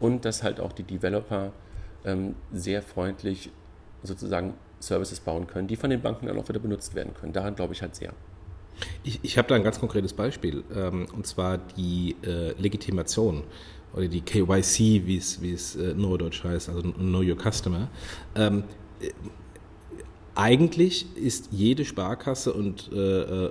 und 0.00 0.24
dass 0.24 0.42
halt 0.42 0.60
auch 0.60 0.72
die 0.72 0.82
Developer 0.82 1.52
ähm, 2.04 2.34
sehr 2.52 2.82
freundlich 2.82 3.50
sozusagen 4.02 4.54
Services 4.80 5.20
bauen 5.20 5.46
können, 5.46 5.68
die 5.68 5.76
von 5.76 5.90
den 5.90 6.00
Banken 6.00 6.26
dann 6.26 6.38
auch 6.38 6.48
wieder 6.48 6.58
benutzt 6.58 6.94
werden 6.94 7.14
können. 7.14 7.32
Daran 7.32 7.54
glaube 7.54 7.74
ich 7.74 7.82
halt 7.82 7.94
sehr. 7.94 8.12
Ich, 9.04 9.20
ich 9.22 9.38
habe 9.38 9.48
da 9.48 9.54
ein 9.54 9.62
ganz 9.62 9.78
konkretes 9.78 10.12
Beispiel, 10.12 10.64
ähm, 10.74 11.06
und 11.14 11.26
zwar 11.26 11.58
die 11.58 12.16
äh, 12.24 12.52
Legitimation 12.60 13.44
oder 13.94 14.08
die 14.08 14.22
KYC, 14.22 15.06
wie 15.06 15.16
es 15.16 15.76
äh, 15.76 15.94
Neudeutsch 15.94 16.42
heißt, 16.42 16.68
also 16.68 16.82
Know 16.82 17.20
Your 17.20 17.36
Customer. 17.36 17.88
Ähm, 18.34 18.64
eigentlich 20.34 21.06
ist 21.14 21.48
jede 21.50 21.84
Sparkasse 21.84 22.52
und 22.52 22.90
äh, 22.92 22.98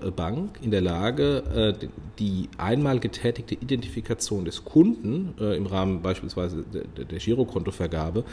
äh, 0.08 0.12
Bank 0.12 0.60
in 0.62 0.72
der 0.72 0.82
Lage, 0.82 1.76
äh, 1.80 1.88
die 2.18 2.50
einmal 2.58 3.00
getätigte 3.00 3.56
Identifikation 3.56 4.46
des 4.46 4.66
Kunden 4.66 5.36
äh, 5.40 5.56
im 5.56 5.68
Rahmen 5.68 6.02
beispielsweise 6.02 6.64
der, 6.74 7.06
der 7.06 7.20
Girokontovergabe 7.20 8.24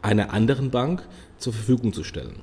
einer 0.00 0.32
anderen 0.32 0.70
Bank 0.70 1.06
zur 1.38 1.52
Verfügung 1.52 1.92
zu 1.92 2.04
stellen. 2.04 2.36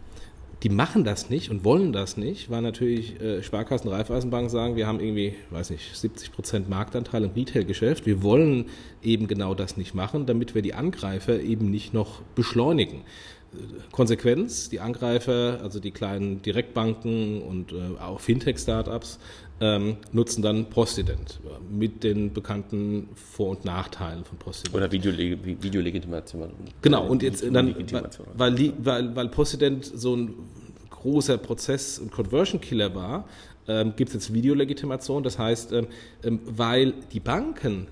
Die 0.62 0.70
machen 0.70 1.04
das 1.04 1.30
nicht 1.30 1.50
und 1.50 1.66
wollen 1.66 1.92
das 1.92 2.16
nicht, 2.16 2.50
weil 2.50 2.62
natürlich 2.62 3.20
äh, 3.20 3.44
Sparkassen, 3.44 3.90
Raiffeisenbanken 3.90 4.50
sagen, 4.50 4.76
wir 4.78 4.88
haben 4.88 5.02
irgendwie, 5.02 5.36
weiß 5.50 5.72
nicht, 5.72 5.96
70 5.96 6.32
Prozent 6.32 6.70
Marktanteil 6.70 7.24
im 7.26 7.32
Retail-Geschäft. 7.32 8.06
Wir 8.06 8.24
wollen 8.24 8.68
eben 9.02 9.28
genau 9.28 9.56
das 9.56 9.76
nicht 9.76 9.94
machen, 9.94 10.26
damit 10.26 10.56
wir 10.56 10.62
die 10.62 10.74
Angreifer 10.74 11.40
eben 11.40 11.70
nicht 11.70 11.94
noch 11.94 12.22
beschleunigen. 12.36 13.02
Konsequenz, 13.92 14.70
die 14.70 14.80
Angreifer, 14.80 15.60
also 15.62 15.80
die 15.80 15.92
kleinen 15.92 16.42
Direktbanken 16.42 17.42
und 17.42 17.72
äh, 17.72 18.00
auch 18.00 18.20
Fintech-Startups, 18.20 19.20
ähm, 19.62 19.98
nutzen 20.12 20.42
dann 20.42 20.66
Postident 20.66 21.40
mit 21.70 22.04
den 22.04 22.34
bekannten 22.34 23.10
Vor- 23.16 23.52
und 23.52 23.66
Nachteilen 23.66 24.26
von 24.26 24.38
Postident. 24.38 24.76
Oder 24.76 24.92
Videolegitimation. 24.92 26.52
Genau, 26.82 27.08
und 27.08 27.24
jetzt 27.24 27.44
dann, 27.44 27.76
weil, 28.36 28.74
weil, 28.80 29.16
weil 29.16 29.30
Postident 29.30 29.86
so 29.86 30.16
ein 30.16 30.34
großer 30.90 31.38
Prozess- 31.38 32.00
und 32.00 32.12
Conversion-Killer 32.12 32.96
war, 32.96 33.28
ähm, 33.68 33.94
gibt 33.96 34.10
es 34.10 34.16
jetzt 34.16 34.34
Videolegitimation. 34.34 35.24
Das 35.24 35.38
heißt, 35.38 35.72
ähm, 35.74 35.88
ähm 36.24 36.40
weil 36.46 36.94
die 37.12 37.20
Banken 37.20 37.88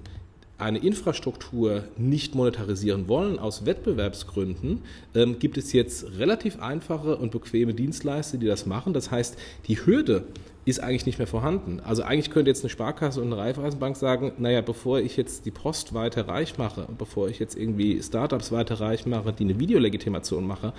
eine 0.62 0.80
Infrastruktur 0.80 1.84
nicht 1.98 2.36
monetarisieren 2.36 3.08
wollen 3.08 3.40
aus 3.40 3.66
Wettbewerbsgründen, 3.66 4.84
ähm, 5.16 5.40
gibt 5.40 5.58
es 5.58 5.74
jetzt 5.74 6.18
relativ 6.18 6.62
einfache 6.62 7.18
und 7.18 7.32
bequeme 7.32 7.74
Dienstleister, 7.74 8.38
die 8.38 8.48
das 8.48 8.66
machen. 8.66 8.94
Das 8.94 9.12
heißt, 9.12 9.38
die 9.68 9.86
Hürde 9.86 10.26
ist 10.64 10.80
eigentlich 10.80 11.06
nicht 11.08 11.18
mehr 11.18 11.28
vorhanden. 11.28 11.80
Also 11.80 12.04
eigentlich 12.04 12.30
könnte 12.30 12.52
jetzt 12.52 12.64
eine 12.64 12.70
Sparkasse 12.70 13.20
und 13.20 13.34
eine 13.34 13.38
Raiffeisenbank 13.42 13.96
sagen, 13.96 14.34
naja, 14.38 14.62
bevor 14.62 15.00
ich 15.00 15.18
jetzt 15.18 15.46
die 15.46 15.52
Post 15.52 15.94
weiter 15.94 16.28
reich 16.28 16.58
mache 16.58 16.88
bevor 16.98 17.30
ich 17.30 17.40
jetzt 17.40 17.58
irgendwie 17.58 18.02
Startups 18.02 18.52
weiter 18.52 18.80
reich 18.80 19.06
mache, 19.06 19.34
die 19.34 19.44
eine 19.44 19.60
Videolegitimation 19.60 20.46
mache, 20.46 20.74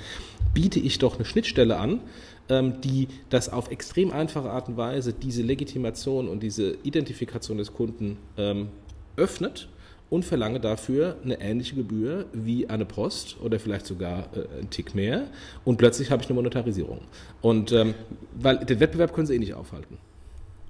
biete 0.54 0.78
ich 0.78 0.98
doch 0.98 1.16
eine 1.16 1.24
Schnittstelle 1.24 1.78
an, 1.78 2.00
ähm, 2.48 2.80
die 2.80 3.08
das 3.28 3.48
auf 3.48 3.70
extrem 3.70 4.12
einfache 4.12 4.50
Art 4.50 4.68
und 4.68 4.76
Weise 4.76 5.12
diese 5.12 5.42
Legitimation 5.42 6.28
und 6.28 6.42
diese 6.42 6.76
Identifikation 6.84 7.58
des 7.58 7.72
Kunden 7.72 8.18
ähm, 8.36 8.68
öffnet 9.16 9.68
und 10.10 10.24
verlange 10.24 10.60
dafür 10.60 11.16
eine 11.24 11.40
ähnliche 11.40 11.74
Gebühr 11.74 12.26
wie 12.32 12.68
eine 12.68 12.84
Post 12.84 13.36
oder 13.40 13.58
vielleicht 13.58 13.86
sogar 13.86 14.28
äh, 14.36 14.58
einen 14.58 14.70
Tick 14.70 14.94
mehr 14.94 15.24
und 15.64 15.78
plötzlich 15.78 16.10
habe 16.10 16.22
ich 16.22 16.28
eine 16.28 16.34
Monetarisierung. 16.34 17.00
Und 17.40 17.72
ähm, 17.72 17.94
weil 18.34 18.58
den 18.58 18.78
Wettbewerb 18.78 19.14
können 19.14 19.26
sie 19.26 19.36
eh 19.36 19.38
nicht 19.38 19.54
aufhalten. 19.54 19.96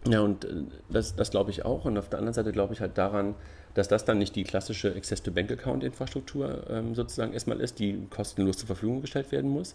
Ja, 0.08 0.20
und 0.20 0.44
äh, 0.44 0.48
das, 0.90 1.16
das 1.16 1.30
glaube 1.30 1.50
ich 1.50 1.64
auch. 1.64 1.84
Und 1.84 1.98
auf 1.98 2.08
der 2.08 2.18
anderen 2.18 2.34
Seite 2.34 2.52
glaube 2.52 2.74
ich 2.74 2.80
halt 2.80 2.98
daran, 2.98 3.34
dass 3.74 3.88
das 3.88 4.04
dann 4.04 4.18
nicht 4.18 4.36
die 4.36 4.44
klassische 4.44 4.94
Access-to-Bank-Account-Infrastruktur 4.94 6.64
ähm, 6.70 6.94
sozusagen 6.94 7.32
erstmal 7.32 7.60
ist, 7.60 7.78
die 7.78 8.06
kostenlos 8.10 8.58
zur 8.58 8.66
Verfügung 8.66 9.00
gestellt 9.00 9.32
werden 9.32 9.50
muss, 9.50 9.74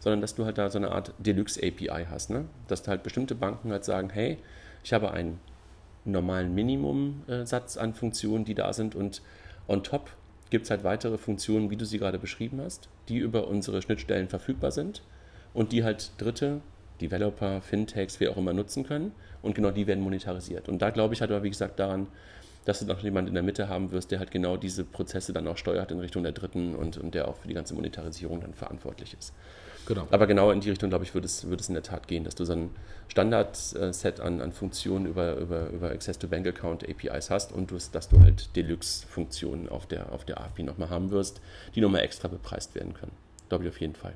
sondern 0.00 0.20
dass 0.20 0.34
du 0.34 0.44
halt 0.44 0.58
da 0.58 0.70
so 0.70 0.78
eine 0.78 0.92
Art 0.92 1.12
Deluxe-API 1.18 2.06
hast. 2.10 2.30
Ne? 2.30 2.44
Dass 2.68 2.82
da 2.82 2.90
halt 2.90 3.02
bestimmte 3.02 3.34
Banken 3.34 3.72
halt 3.72 3.84
sagen, 3.84 4.10
hey, 4.10 4.38
ich 4.84 4.92
habe 4.92 5.10
einen 5.10 5.40
normalen 6.12 6.54
Minimumsatz 6.54 7.76
an 7.76 7.94
Funktionen, 7.94 8.44
die 8.44 8.54
da 8.54 8.72
sind 8.72 8.94
und 8.94 9.22
on 9.66 9.82
top 9.82 10.10
gibt 10.50 10.64
es 10.64 10.70
halt 10.70 10.84
weitere 10.84 11.18
Funktionen, 11.18 11.70
wie 11.70 11.76
du 11.76 11.84
sie 11.84 11.98
gerade 11.98 12.18
beschrieben 12.18 12.60
hast, 12.62 12.88
die 13.08 13.18
über 13.18 13.48
unsere 13.48 13.82
Schnittstellen 13.82 14.28
verfügbar 14.28 14.70
sind 14.70 15.02
und 15.54 15.72
die 15.72 15.84
halt 15.84 16.12
Dritte, 16.18 16.60
Developer, 17.00 17.60
Fintechs, 17.60 18.18
wer 18.20 18.30
auch 18.30 18.36
immer 18.36 18.52
nutzen 18.52 18.84
können 18.84 19.12
und 19.42 19.54
genau 19.54 19.70
die 19.70 19.86
werden 19.86 20.02
monetarisiert. 20.02 20.68
Und 20.68 20.80
da 20.80 20.90
glaube 20.90 21.14
ich 21.14 21.20
halt 21.20 21.30
aber, 21.30 21.42
wie 21.42 21.50
gesagt, 21.50 21.78
daran, 21.78 22.08
dass 22.64 22.80
du 22.80 22.86
noch 22.86 23.00
jemanden 23.00 23.28
in 23.28 23.34
der 23.34 23.42
Mitte 23.42 23.68
haben 23.68 23.92
wirst, 23.92 24.10
der 24.10 24.18
halt 24.18 24.30
genau 24.30 24.56
diese 24.56 24.84
Prozesse 24.84 25.32
dann 25.32 25.46
auch 25.48 25.56
steuert 25.56 25.90
in 25.90 26.00
Richtung 26.00 26.22
der 26.22 26.32
Dritten 26.32 26.74
und, 26.74 26.98
und 26.98 27.14
der 27.14 27.28
auch 27.28 27.36
für 27.36 27.48
die 27.48 27.54
ganze 27.54 27.74
Monetarisierung 27.74 28.40
dann 28.40 28.54
verantwortlich 28.54 29.14
ist. 29.18 29.32
Genau. 29.88 30.06
Aber 30.10 30.26
genau 30.26 30.50
in 30.50 30.60
die 30.60 30.68
Richtung, 30.68 30.90
glaube 30.90 31.04
ich, 31.04 31.14
würde 31.14 31.24
es, 31.24 31.48
würde 31.48 31.62
es 31.62 31.68
in 31.68 31.74
der 31.74 31.82
Tat 31.82 32.08
gehen, 32.08 32.22
dass 32.22 32.34
du 32.34 32.44
so 32.44 32.52
ein 32.52 32.68
Standard-Set 33.08 34.20
an, 34.20 34.42
an 34.42 34.52
Funktionen 34.52 35.06
über, 35.06 35.36
über, 35.36 35.68
über 35.70 35.90
Access-to-Bank-Account 35.92 36.86
APIs 36.86 37.30
hast 37.30 37.52
und 37.52 37.70
du, 37.70 37.78
dass 37.92 38.10
du 38.10 38.20
halt 38.20 38.54
Deluxe-Funktionen 38.54 39.66
auf 39.70 39.86
der, 39.86 40.12
auf 40.12 40.26
der 40.26 40.42
API 40.42 40.64
nochmal 40.64 40.90
haben 40.90 41.10
wirst, 41.10 41.40
die 41.74 41.80
nochmal 41.80 42.02
extra 42.02 42.28
bepreist 42.28 42.74
werden 42.74 42.92
können. 42.92 43.12
Glaube 43.48 43.64
ich 43.64 43.70
auf 43.70 43.80
jeden 43.80 43.94
Fall. 43.94 44.12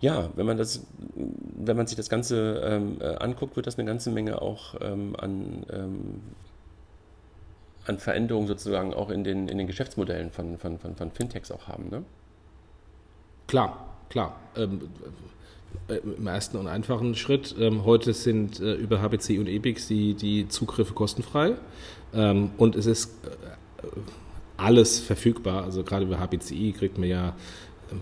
Ja, 0.00 0.30
wenn 0.36 0.46
man 0.46 0.56
das, 0.56 0.86
wenn 1.16 1.76
man 1.76 1.88
sich 1.88 1.96
das 1.96 2.08
Ganze 2.08 2.62
ähm, 2.64 2.98
äh, 3.00 3.16
anguckt, 3.16 3.56
wird 3.56 3.66
das 3.66 3.80
eine 3.80 3.86
ganze 3.88 4.10
Menge 4.10 4.40
auch 4.40 4.76
ähm, 4.80 5.16
an, 5.18 5.66
ähm, 5.72 6.20
an 7.84 7.98
Veränderungen 7.98 8.46
sozusagen 8.46 8.94
auch 8.94 9.10
in 9.10 9.24
den, 9.24 9.48
in 9.48 9.58
den 9.58 9.66
Geschäftsmodellen 9.66 10.30
von, 10.30 10.56
von, 10.56 10.78
von, 10.78 10.94
von 10.94 11.10
Fintechs 11.10 11.50
auch 11.50 11.66
haben. 11.66 11.90
Ne? 11.90 12.04
Klar, 13.50 13.84
klar. 14.10 14.36
Ähm, 14.54 14.80
äh, 15.88 15.96
Im 15.96 16.24
ersten 16.28 16.56
und 16.56 16.68
einfachen 16.68 17.16
Schritt. 17.16 17.56
Ähm, 17.58 17.84
heute 17.84 18.12
sind 18.12 18.60
äh, 18.60 18.74
über 18.74 19.02
HBC 19.02 19.40
und 19.40 19.48
EBIX 19.48 19.88
die, 19.88 20.14
die 20.14 20.46
Zugriffe 20.46 20.94
kostenfrei. 20.94 21.56
Ähm, 22.14 22.52
und 22.58 22.76
es 22.76 22.86
ist 22.86 23.10
äh, 23.26 23.86
alles 24.56 25.00
verfügbar. 25.00 25.64
Also 25.64 25.82
gerade 25.82 26.04
über 26.04 26.20
HBCI 26.20 26.76
kriegt 26.78 26.96
man 26.96 27.08
ja 27.08 27.34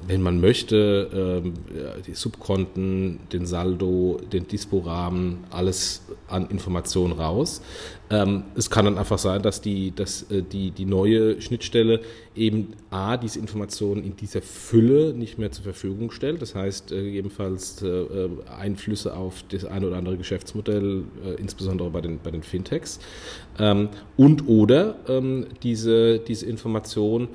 wenn 0.06 0.22
man 0.22 0.40
möchte, 0.40 1.42
ähm, 1.44 1.54
die 2.06 2.14
Subkonten, 2.14 3.20
den 3.32 3.46
Saldo, 3.46 4.20
den 4.32 4.46
Dispo-Rahmen, 4.46 5.44
alles 5.50 6.02
an 6.28 6.48
Informationen 6.50 7.12
raus. 7.12 7.62
Ähm, 8.10 8.44
es 8.54 8.70
kann 8.70 8.84
dann 8.86 8.98
einfach 8.98 9.18
sein, 9.18 9.42
dass 9.42 9.60
die, 9.60 9.94
dass 9.94 10.30
äh, 10.30 10.42
die, 10.42 10.70
die 10.70 10.86
neue 10.86 11.40
Schnittstelle 11.40 12.00
eben 12.34 12.74
A, 12.90 13.16
diese 13.16 13.38
Informationen 13.38 14.02
in 14.02 14.16
dieser 14.16 14.40
Fülle 14.40 15.12
nicht 15.12 15.38
mehr 15.38 15.52
zur 15.52 15.64
Verfügung 15.64 16.10
stellt. 16.10 16.40
Das 16.40 16.54
heißt, 16.54 16.92
äh, 16.92 17.02
gegebenenfalls 17.02 17.82
äh, 17.82 18.06
Einflüsse 18.58 19.14
auf 19.14 19.44
das 19.50 19.64
eine 19.64 19.86
oder 19.86 19.96
andere 19.96 20.16
Geschäftsmodell, 20.16 21.04
insbesondere 21.38 21.90
bei 21.90 22.00
den, 22.00 22.18
bei 22.22 22.30
den 22.30 22.42
Fintechs. 22.42 22.98
Ähm, 23.58 23.88
und 24.16 24.48
oder 24.48 24.96
diese, 25.62 26.18
diese 26.18 26.46
Information 26.46 27.28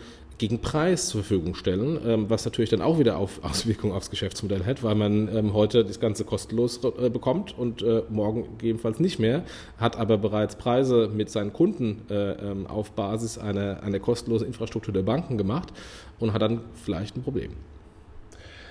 gegen 0.44 0.60
Preis 0.60 1.08
zur 1.08 1.24
Verfügung 1.24 1.56
stellen, 1.56 1.98
ähm, 2.06 2.30
was 2.30 2.44
natürlich 2.44 2.70
dann 2.70 2.82
auch 2.82 3.00
wieder 3.00 3.18
auf 3.18 3.41
Auswirkungen 3.46 3.94
aufs 3.94 4.10
Geschäftsmodell 4.10 4.66
hat, 4.66 4.84
weil 4.84 4.94
man 4.94 5.34
ähm, 5.34 5.54
heute 5.54 5.86
das 5.86 6.02
Ganze 6.02 6.26
kostenlos 6.26 6.82
äh, 6.84 7.10
bekommt 7.10 7.58
und 7.58 7.82
äh, 7.82 8.02
morgen 8.10 8.58
gegebenenfalls 8.58 9.00
nicht 9.00 9.20
mehr, 9.20 9.46
hat 9.78 9.96
aber 9.96 10.18
bereits 10.18 10.58
Preise 10.58 11.10
mit 11.14 11.30
seinen 11.30 11.54
Kunden 11.54 12.02
äh, 12.10 12.34
ähm, 12.34 12.68
auf 12.68 12.91
Basis 12.91 13.38
einer, 13.38 13.84
einer 13.84 14.00
kostenlosen 14.00 14.46
Infrastruktur 14.46 14.94
der 14.94 15.04
Banken 15.04 15.38
gemacht 15.38 15.72
und 16.20 16.34
hat 16.34 16.41
dann 16.41 16.60
vielleicht 16.74 17.16
ein 17.16 17.24
Problem. 17.24 17.54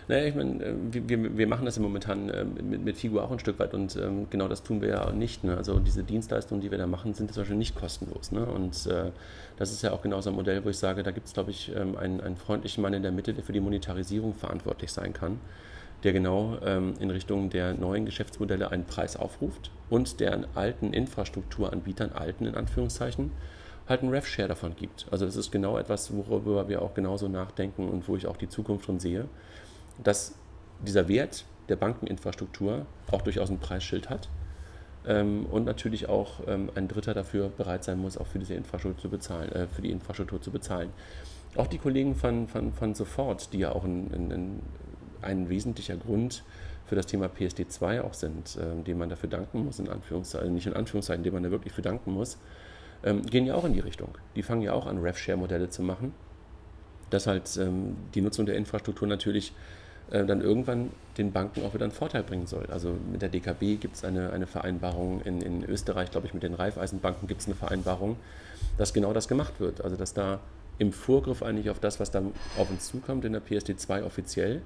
Naja, 0.09 0.27
ich 0.27 0.35
meine, 0.35 0.65
äh, 0.65 0.75
wir, 0.91 1.37
wir 1.37 1.47
machen 1.47 1.65
das 1.65 1.77
ja 1.77 1.83
momentan 1.83 2.29
äh, 2.29 2.45
mit, 2.45 2.85
mit 2.85 2.97
Figo 2.97 3.21
auch 3.21 3.31
ein 3.31 3.39
Stück 3.39 3.59
weit 3.59 3.75
und 3.75 3.97
ähm, 3.97 4.27
genau 4.31 4.49
das 4.49 4.63
tun 4.63 4.81
wir 4.81 4.89
ja 4.89 5.13
nicht. 5.13 5.45
Ne? 5.45 5.57
Also 5.57 5.79
diese 5.79 6.03
Dienstleistungen, 6.03 6.61
die 6.61 6.71
wir 6.71 6.79
da 6.79 6.87
machen, 6.87 7.15
sind 7.15 7.33
zum 7.33 7.43
Beispiel 7.43 7.57
nicht 7.57 7.77
kostenlos. 7.77 8.33
Ne? 8.33 8.45
Und 8.45 8.87
äh, 8.87 9.11
das 9.57 9.71
ist 9.71 9.83
ja 9.83 9.93
auch 9.93 10.03
genau 10.03 10.21
so 10.21 10.31
ein 10.31 10.37
Modell, 10.37 10.65
wo 10.65 10.71
ich 10.71 10.79
sage, 10.79 11.03
da 11.03 11.13
gibt 11.13 11.29
es, 11.29 11.35
glaube 11.35 11.51
ich, 11.51 11.73
ähm, 11.75 11.97
einen, 11.97 12.21
einen 12.21 12.37
freundlichen 12.37 12.83
Mann 12.83 12.95
in 12.95 13.03
der 13.03 13.13
Mitte, 13.13 13.33
der 13.33 13.45
für 13.45 13.53
die 13.53 13.61
Monetarisierung 13.61 14.35
verantwortlich 14.35 14.91
sein 14.91 15.13
kann, 15.13 15.39
der 16.03 16.13
genau 16.13 16.59
ähm, 16.65 16.95
in 16.99 17.11
Richtung 17.11 17.49
der 17.51 17.75
neuen 17.75 18.05
Geschäftsmodelle 18.05 18.71
einen 18.71 18.85
Preis 18.85 19.17
aufruft 19.17 19.71
und 19.89 20.19
der 20.19 20.45
alten 20.55 20.93
Infrastrukturanbietern, 20.93 22.11
alten 22.13 22.47
in 22.47 22.57
Anführungszeichen, 22.57 23.31
halt 23.89 24.03
einen 24.03 24.11
Rev-Share 24.11 24.49
davon 24.49 24.75
gibt. 24.75 25.07
Also 25.11 25.27
das 25.27 25.37
ist 25.37 25.51
genau 25.53 25.79
etwas, 25.79 26.13
worüber 26.13 26.69
wir 26.69 26.83
auch 26.83 26.95
genauso 26.95 27.29
nachdenken 27.29 27.89
und 27.89 28.09
wo 28.09 28.17
ich 28.17 28.27
auch 28.27 28.37
die 28.37 28.49
Zukunft 28.49 28.87
schon 28.87 29.01
sehe 29.01 29.29
dass 30.03 30.35
dieser 30.81 31.09
Wert 31.09 31.45
der 31.69 31.77
Bankeninfrastruktur 31.77 32.87
auch 33.11 33.23
durchaus 33.23 33.51
ein 33.51 33.59
Preisschild 33.59 34.11
hat 34.11 34.29
ähm, 35.07 35.47
und 35.47 35.65
natürlich 35.65 36.09
auch 36.09 36.41
ähm, 36.47 36.71
ein 36.75 36.89
Dritter 36.89 37.15
dafür 37.15 37.49
bereit 37.49 37.85
sein 37.85 37.99
muss, 37.99 38.17
auch 38.17 38.27
für 38.27 38.39
diese 38.39 38.55
Infrastruktur 38.55 39.03
zu 39.03 39.09
bezahlen, 39.09 39.53
äh, 39.53 39.67
für 39.67 39.83
die 39.83 39.91
Infrastruktur 39.91 40.41
zu 40.41 40.51
bezahlen. 40.51 40.91
Auch 41.57 41.67
die 41.67 41.79
Kollegen 41.79 42.15
von, 42.15 42.49
von, 42.49 42.73
von 42.73 42.95
Sofort, 42.95 43.53
die 43.53 43.59
ja 43.59 43.73
auch 43.73 43.85
ein, 43.85 44.11
ein, 44.13 44.63
ein 45.21 45.49
wesentlicher 45.49 45.97
Grund 45.97 46.45
für 46.87 46.97
das 46.97 47.07
Thema 47.07 47.27
PSD2 47.27 48.03
auch 48.03 48.15
sind, 48.15 48.59
ähm, 48.61 48.85
dem 48.85 48.99
man 48.99 49.09
dafür 49.09 49.29
danken 49.29 49.65
muss, 49.65 49.79
in 49.79 49.89
Anführungszeichen, 49.89 50.55
nicht 50.55 50.67
in 50.67 50.75
Anführungszeichen, 50.75 51.23
dem 51.25 51.35
man 51.35 51.43
da 51.43 51.51
wirklich 51.51 51.73
für 51.73 51.83
danken 51.83 52.13
muss, 52.13 52.39
ähm, 53.05 53.23
gehen 53.23 53.47
ja 53.47 53.55
auch 53.55 53.65
in 53.65 53.73
die 53.73 53.81
Richtung. 53.81 54.17
Die 54.37 54.43
fangen 54.43 54.63
ja 54.63 54.73
auch 54.73 54.87
an, 54.87 54.99
RevShare-Modelle 54.99 55.69
zu 55.69 55.83
machen, 55.83 56.15
dass 57.11 57.27
halt 57.27 57.57
ähm, 57.57 57.97
die 58.15 58.21
Nutzung 58.21 58.47
der 58.47 58.57
Infrastruktur 58.57 59.07
natürlich 59.09 59.53
äh, 60.13 60.27
dann 60.27 60.43
irgendwann 60.43 60.91
den 61.17 61.33
Banken 61.33 61.65
auch 61.65 61.73
wieder 61.73 61.85
einen 61.85 61.93
Vorteil 61.93 62.23
bringen 62.23 62.47
soll. 62.47 62.67
Also 62.67 62.95
mit 63.11 63.23
der 63.23 63.31
DKB 63.31 63.81
gibt 63.81 63.97
es 63.97 64.05
eine, 64.05 64.31
eine 64.31 64.47
Vereinbarung, 64.47 65.23
in, 65.23 65.41
in 65.41 65.65
Österreich, 65.65 66.11
glaube 66.11 66.27
ich, 66.27 66.35
mit 66.35 66.43
den 66.43 66.53
Raiffeisenbanken 66.53 67.27
gibt 67.27 67.41
es 67.41 67.47
eine 67.47 67.57
Vereinbarung, 67.57 68.17
dass 68.77 68.93
genau 68.93 69.15
das 69.15 69.27
gemacht 69.27 69.59
wird. 69.59 69.83
Also 69.83 69.97
dass 69.97 70.13
da 70.13 70.41
im 70.79 70.93
Vorgriff 70.93 71.43
eigentlich 71.43 71.71
auf 71.71 71.79
das, 71.79 71.99
was 71.99 72.11
dann 72.11 72.33
auf 72.59 72.69
uns 72.71 72.89
zukommt 72.89 73.25
in 73.25 73.33
der 73.33 73.43
PSD2 73.43 74.05
offiziell, 74.05 74.61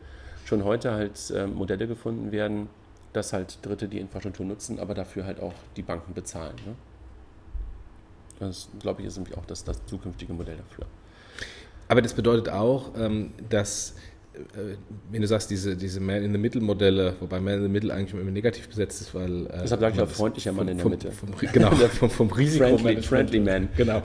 schon 0.45 0.65
heute 0.65 0.93
halt 0.93 1.31
äh, 1.31 1.47
Modelle 1.47 1.87
gefunden 1.87 2.33
werden, 2.33 2.69
dass 3.13 3.33
halt 3.33 3.59
Dritte 3.63 3.87
die 3.87 4.01
Infrastruktur 4.01 4.45
nutzen, 4.47 4.81
aber 4.81 4.95
dafür 4.95 5.27
halt 5.27 5.41
auch 5.41 5.55
die 5.77 5.83
Banken 5.83 6.13
bezahlen. 6.13 6.57
Ne? 6.67 6.75
Das, 8.41 8.69
glaube 8.81 9.03
ich, 9.03 9.09
ist 9.09 9.17
nämlich 9.17 9.39
auch 9.39 9.47
das, 9.47 9.63
das 9.63 9.85
zukünftige 9.87 10.33
Modell 10.33 10.57
dafür. 10.57 10.87
Aber 11.89 12.03
das 12.03 12.15
bedeutet 12.15 12.49
auch, 12.49 12.91
ähm, 12.99 13.33
dass 13.49 13.95
wenn 15.11 15.21
du 15.21 15.27
sagst, 15.27 15.51
diese, 15.51 15.77
diese 15.77 16.01
Man-in-the-Middle-Modelle, 16.01 17.15
wobei 17.21 17.41
Man-in-the-Middle 17.41 17.93
eigentlich 17.93 18.21
immer 18.21 18.31
negativ 18.31 18.69
besetzt 18.69 19.01
ist, 19.01 19.15
weil. 19.15 19.47
Äh, 19.47 19.61
Deshalb 19.63 19.81
sage 19.81 19.95
ich 19.97 20.01
auch 20.01 20.09
freundlicher 20.09 20.53
Mann 20.53 20.69
in 20.69 20.79
der 20.79 20.89
Mitte. 20.89 21.13
Vom, 21.13 21.31
genau, 21.53 21.71
vom, 21.99 22.11
vom 22.11 22.31
Risiko. 22.31 22.79
Friendly, 22.79 23.03
friendly 23.03 23.41
Man. 23.41 23.69
Genau. 23.77 24.03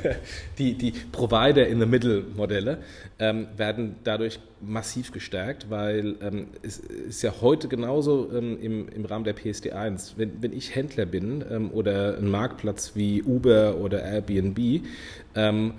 die, 0.58 0.74
die 0.74 0.92
Provider-in-the-Middle-Modelle 1.12 2.78
ähm, 3.18 3.48
werden 3.56 3.96
dadurch 4.04 4.40
massiv 4.60 5.12
gestärkt, 5.12 5.70
weil 5.70 6.16
ähm, 6.22 6.48
es 6.62 6.78
ist 6.78 7.22
ja 7.22 7.34
heute 7.40 7.68
genauso 7.68 8.30
ähm, 8.32 8.58
im, 8.60 8.88
im 8.88 9.04
Rahmen 9.04 9.24
der 9.24 9.36
PSD1. 9.36 10.14
Wenn, 10.16 10.42
wenn 10.42 10.52
ich 10.52 10.74
Händler 10.74 11.06
bin 11.06 11.44
ähm, 11.50 11.70
oder 11.70 12.18
ein 12.18 12.30
Marktplatz 12.30 12.92
wie 12.94 13.22
Uber 13.22 13.76
oder 13.76 14.02
Airbnb, 14.02 14.84
ähm, 15.34 15.74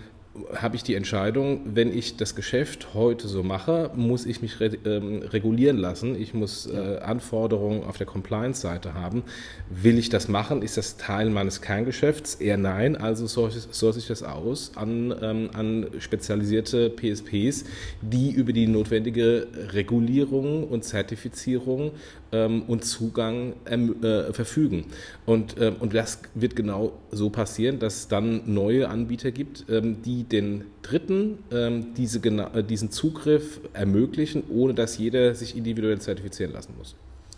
habe 0.56 0.76
ich 0.76 0.84
die 0.84 0.96
Entscheidung, 0.96 1.62
wenn 1.66 1.96
ich 1.96 2.18
das 2.18 2.36
Geschäft 2.36 2.94
heute 2.94 3.28
so 3.28 3.44
mache, 3.44 3.92
muss 3.96 4.26
ich 4.26 4.42
mich 4.42 4.60
re 4.60 4.78
ähm, 4.86 5.22
regulieren 5.22 5.78
lassen. 5.78 6.20
Ich 6.20 6.34
muss 6.34 6.68
äh, 6.68 6.98
Anforderungen 7.00 7.84
auf 7.84 7.98
der 7.98 8.06
Compliance-Seite 8.06 8.94
haben. 8.94 9.24
Will 9.70 9.98
ich 9.98 10.10
das 10.10 10.28
machen? 10.28 10.62
Ist 10.62 10.78
das 10.78 10.98
Teil 10.98 11.30
meines 11.30 11.62
Kerngeschäfts? 11.62 12.36
Eher 12.36 12.58
nein. 12.58 12.96
Also 12.96 13.28
source 13.28 13.98
ich 13.98 14.08
das 14.08 14.24
aus 14.24 14.72
an, 14.76 15.14
ähm, 15.22 15.50
an 15.54 15.88
spezialisierte 16.00 16.90
PSPs, 16.90 17.66
die 18.02 18.32
über 18.32 18.52
die 18.52 18.68
notwendige 18.68 19.48
Regulierung 19.72 20.68
und 20.68 20.84
Zertifizierung 20.84 21.92
ähm, 22.32 22.64
und 22.64 22.86
Zugang 22.86 23.54
ähm, 23.68 24.04
äh, 24.04 24.34
verfügen. 24.34 24.86
Und, 25.26 25.58
äh, 25.58 25.74
und 25.80 25.94
das 25.94 26.20
wird 26.34 26.56
genau 26.56 26.94
so 27.12 27.30
passieren, 27.30 27.80
dass 27.80 27.96
es 27.96 28.08
dann 28.08 28.42
neue 28.54 28.90
Anbieter 28.90 29.32
gibt, 29.32 29.66
ähm, 29.70 30.02
die 30.04 30.24
den 30.24 30.66
Dritten 30.82 31.40
ähm, 31.52 31.94
diese, 31.96 32.20
äh, 32.20 32.64
diesen 32.64 32.92
Zugriff 32.92 33.60
ermöglichen, 33.74 34.44
ohne 34.50 34.74
dass 34.74 34.98
jeder 34.98 35.36
sich 35.36 35.56
individuell 35.56 36.00
zertifizieren 36.00 36.54
lassen 36.54 36.74
muss. 36.78 36.96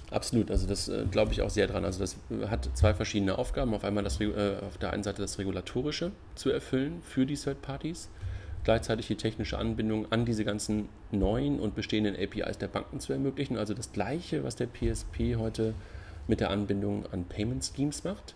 Absolut, 0.09 0.49
also 0.51 0.67
das 0.67 0.87
äh, 0.87 1.03
glaube 1.11 1.33
ich 1.33 1.41
auch 1.41 1.49
sehr 1.49 1.67
dran. 1.67 1.83
Also 1.83 1.99
das 1.99 2.15
hat 2.49 2.69
zwei 2.75 2.93
verschiedene 2.93 3.37
Aufgaben. 3.37 3.73
Auf 3.73 3.83
einmal 3.83 4.03
das, 4.03 4.21
äh, 4.21 4.55
auf 4.65 4.77
der 4.77 4.93
einen 4.93 5.03
Seite 5.03 5.21
das 5.21 5.37
Regulatorische 5.37 6.11
zu 6.35 6.49
erfüllen 6.49 7.01
für 7.03 7.25
die 7.25 7.35
Third 7.35 7.61
Parties, 7.61 8.07
gleichzeitig 8.67 9.07
die 9.07 9.15
technische 9.15 9.57
Anbindung 9.57 10.11
an 10.11 10.25
diese 10.25 10.43
ganzen 10.43 10.89
neuen 11.13 11.61
und 11.61 11.73
bestehenden 11.73 12.17
APIs 12.21 12.57
der 12.57 12.67
Banken 12.67 12.99
zu 12.99 13.13
ermöglichen. 13.13 13.55
Also 13.55 13.73
das 13.73 13.93
Gleiche, 13.93 14.43
was 14.43 14.57
der 14.57 14.67
PSP 14.67 15.37
heute 15.37 15.73
mit 16.27 16.41
der 16.41 16.49
Anbindung 16.49 17.05
an 17.13 17.23
Payment 17.23 17.63
Schemes 17.63 18.03
macht. 18.03 18.35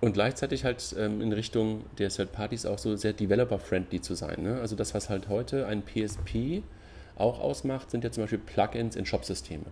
Und 0.00 0.14
gleichzeitig 0.14 0.64
halt 0.64 0.96
ähm, 0.98 1.20
in 1.20 1.32
Richtung 1.32 1.84
der 1.98 2.08
Third 2.08 2.32
Parties 2.32 2.66
auch 2.66 2.78
so 2.78 2.96
sehr 2.96 3.12
developer-friendly 3.12 4.00
zu 4.00 4.16
sein. 4.16 4.42
Ne? 4.42 4.60
Also 4.60 4.74
das, 4.74 4.92
was 4.92 5.08
halt 5.08 5.28
heute 5.28 5.68
ein 5.68 5.84
PSP 5.84 6.64
auch 7.14 7.38
ausmacht, 7.38 7.92
sind 7.92 8.02
ja 8.02 8.10
zum 8.10 8.24
Beispiel 8.24 8.40
Plugins 8.40 8.96
in 8.96 9.06
Shop-Systeme. 9.06 9.66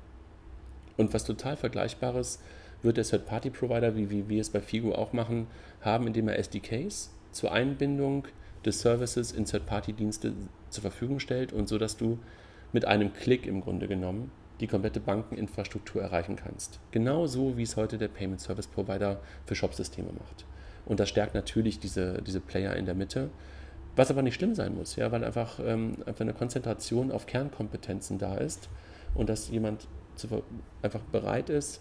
Und 0.97 1.13
was 1.13 1.25
total 1.25 1.57
Vergleichbares 1.57 2.39
wird 2.85 2.99
der 2.99 3.05
Third-Party-Provider, 3.05 3.97
wie, 3.97 4.11
wie 4.11 4.29
wir 4.29 4.43
es 4.43 4.51
bei 4.51 4.61
Figo 4.61 4.95
auch 4.95 5.13
machen, 5.13 5.49
haben, 5.81 6.07
indem 6.07 6.29
er 6.29 6.39
SDKs 6.39 7.11
zur 7.33 7.51
Einbindung 7.51 8.29
des 8.65 8.81
Services 8.81 9.33
in 9.33 9.45
Third-Party-Dienste 9.45 10.33
zur 10.71 10.83
Verfügung 10.83 11.19
stellt 11.19 11.53
und 11.53 11.69
so, 11.69 11.79
dass 11.79 11.97
du 11.97 12.19
mit 12.73 12.85
einem 12.85 13.13
Klick 13.13 13.47
im 13.47 13.61
Grunde 13.61 13.89
genommen 13.89 14.31
die 14.61 14.67
komplette 14.67 15.01
Bankeninfrastruktur 15.01 16.03
erreichen 16.03 16.37
kannst. 16.37 16.79
Genauso 16.93 17.57
wie 17.57 17.63
es 17.63 17.77
heute 17.77 17.99
der 17.99 18.09
Payment 18.09 18.41
Service 18.41 18.67
Provider 18.67 19.21
für 19.45 19.55
Shop-Systeme 19.55 20.13
macht. 20.13 20.47
Und 20.87 21.01
das 21.01 21.09
stärkt 21.09 21.35
natürlich 21.35 21.79
diese, 21.79 22.23
diese 22.23 22.41
Player 22.41 22.77
in 22.77 22.87
der 22.87 22.95
Mitte, 22.95 23.31
was 23.97 24.11
aber 24.11 24.23
nicht 24.23 24.35
schlimm 24.35 24.55
sein 24.55 24.75
muss, 24.75 24.97
ja, 24.97 25.13
weil 25.13 25.23
einfach, 25.23 25.61
ähm, 25.65 25.97
einfach 26.07 26.23
eine 26.23 26.33
Konzentration 26.33 27.13
auf 27.13 27.27
Kernkompetenzen 27.27 28.19
da 28.19 28.37
ist 28.37 28.69
und 29.15 29.29
dass 29.29 29.51
jemand 29.51 29.87
zu, 30.15 30.43
einfach 30.81 31.03
bereit 31.03 31.51
ist, 31.51 31.81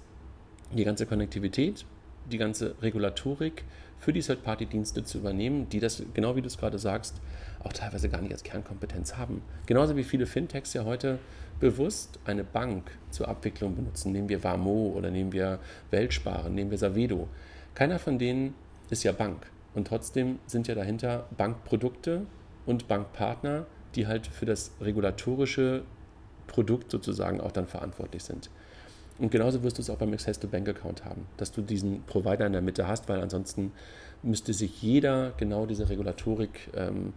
die 0.73 0.83
ganze 0.83 1.05
Konnektivität, 1.05 1.85
die 2.29 2.37
ganze 2.37 2.75
Regulatorik 2.81 3.63
für 4.01 4.11
die 4.11 4.21
Third-Party-Dienste 4.21 5.03
zu 5.03 5.19
übernehmen, 5.19 5.69
die 5.69 5.79
das, 5.79 6.01
genau 6.15 6.35
wie 6.35 6.41
du 6.41 6.47
es 6.47 6.57
gerade 6.57 6.79
sagst, 6.79 7.21
auch 7.63 7.71
teilweise 7.71 8.09
gar 8.09 8.19
nicht 8.19 8.31
als 8.31 8.41
Kernkompetenz 8.41 9.15
haben. 9.15 9.43
Genauso 9.67 9.95
wie 9.95 10.03
viele 10.03 10.25
Fintechs 10.25 10.73
ja 10.73 10.83
heute 10.85 11.19
bewusst 11.59 12.19
eine 12.25 12.43
Bank 12.43 12.97
zur 13.11 13.27
Abwicklung 13.27 13.75
benutzen. 13.75 14.11
Nehmen 14.11 14.27
wir 14.27 14.43
Vamo 14.43 14.93
oder 14.97 15.11
nehmen 15.11 15.31
wir 15.31 15.59
Weltsparen, 15.91 16.55
nehmen 16.55 16.71
wir 16.71 16.79
Savedo. 16.79 17.27
Keiner 17.75 17.99
von 17.99 18.17
denen 18.17 18.55
ist 18.89 19.03
ja 19.03 19.11
Bank. 19.11 19.45
Und 19.75 19.87
trotzdem 19.87 20.39
sind 20.47 20.67
ja 20.67 20.73
dahinter 20.73 21.27
Bankprodukte 21.37 22.25
und 22.65 22.87
Bankpartner, 22.87 23.67
die 23.93 24.07
halt 24.07 24.25
für 24.25 24.47
das 24.47 24.71
regulatorische 24.81 25.83
Produkt 26.47 26.89
sozusagen 26.89 27.39
auch 27.39 27.51
dann 27.51 27.67
verantwortlich 27.67 28.23
sind. 28.23 28.49
Und 29.21 29.29
genauso 29.29 29.61
wirst 29.61 29.77
du 29.77 29.83
es 29.83 29.89
auch 29.91 29.97
beim 29.97 30.11
Access 30.13 30.39
to 30.39 30.47
Bank 30.47 30.67
Account 30.67 31.05
haben, 31.05 31.27
dass 31.37 31.51
du 31.51 31.61
diesen 31.61 32.01
Provider 32.07 32.47
in 32.47 32.53
der 32.53 32.63
Mitte 32.63 32.87
hast, 32.87 33.07
weil 33.07 33.21
ansonsten 33.21 33.71
müsste 34.23 34.51
sich 34.51 34.81
jeder 34.81 35.33
genau 35.37 35.67
diese 35.67 35.89
Regulatorik 35.89 36.71
ähm, 36.75 37.13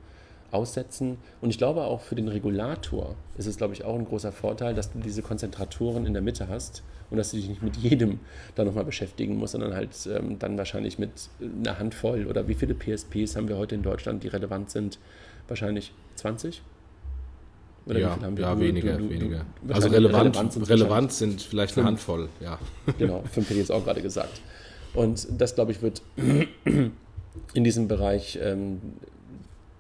aussetzen. 0.50 1.16
Und 1.40 1.48
ich 1.48 1.57
glaube 1.57 1.84
auch 1.84 2.02
für 2.02 2.14
den 2.14 2.28
Regulator 2.28 3.14
ist 3.38 3.46
es, 3.46 3.57
glaube 3.57 3.72
ich, 3.72 3.84
auch 3.84 3.98
ein 3.98 4.05
großer 4.05 4.32
Vorteil, 4.32 4.74
dass 4.74 4.92
du 4.92 4.98
diese 4.98 5.22
Konzentratoren 5.22 6.05
in 6.05 6.12
der 6.12 6.20
Mitte 6.20 6.46
hast 6.46 6.82
und 7.09 7.16
dass 7.16 7.30
du 7.30 7.38
dich 7.38 7.48
nicht 7.48 7.62
mit 7.62 7.78
jedem 7.78 8.20
da 8.55 8.64
nochmal 8.64 8.84
beschäftigen 8.84 9.36
musst, 9.38 9.52
sondern 9.52 9.74
halt 9.74 10.07
ähm, 10.07 10.38
dann 10.38 10.59
wahrscheinlich 10.59 10.98
mit 10.98 11.30
einer 11.40 11.78
Handvoll 11.78 12.26
oder 12.26 12.48
wie 12.48 12.55
viele 12.55 12.74
PSPs 12.74 13.34
haben 13.34 13.48
wir 13.48 13.57
heute 13.57 13.76
in 13.76 13.82
Deutschland, 13.82 14.22
die 14.22 14.28
relevant 14.28 14.68
sind? 14.68 14.98
Wahrscheinlich 15.48 15.94
20? 16.16 16.61
Oder 17.87 18.01
ja, 18.01 18.18
ja 18.37 18.55
du, 18.55 18.61
weniger, 18.61 18.97
du, 18.97 19.05
du, 19.05 19.11
weniger. 19.11 19.45
Also 19.68 19.89
relevant, 19.89 20.37
relevant, 20.37 20.53
sind, 20.53 20.70
relevant 20.70 21.12
sind 21.12 21.43
vielleicht 21.43 21.76
eine 21.76 21.87
Handvoll, 21.87 22.28
ja. 22.41 22.59
Genau, 22.99 23.22
fünf 23.30 23.47
hätte 23.47 23.55
ich 23.55 23.61
jetzt 23.61 23.72
auch 23.72 23.85
gerade 23.85 24.01
gesagt. 24.01 24.41
Und 24.95 25.26
das, 25.39 25.55
glaube 25.55 25.72
ich, 25.72 25.82
wird 25.82 26.01
in 27.55 27.64
diesem 27.64 27.89
Bereich, 27.89 28.39
ähm, 28.41 28.80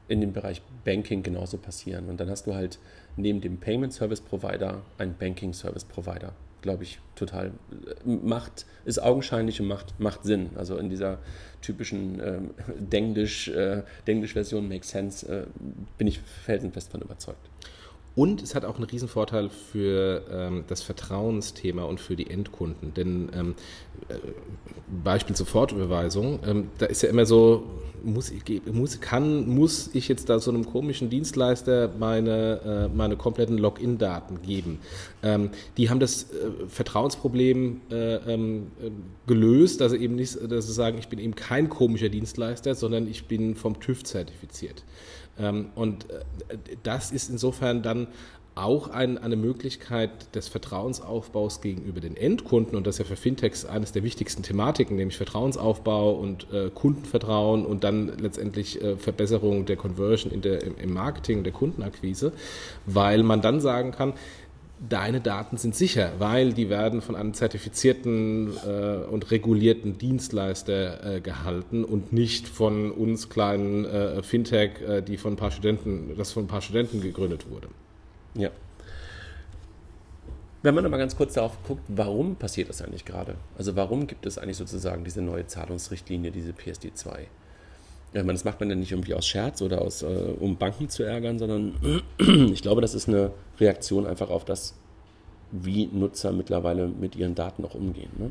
in 0.08 0.20
dem 0.20 0.32
Bereich 0.32 0.60
Banking 0.84 1.22
genauso 1.22 1.56
passieren. 1.56 2.08
Und 2.08 2.18
dann 2.20 2.28
hast 2.28 2.46
du 2.46 2.54
halt 2.54 2.78
neben 3.16 3.40
dem 3.40 3.58
Payment 3.58 3.92
Service 3.92 4.20
Provider 4.20 4.82
einen 4.98 5.14
Banking 5.14 5.52
Service 5.54 5.84
Provider. 5.84 6.32
Glaube 6.60 6.82
ich, 6.82 6.98
total 7.14 7.52
macht, 8.04 8.66
ist 8.84 9.02
augenscheinlich 9.02 9.60
und 9.60 9.68
macht, 9.68 9.98
macht 10.00 10.24
Sinn. 10.24 10.50
Also 10.56 10.76
in 10.78 10.88
dieser 10.88 11.18
typischen 11.62 12.20
ähm, 12.20 12.50
Denglisch, 12.78 13.48
äh, 13.48 13.82
Denglisch-Version 14.06 14.66
Makes 14.68 14.90
Sense 14.90 15.26
äh, 15.26 15.46
bin 15.98 16.06
ich 16.06 16.20
felsenfest 16.20 16.90
von 16.90 17.02
überzeugt. 17.02 17.50
Und 18.16 18.42
es 18.42 18.54
hat 18.54 18.64
auch 18.64 18.76
einen 18.76 18.84
Riesenvorteil 18.84 19.50
für 19.50 20.24
ähm, 20.30 20.64
das 20.68 20.82
Vertrauensthema 20.82 21.82
und 21.82 21.98
für 22.00 22.14
die 22.14 22.30
Endkunden. 22.30 22.94
Denn 22.94 23.28
ähm, 23.34 23.54
äh, 24.08 24.14
Beispiel 25.02 25.34
Sofortüberweisung, 25.34 26.38
ähm, 26.46 26.68
da 26.78 26.86
ist 26.86 27.02
ja 27.02 27.08
immer 27.08 27.26
so, 27.26 27.64
muss 28.04 28.30
ich, 28.30 28.42
muss, 28.66 29.00
kann, 29.00 29.48
muss 29.48 29.90
ich 29.94 30.08
jetzt 30.08 30.28
da 30.28 30.38
so 30.38 30.50
einem 30.50 30.64
komischen 30.64 31.10
Dienstleister 31.10 31.90
meine, 31.98 32.88
äh, 32.92 32.96
meine 32.96 33.16
kompletten 33.16 33.58
Login-Daten 33.58 34.42
geben? 34.42 34.78
Ähm, 35.22 35.50
die 35.76 35.90
haben 35.90 36.00
das 36.00 36.24
äh, 36.24 36.68
Vertrauensproblem 36.68 37.80
äh, 37.90 38.16
ähm, 38.32 38.68
gelöst, 39.26 39.80
dass 39.80 39.92
sie 39.92 39.98
eben 39.98 40.14
nicht, 40.14 40.38
dass 40.50 40.66
sie 40.66 40.72
sagen, 40.72 40.98
ich 40.98 41.08
bin 41.08 41.18
eben 41.18 41.34
kein 41.34 41.68
komischer 41.68 42.10
Dienstleister, 42.10 42.74
sondern 42.74 43.08
ich 43.08 43.26
bin 43.26 43.56
vom 43.56 43.80
TÜV 43.80 44.04
zertifiziert. 44.04 44.84
Ähm, 45.38 45.66
und 45.74 46.10
äh, 46.10 46.56
das 46.82 47.12
ist 47.12 47.30
insofern 47.30 47.82
dann 47.82 48.08
auch 48.54 48.88
ein, 48.88 49.18
eine 49.18 49.34
Möglichkeit 49.36 50.34
des 50.34 50.46
Vertrauensaufbaus 50.48 51.60
gegenüber 51.60 52.00
den 52.00 52.16
Endkunden. 52.16 52.76
Und 52.76 52.86
das 52.86 52.96
ist 52.96 52.98
ja 53.00 53.04
für 53.04 53.16
Fintechs 53.16 53.64
eines 53.64 53.90
der 53.92 54.04
wichtigsten 54.04 54.42
Thematiken, 54.42 54.96
nämlich 54.96 55.16
Vertrauensaufbau 55.16 56.12
und 56.12 56.52
äh, 56.52 56.70
Kundenvertrauen 56.72 57.66
und 57.66 57.82
dann 57.82 58.16
letztendlich 58.18 58.80
äh, 58.80 58.96
Verbesserung 58.96 59.66
der 59.66 59.76
Conversion 59.76 60.32
in 60.32 60.40
der, 60.40 60.62
im, 60.62 60.76
im 60.78 60.92
Marketing, 60.92 61.42
der 61.42 61.52
Kundenakquise, 61.52 62.32
weil 62.86 63.24
man 63.24 63.42
dann 63.42 63.60
sagen 63.60 63.90
kann, 63.90 64.12
deine 64.88 65.20
Daten 65.20 65.56
sind 65.56 65.74
sicher, 65.74 66.12
weil 66.18 66.52
die 66.52 66.68
werden 66.68 67.00
von 67.00 67.16
einem 67.16 67.34
zertifizierten 67.34 68.56
äh, 68.66 69.04
und 69.10 69.30
regulierten 69.30 69.98
Dienstleister 69.98 71.16
äh, 71.16 71.20
gehalten 71.20 71.84
und 71.84 72.12
nicht 72.12 72.48
von 72.48 72.90
uns 72.90 73.28
kleinen 73.28 73.84
äh, 73.84 74.22
Fintech, 74.22 74.80
äh, 74.80 75.02
die 75.02 75.16
von 75.16 75.34
ein 75.34 75.36
paar 75.36 75.50
Studenten, 75.50 76.14
das 76.16 76.32
von 76.32 76.44
ein 76.44 76.48
paar 76.48 76.62
Studenten 76.62 77.00
gegründet 77.00 77.50
wurde. 77.50 77.68
Ja. 78.34 78.50
Wenn 80.62 80.74
man 80.74 80.86
aber 80.86 80.96
ganz 80.96 81.14
kurz 81.14 81.34
darauf 81.34 81.62
guckt, 81.64 81.82
warum 81.88 82.36
passiert 82.36 82.70
das 82.70 82.80
eigentlich 82.80 83.04
gerade? 83.04 83.34
Also 83.58 83.76
warum 83.76 84.06
gibt 84.06 84.24
es 84.24 84.38
eigentlich 84.38 84.56
sozusagen 84.56 85.04
diese 85.04 85.20
neue 85.20 85.46
Zahlungsrichtlinie, 85.46 86.30
diese 86.30 86.52
PSD2? 86.52 87.26
Ja, 88.14 88.22
das 88.22 88.44
macht 88.44 88.60
man 88.60 88.70
ja 88.70 88.76
nicht 88.76 88.92
irgendwie 88.92 89.14
aus 89.14 89.26
Scherz 89.26 89.60
oder 89.60 89.82
aus, 89.82 90.02
äh, 90.02 90.06
um 90.38 90.56
Banken 90.56 90.88
zu 90.88 91.02
ärgern, 91.02 91.38
sondern 91.38 91.74
ich 92.52 92.62
glaube, 92.62 92.80
das 92.80 92.94
ist 92.94 93.08
eine 93.08 93.32
Reaktion 93.58 94.06
einfach 94.06 94.30
auf 94.30 94.44
das, 94.44 94.74
wie 95.50 95.86
Nutzer 95.86 96.32
mittlerweile 96.32 96.86
mit 96.86 97.16
ihren 97.16 97.34
Daten 97.34 97.64
auch 97.64 97.74
umgehen. 97.74 98.10
Ne? 98.16 98.30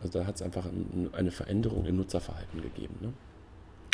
Also 0.00 0.20
da 0.20 0.26
hat 0.26 0.36
es 0.36 0.42
einfach 0.42 0.64
ein, 0.66 1.10
eine 1.12 1.32
Veränderung 1.32 1.86
im 1.86 1.96
Nutzerverhalten 1.96 2.62
gegeben. 2.62 2.94
Ne? 3.00 3.12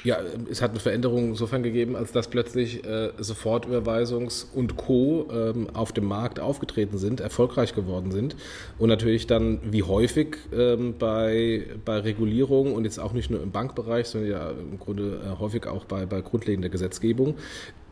Ja, 0.05 0.19
es 0.51 0.61
hat 0.63 0.73
eine 0.73 0.81
Veränderung 0.81 1.29
insofern 1.31 1.63
gegeben, 1.63 1.95
als 1.95 2.11
dass 2.11 2.29
plötzlich 2.29 2.85
äh, 2.85 3.11
Sofortüberweisungs- 3.21 4.47
und 4.53 4.77
Co. 4.77 5.29
Ähm, 5.33 5.69
auf 5.75 5.93
dem 5.93 6.07
Markt 6.07 6.41
aufgetreten 6.41 6.99
sind, 6.99 7.21
erfolgreich 7.21 7.75
geworden 7.75 8.11
sind 8.11 8.35
und 8.79 8.89
natürlich 8.89 9.29
dann 9.29 9.61
wie 9.71 9.85
häufig 9.85 10.39
ähm, 10.53 10.95
bei, 10.99 11.67
bei 11.85 11.99
Regulierung 12.01 12.75
und 12.75 12.85
jetzt 12.85 12.99
auch 12.99 13.13
nicht 13.13 13.31
nur 13.31 13.43
im 13.43 13.53
Bankbereich, 13.53 14.09
sondern 14.09 14.31
ja 14.31 14.51
im 14.51 14.79
Grunde 14.79 15.21
äh, 15.25 15.39
häufig 15.39 15.67
auch 15.67 15.85
bei, 15.85 16.05
bei 16.07 16.21
grundlegender 16.21 16.69
Gesetzgebung 16.69 17.37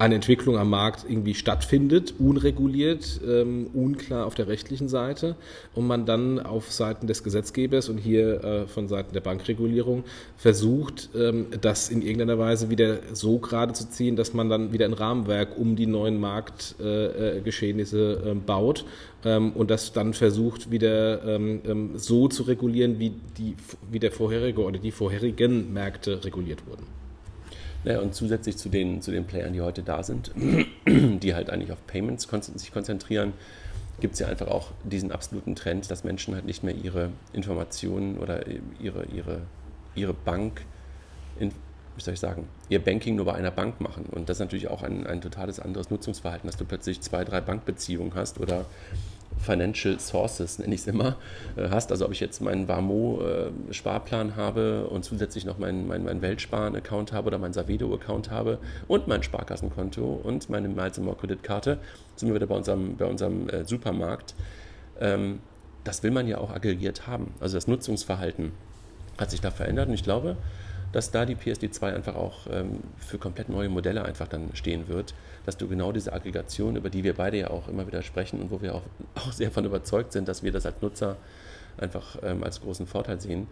eine 0.00 0.14
Entwicklung 0.14 0.56
am 0.56 0.70
Markt 0.70 1.04
irgendwie 1.06 1.34
stattfindet, 1.34 2.14
unreguliert, 2.18 3.20
ähm, 3.26 3.66
unklar 3.74 4.24
auf 4.24 4.34
der 4.34 4.48
rechtlichen 4.48 4.88
Seite 4.88 5.36
und 5.74 5.86
man 5.86 6.06
dann 6.06 6.40
auf 6.40 6.72
Seiten 6.72 7.06
des 7.06 7.22
Gesetzgebers 7.22 7.90
und 7.90 7.98
hier 7.98 8.42
äh, 8.42 8.66
von 8.66 8.88
Seiten 8.88 9.12
der 9.12 9.20
Bankregulierung 9.20 10.04
versucht, 10.38 11.11
ähm, 11.14 11.48
das 11.61 11.90
in 11.90 11.99
irgendeiner 12.03 12.38
Weise 12.38 12.70
wieder 12.70 12.98
so 13.12 13.38
gerade 13.38 13.72
zu 13.72 13.88
ziehen, 13.88 14.16
dass 14.16 14.34
man 14.34 14.48
dann 14.48 14.72
wieder 14.72 14.84
ein 14.84 14.92
Rahmenwerk 14.92 15.59
um 15.59 15.76
die 15.76 15.86
neuen 15.86 16.20
Marktgeschehnisse 16.20 18.22
äh, 18.24 18.30
äh, 18.30 18.34
baut 18.34 18.84
ähm, 19.24 19.53
und 19.53 19.70
das 19.70 19.92
dann 19.92 20.14
versucht 20.14 20.70
wieder 20.70 21.24
ähm, 21.24 21.61
ähm, 21.66 21.90
so 21.96 22.28
zu 22.28 22.44
regulieren, 22.44 22.98
wie, 22.98 23.12
die, 23.38 23.57
wie 23.90 23.98
der 23.98 24.12
vorherige 24.12 24.62
oder 24.62 24.78
die 24.78 24.92
vorherigen 24.92 25.72
Märkte 25.72 26.24
reguliert 26.24 26.66
wurden. 26.66 26.86
Naja, 27.84 28.01
und 28.01 28.14
zusätzlich 28.14 28.57
zu 28.57 28.68
den, 28.68 29.01
zu 29.01 29.11
den 29.11 29.24
Playern, 29.24 29.55
die 29.55 29.62
heute 29.62 29.82
da 29.82 30.03
sind, 30.03 30.32
die 30.86 31.34
halt 31.34 31.51
eigentlich 31.51 31.72
auf 31.72 31.86
Payments 31.86 32.28
sich 32.57 32.72
konzentrieren, 32.72 33.32
gibt 34.01 34.14
es 34.14 34.20
ja 34.20 34.28
einfach 34.28 34.48
auch 34.48 34.68
diesen 34.84 35.12
absoluten 35.12 35.55
Trend, 35.55 35.90
dass 35.90 36.05
Menschen 36.05 36.34
halt 36.34 36.44
nicht 36.44 36.62
mehr 36.62 36.74
ihre 36.74 37.11
Informationen 37.32 38.18
oder 38.18 38.46
ihre, 38.80 39.05
ihre, 39.07 39.42
ihre 39.94 40.14
Bank, 40.14 40.62
in, 41.38 41.53
wie 41.97 42.03
soll 42.03 42.14
ich 42.14 42.20
sagen, 42.20 42.49
ihr 42.68 42.82
Banking 42.82 43.16
nur 43.16 43.26
bei 43.26 43.34
einer 43.34 43.51
Bank 43.51 43.80
machen. 43.80 44.07
Und 44.11 44.28
das 44.28 44.36
ist 44.36 44.41
natürlich 44.41 44.68
auch 44.68 44.82
ein, 44.82 45.07
ein 45.07 45.20
totales 45.20 45.61
anderes 45.61 45.91
Nutzungsverhalten, 45.91 46.49
dass 46.49 46.57
du 46.57 46.64
plötzlich 46.64 47.01
zwei, 47.01 47.24
drei 47.24 47.41
Bankbeziehungen 47.41 48.14
hast 48.14 48.41
oder 48.41 48.64
Financial 49.38 49.99
Sources, 49.99 50.59
nenne 50.59 50.74
ich 50.74 50.82
es 50.82 50.86
immer, 50.86 51.16
äh, 51.57 51.68
hast. 51.70 51.91
Also 51.91 52.05
ob 52.05 52.12
ich 52.12 52.20
jetzt 52.20 52.41
meinen 52.41 52.68
Warmo-Sparplan 52.68 54.36
habe 54.36 54.86
und 54.88 55.05
zusätzlich 55.05 55.45
noch 55.45 55.59
meinen, 55.59 55.86
meinen, 55.88 56.05
meinen 56.05 56.22
Weltsparen-Account 56.22 57.12
habe 57.12 57.28
oder 57.28 57.38
meinen 57.38 57.53
Savedo-Account 57.53 58.30
habe 58.30 58.59
und 58.86 59.09
mein 59.09 59.22
Sparkassenkonto 59.22 60.20
und 60.22 60.51
meine 60.51 60.68
Miles 60.68 60.99
More 60.99 61.16
Kreditkarte, 61.16 61.78
sind 62.16 62.28
wir 62.28 62.34
wieder 62.34 62.47
bei 62.47 62.57
unserem, 62.57 62.97
bei 62.97 63.07
unserem 63.07 63.49
äh, 63.49 63.64
Supermarkt. 63.64 64.34
Ähm, 65.01 65.41
das 65.84 66.03
will 66.03 66.11
man 66.11 66.28
ja 66.28 66.38
auch 66.38 66.51
aggregiert 66.51 67.07
haben. 67.07 67.32
Also 67.41 67.57
das 67.57 67.66
Nutzungsverhalten 67.66 68.53
hat 69.18 69.30
sich 69.30 69.41
da 69.41 69.51
verändert 69.51 69.88
und 69.88 69.95
ich 69.95 70.05
glaube, 70.05 70.36
dass 70.93 71.11
da 71.11 71.24
die 71.24 71.36
PSD2 71.36 71.95
einfach 71.95 72.16
auch 72.16 72.47
ähm, 72.51 72.80
für 72.99 73.18
komplett 73.18 73.49
neue 73.49 73.68
Modelle 73.68 74.05
einfach 74.05 74.28
dann 74.28 74.51
stehen 74.55 74.88
wird, 74.88 75.14
dass 75.47 75.57
du 75.57 75.68
genau 75.68 75.93
diese 75.93 76.12
Aggregation, 76.12 76.76
über 76.76 76.91
die 76.91 77.05
wir 77.05 77.14
beide 77.14 77.38
ja 77.38 77.51
auch 77.51 77.68
immer 77.68 77.86
wieder 77.86 78.03
sprechen 78.03 78.41
und 78.41 78.51
wo 78.51 78.61
wir 78.61 78.74
auch, 78.74 78.82
auch 79.14 79.32
sehr 79.32 79.51
von 79.51 79.64
überzeugt 79.64 80.12
sind, 80.12 80.28
dass 80.28 80.43
wir 80.43 80.53
das 80.53 80.66
als 80.66 80.82
Nutzer 80.82 81.16
einfach 81.78 82.16
ähm, 82.22 82.43
als 82.43 82.61
großen 82.61 82.86
Vorteil 82.86 83.20
sehen, 83.20 83.47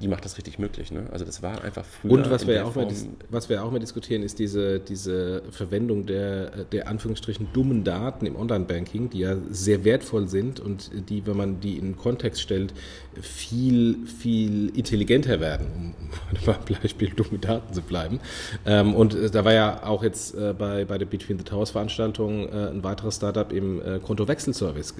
die 0.00 0.08
macht 0.08 0.24
das 0.24 0.36
richtig 0.36 0.58
möglich. 0.58 0.92
Ne? 0.92 1.06
Also 1.10 1.24
das 1.24 1.42
war 1.42 1.62
einfach 1.64 1.84
früher. 1.84 2.12
Und 2.12 2.30
was 2.30 2.46
wir, 2.46 2.54
ja 2.54 2.64
auch 2.64 2.74
mal, 2.74 2.86
was 3.30 3.48
wir 3.48 3.64
auch 3.64 3.70
mal 3.70 3.78
diskutieren, 3.78 4.22
ist 4.22 4.38
diese, 4.38 4.78
diese 4.78 5.42
Verwendung 5.50 6.04
der, 6.04 6.64
der 6.64 6.88
Anführungsstrichen 6.88 7.48
dummen 7.54 7.82
Daten 7.82 8.26
im 8.26 8.36
Online-Banking, 8.36 9.10
die 9.10 9.20
ja 9.20 9.36
sehr 9.50 9.84
wertvoll 9.84 10.28
sind 10.28 10.60
und 10.60 10.90
die, 11.08 11.26
wenn 11.26 11.36
man 11.36 11.60
die 11.60 11.78
in 11.78 11.92
den 11.92 11.96
Kontext 11.96 12.42
stellt, 12.42 12.74
viel, 13.22 14.06
viel 14.06 14.68
intelligenter 14.76 15.40
werden, 15.40 15.94
um, 15.98 16.38
beim 16.44 16.56
Beispiel 16.82 17.10
dumme 17.10 17.38
Daten 17.38 17.72
zu 17.72 17.80
bleiben. 17.80 18.20
Ähm, 18.66 18.94
und 18.94 19.14
äh, 19.14 19.30
da 19.30 19.44
war 19.46 19.54
ja 19.54 19.82
auch 19.86 20.02
jetzt 20.02 20.34
äh, 20.34 20.52
bei, 20.52 20.84
bei 20.84 20.98
der 20.98 21.06
Between 21.06 21.38
the 21.38 21.44
Towers 21.44 21.70
Veranstaltung 21.70 22.48
äh, 22.48 22.68
ein 22.68 22.84
weiteres 22.84 23.16
Startup 23.16 23.50
im 23.52 23.80
Kontowechselservice. 24.02 24.94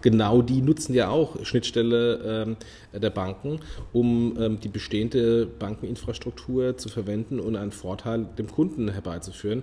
Genau 0.00 0.42
die 0.42 0.62
nutzen 0.62 0.94
ja 0.94 1.08
auch 1.08 1.44
Schnittstelle 1.44 2.46
ähm, 2.46 2.56
der 2.92 3.10
Banken, 3.10 3.60
um 3.92 4.36
ähm, 4.38 4.60
die 4.60 4.68
bestehende 4.68 5.46
Bankeninfrastruktur 5.46 6.76
zu 6.76 6.88
verwenden 6.88 7.40
und 7.40 7.56
einen 7.56 7.72
Vorteil 7.72 8.26
dem 8.38 8.48
Kunden 8.48 8.88
herbeizuführen, 8.90 9.62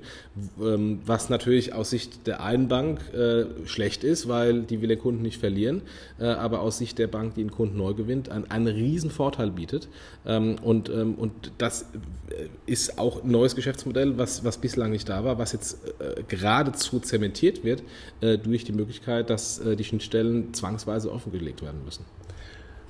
ähm, 0.62 1.00
was 1.06 1.30
natürlich 1.30 1.74
aus 1.74 1.90
Sicht 1.90 2.28
der 2.28 2.42
einen 2.42 2.68
Bank 2.68 3.00
äh, 3.14 3.46
schlecht 3.66 4.04
ist, 4.04 4.28
weil 4.28 4.64
die 4.64 4.82
will 4.82 4.90
den 4.90 5.00
Kunden 5.00 5.22
nicht 5.22 5.40
verlieren, 5.40 5.82
äh, 6.20 6.26
aber 6.26 6.62
aus 6.62 6.78
Sicht 6.78 7.00
der 7.00 7.08
Bank, 7.08 7.36
die 7.36 7.44
den 7.44 7.52
Kunden 7.52 7.78
neu 7.78 7.94
gewinnt, 7.94 8.30
einen, 8.30 8.50
einen 8.52 8.68
riesen 8.68 9.10
Vorteil 9.10 9.52
bietet. 9.52 9.88
Ähm, 10.26 10.56
und, 10.62 10.90
und 10.90 11.52
das 11.58 11.84
äh, 12.30 12.48
ist 12.66 12.98
auch 12.98 13.24
ein 13.24 13.32
neues 13.32 13.56
Geschäftsmodell, 13.56 14.18
was, 14.18 14.44
was 14.44 14.58
bislang 14.58 14.92
nicht 14.92 15.10
da 15.10 15.24
war, 15.24 15.38
was 15.38 15.52
jetzt 15.52 15.80
äh, 16.00 16.24
geradezu 16.28 17.00
zementiert 17.00 17.64
wird 17.64 17.84
äh, 18.22 18.38
durch 18.38 18.64
die 18.64 18.72
Möglichkeit, 18.72 19.30
dass 19.30 19.60
äh, 19.60 19.76
die 19.76 19.84
Schnittstellen 19.84 20.54
zwangsweise 20.54 21.12
offengelegt 21.12 21.62
werden 21.62 21.84
müssen. 21.84 22.06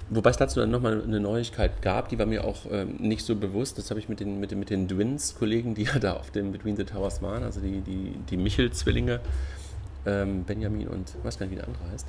Wobei 0.09 0.29
es 0.29 0.37
dazu 0.37 0.59
dann 0.59 0.69
nochmal 0.69 1.01
eine 1.01 1.19
Neuigkeit 1.19 1.81
gab, 1.81 2.09
die 2.09 2.19
war 2.19 2.27
mir 2.27 2.43
auch 2.43 2.59
ähm, 2.69 2.95
nicht 2.99 3.25
so 3.25 3.35
bewusst. 3.35 3.77
Das 3.77 3.89
habe 3.89 3.99
ich 3.99 4.07
mit 4.07 4.19
den, 4.19 4.39
mit 4.39 4.51
den, 4.51 4.59
mit 4.59 4.69
den 4.69 4.87
Twins-Kollegen, 4.87 5.73
die 5.73 5.83
ja 5.83 5.97
da 5.99 6.13
auf 6.13 6.31
dem 6.31 6.51
Between 6.51 6.75
the 6.75 6.83
Towers 6.83 7.21
waren, 7.21 7.43
also 7.43 7.59
die, 7.59 7.81
die, 7.81 8.13
die 8.29 8.37
Michel-Zwillinge, 8.37 9.19
ähm, 10.05 10.43
Benjamin 10.43 10.87
und 10.87 11.09
ich 11.17 11.25
weiß 11.25 11.39
gar 11.39 11.47
nicht, 11.47 11.53
wie 11.53 11.59
der 11.59 11.67
andere 11.67 11.91
heißt. 11.91 12.07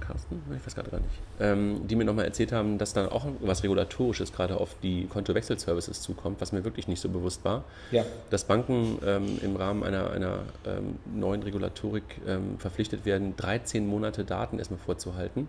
Carsten? 0.00 0.42
Ich 0.54 0.66
weiß 0.66 0.74
gerade 0.74 0.90
gar 0.90 1.00
nicht. 1.00 1.14
Ähm, 1.40 1.88
die 1.88 1.96
mir 1.96 2.04
nochmal 2.04 2.26
erzählt 2.26 2.52
haben, 2.52 2.78
dass 2.78 2.92
da 2.92 3.08
auch 3.08 3.26
was 3.40 3.62
Regulatorisches 3.62 4.32
gerade 4.32 4.58
auf 4.58 4.76
die 4.82 5.06
Kontowechselservices 5.06 6.02
zukommt, 6.02 6.40
was 6.40 6.52
mir 6.52 6.62
wirklich 6.62 6.88
nicht 6.88 7.00
so 7.00 7.08
bewusst 7.08 7.44
war. 7.44 7.64
Ja. 7.90 8.04
Dass 8.30 8.44
Banken 8.44 8.98
ähm, 9.04 9.38
im 9.42 9.56
Rahmen 9.56 9.82
einer, 9.82 10.10
einer 10.10 10.40
ähm, 10.66 10.98
neuen 11.14 11.42
Regulatorik 11.42 12.04
ähm, 12.26 12.58
verpflichtet 12.58 13.06
werden, 13.06 13.34
13 13.36 13.86
Monate 13.86 14.24
Daten 14.24 14.58
erstmal 14.58 14.78
vorzuhalten 14.78 15.48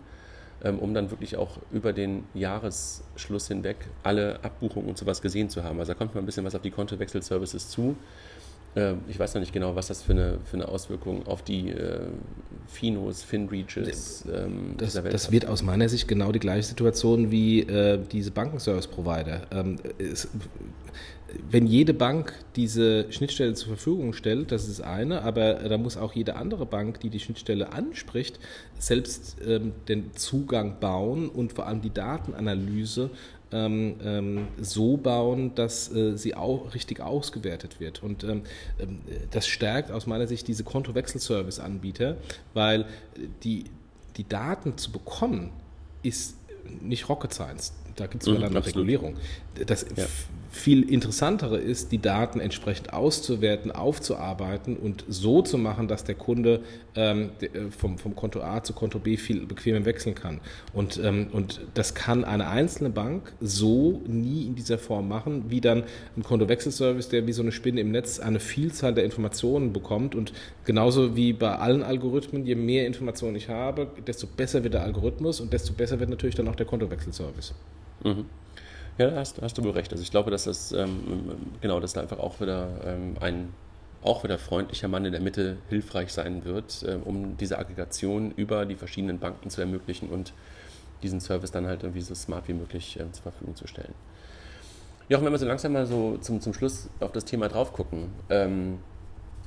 um 0.78 0.94
dann 0.94 1.10
wirklich 1.10 1.36
auch 1.36 1.58
über 1.70 1.92
den 1.92 2.24
Jahresschluss 2.34 3.48
hinweg 3.48 3.76
alle 4.02 4.42
Abbuchungen 4.42 4.88
und 4.88 4.98
sowas 4.98 5.22
gesehen 5.22 5.50
zu 5.50 5.62
haben. 5.64 5.78
Also 5.78 5.92
da 5.92 5.98
kommt 5.98 6.14
mal 6.14 6.20
ein 6.22 6.26
bisschen 6.26 6.44
was 6.44 6.54
auf 6.54 6.62
die 6.62 6.70
Kontowechselservices 6.70 7.68
zu. 7.68 7.96
Ähm, 8.74 9.00
ich 9.08 9.18
weiß 9.18 9.34
noch 9.34 9.40
nicht 9.40 9.52
genau, 9.52 9.74
was 9.74 9.86
das 9.88 10.02
für 10.02 10.12
eine, 10.12 10.38
für 10.44 10.54
eine 10.56 10.68
Auswirkung 10.68 11.26
auf 11.26 11.42
die 11.42 11.70
äh, 11.70 12.00
Finos, 12.68 13.22
FinReaches 13.22 14.24
ähm, 14.32 14.74
das, 14.76 14.90
dieser 14.90 15.04
Welt 15.04 15.14
Das 15.14 15.24
hat. 15.26 15.32
wird 15.32 15.46
aus 15.46 15.62
meiner 15.62 15.88
Sicht 15.88 16.08
genau 16.08 16.30
die 16.32 16.38
gleiche 16.40 16.64
Situation 16.64 17.30
wie 17.30 17.60
äh, 17.60 17.98
diese 18.12 18.30
Bankenservice-Provider. 18.30 19.42
Ähm, 19.50 19.78
wenn 21.50 21.66
jede 21.66 21.92
Bank 21.92 22.34
diese 22.54 23.10
Schnittstelle 23.12 23.54
zur 23.54 23.68
Verfügung 23.68 24.12
stellt, 24.12 24.52
das 24.52 24.68
ist 24.68 24.80
eine, 24.80 25.22
aber 25.22 25.54
da 25.54 25.76
muss 25.76 25.96
auch 25.96 26.12
jede 26.12 26.36
andere 26.36 26.66
Bank, 26.66 27.00
die 27.00 27.10
die 27.10 27.20
Schnittstelle 27.20 27.72
anspricht, 27.72 28.38
selbst 28.78 29.36
ähm, 29.46 29.72
den 29.88 30.14
Zugang 30.14 30.78
bauen 30.78 31.28
und 31.28 31.52
vor 31.52 31.66
allem 31.66 31.82
die 31.82 31.90
Datenanalyse 31.90 33.10
ähm, 33.52 33.96
ähm, 34.04 34.48
so 34.60 34.96
bauen, 34.96 35.54
dass 35.54 35.92
äh, 35.92 36.16
sie 36.16 36.34
auch 36.34 36.74
richtig 36.74 37.00
ausgewertet 37.00 37.80
wird. 37.80 38.02
Und 38.02 38.24
ähm, 38.24 38.42
ähm 38.78 39.00
das 39.30 39.46
stärkt 39.48 39.90
aus 39.90 40.06
meiner 40.06 40.26
Sicht 40.26 40.46
diese 40.48 40.64
Kontowechselservice-Anbieter, 40.64 42.16
weil 42.54 42.86
die, 43.42 43.64
die 44.16 44.28
Daten 44.28 44.78
zu 44.78 44.92
bekommen 44.92 45.50
ist 46.02 46.36
nicht 46.80 47.08
Rocket 47.08 47.32
Science. 47.32 47.72
Da 47.96 48.06
gibt 48.06 48.22
es 48.22 48.26
sogar 48.26 48.50
mhm, 48.50 48.56
eine 48.56 48.66
Regulierung. 48.66 49.16
Das 49.66 49.86
ja 49.96 50.06
viel 50.56 50.90
interessantere 50.90 51.58
ist, 51.58 51.92
die 51.92 51.98
Daten 51.98 52.40
entsprechend 52.40 52.92
auszuwerten, 52.92 53.70
aufzuarbeiten 53.70 54.76
und 54.76 55.04
so 55.06 55.42
zu 55.42 55.58
machen, 55.58 55.86
dass 55.86 56.04
der 56.04 56.14
Kunde 56.14 56.62
ähm, 56.94 57.30
äh, 57.40 57.70
vom, 57.70 57.98
vom 57.98 58.16
Konto 58.16 58.40
A 58.40 58.62
zu 58.62 58.72
Konto 58.72 58.98
B 58.98 59.16
viel 59.16 59.46
bequemer 59.46 59.84
wechseln 59.84 60.14
kann. 60.14 60.40
Und, 60.72 60.98
ähm, 61.02 61.28
und 61.32 61.60
das 61.74 61.94
kann 61.94 62.24
eine 62.24 62.48
einzelne 62.48 62.90
Bank 62.90 63.34
so 63.40 64.02
nie 64.06 64.46
in 64.46 64.54
dieser 64.54 64.78
Form 64.78 65.08
machen, 65.08 65.44
wie 65.48 65.60
dann 65.60 65.84
ein 66.16 66.22
Kontowechselservice, 66.22 67.10
der 67.10 67.26
wie 67.26 67.32
so 67.32 67.42
eine 67.42 67.52
Spinne 67.52 67.80
im 67.80 67.90
Netz 67.90 68.18
eine 68.18 68.40
Vielzahl 68.40 68.94
der 68.94 69.04
Informationen 69.04 69.72
bekommt. 69.72 70.14
Und 70.14 70.32
genauso 70.64 71.16
wie 71.16 71.34
bei 71.34 71.54
allen 71.56 71.82
Algorithmen, 71.82 72.46
je 72.46 72.54
mehr 72.54 72.86
Informationen 72.86 73.36
ich 73.36 73.48
habe, 73.48 73.88
desto 74.06 74.26
besser 74.26 74.64
wird 74.64 74.74
der 74.74 74.82
Algorithmus 74.82 75.40
und 75.40 75.52
desto 75.52 75.74
besser 75.74 76.00
wird 76.00 76.10
natürlich 76.10 76.34
dann 76.34 76.48
auch 76.48 76.56
der 76.56 76.66
Kontowechselservice. 76.66 77.54
Mhm. 78.02 78.24
Ja, 78.98 79.12
hast, 79.14 79.42
hast 79.42 79.58
du 79.58 79.64
wohl 79.64 79.72
recht. 79.72 79.92
Also 79.92 80.02
ich 80.02 80.10
glaube, 80.10 80.30
dass 80.30 80.44
das, 80.44 80.72
ähm, 80.72 81.36
genau, 81.60 81.80
dass 81.80 81.92
da 81.92 82.00
einfach 82.00 82.18
auch 82.18 82.40
wieder 82.40 82.68
ähm, 82.84 83.16
ein 83.20 83.52
auch 84.02 84.22
wieder 84.22 84.38
freundlicher 84.38 84.88
Mann 84.88 85.04
in 85.04 85.12
der 85.12 85.20
Mitte 85.20 85.56
hilfreich 85.68 86.12
sein 86.12 86.44
wird, 86.44 86.84
äh, 86.84 86.96
um 87.04 87.36
diese 87.36 87.58
Aggregation 87.58 88.30
über 88.36 88.64
die 88.64 88.76
verschiedenen 88.76 89.18
Banken 89.18 89.50
zu 89.50 89.60
ermöglichen 89.60 90.08
und 90.10 90.32
diesen 91.02 91.20
Service 91.20 91.50
dann 91.50 91.66
halt 91.66 91.82
irgendwie 91.82 92.02
so 92.02 92.14
smart 92.14 92.48
wie 92.48 92.54
möglich 92.54 92.98
äh, 92.98 93.10
zur 93.12 93.24
Verfügung 93.24 93.56
zu 93.56 93.66
stellen. 93.66 93.94
Jochen, 95.08 95.24
wenn 95.24 95.32
wir 95.32 95.38
so 95.38 95.46
langsam 95.46 95.72
mal 95.72 95.86
so 95.86 96.18
zum, 96.18 96.40
zum 96.40 96.54
Schluss 96.54 96.88
auf 97.00 97.12
das 97.12 97.24
Thema 97.24 97.48
drauf 97.48 97.72
gucken, 97.72 98.10
ähm, 98.30 98.78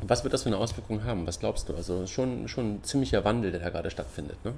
was 0.02 0.24
wird 0.24 0.34
das 0.34 0.44
für 0.44 0.50
eine 0.50 0.58
Auswirkung 0.58 1.04
haben? 1.04 1.28
Was 1.28 1.40
glaubst 1.40 1.68
du? 1.68 1.76
Also 1.76 2.08
schon, 2.08 2.48
schon 2.48 2.76
ein 2.76 2.84
ziemlicher 2.84 3.26
Wandel, 3.26 3.52
der 3.52 3.60
da 3.60 3.70
gerade 3.70 3.90
stattfindet, 3.90 4.38
ne? 4.46 4.54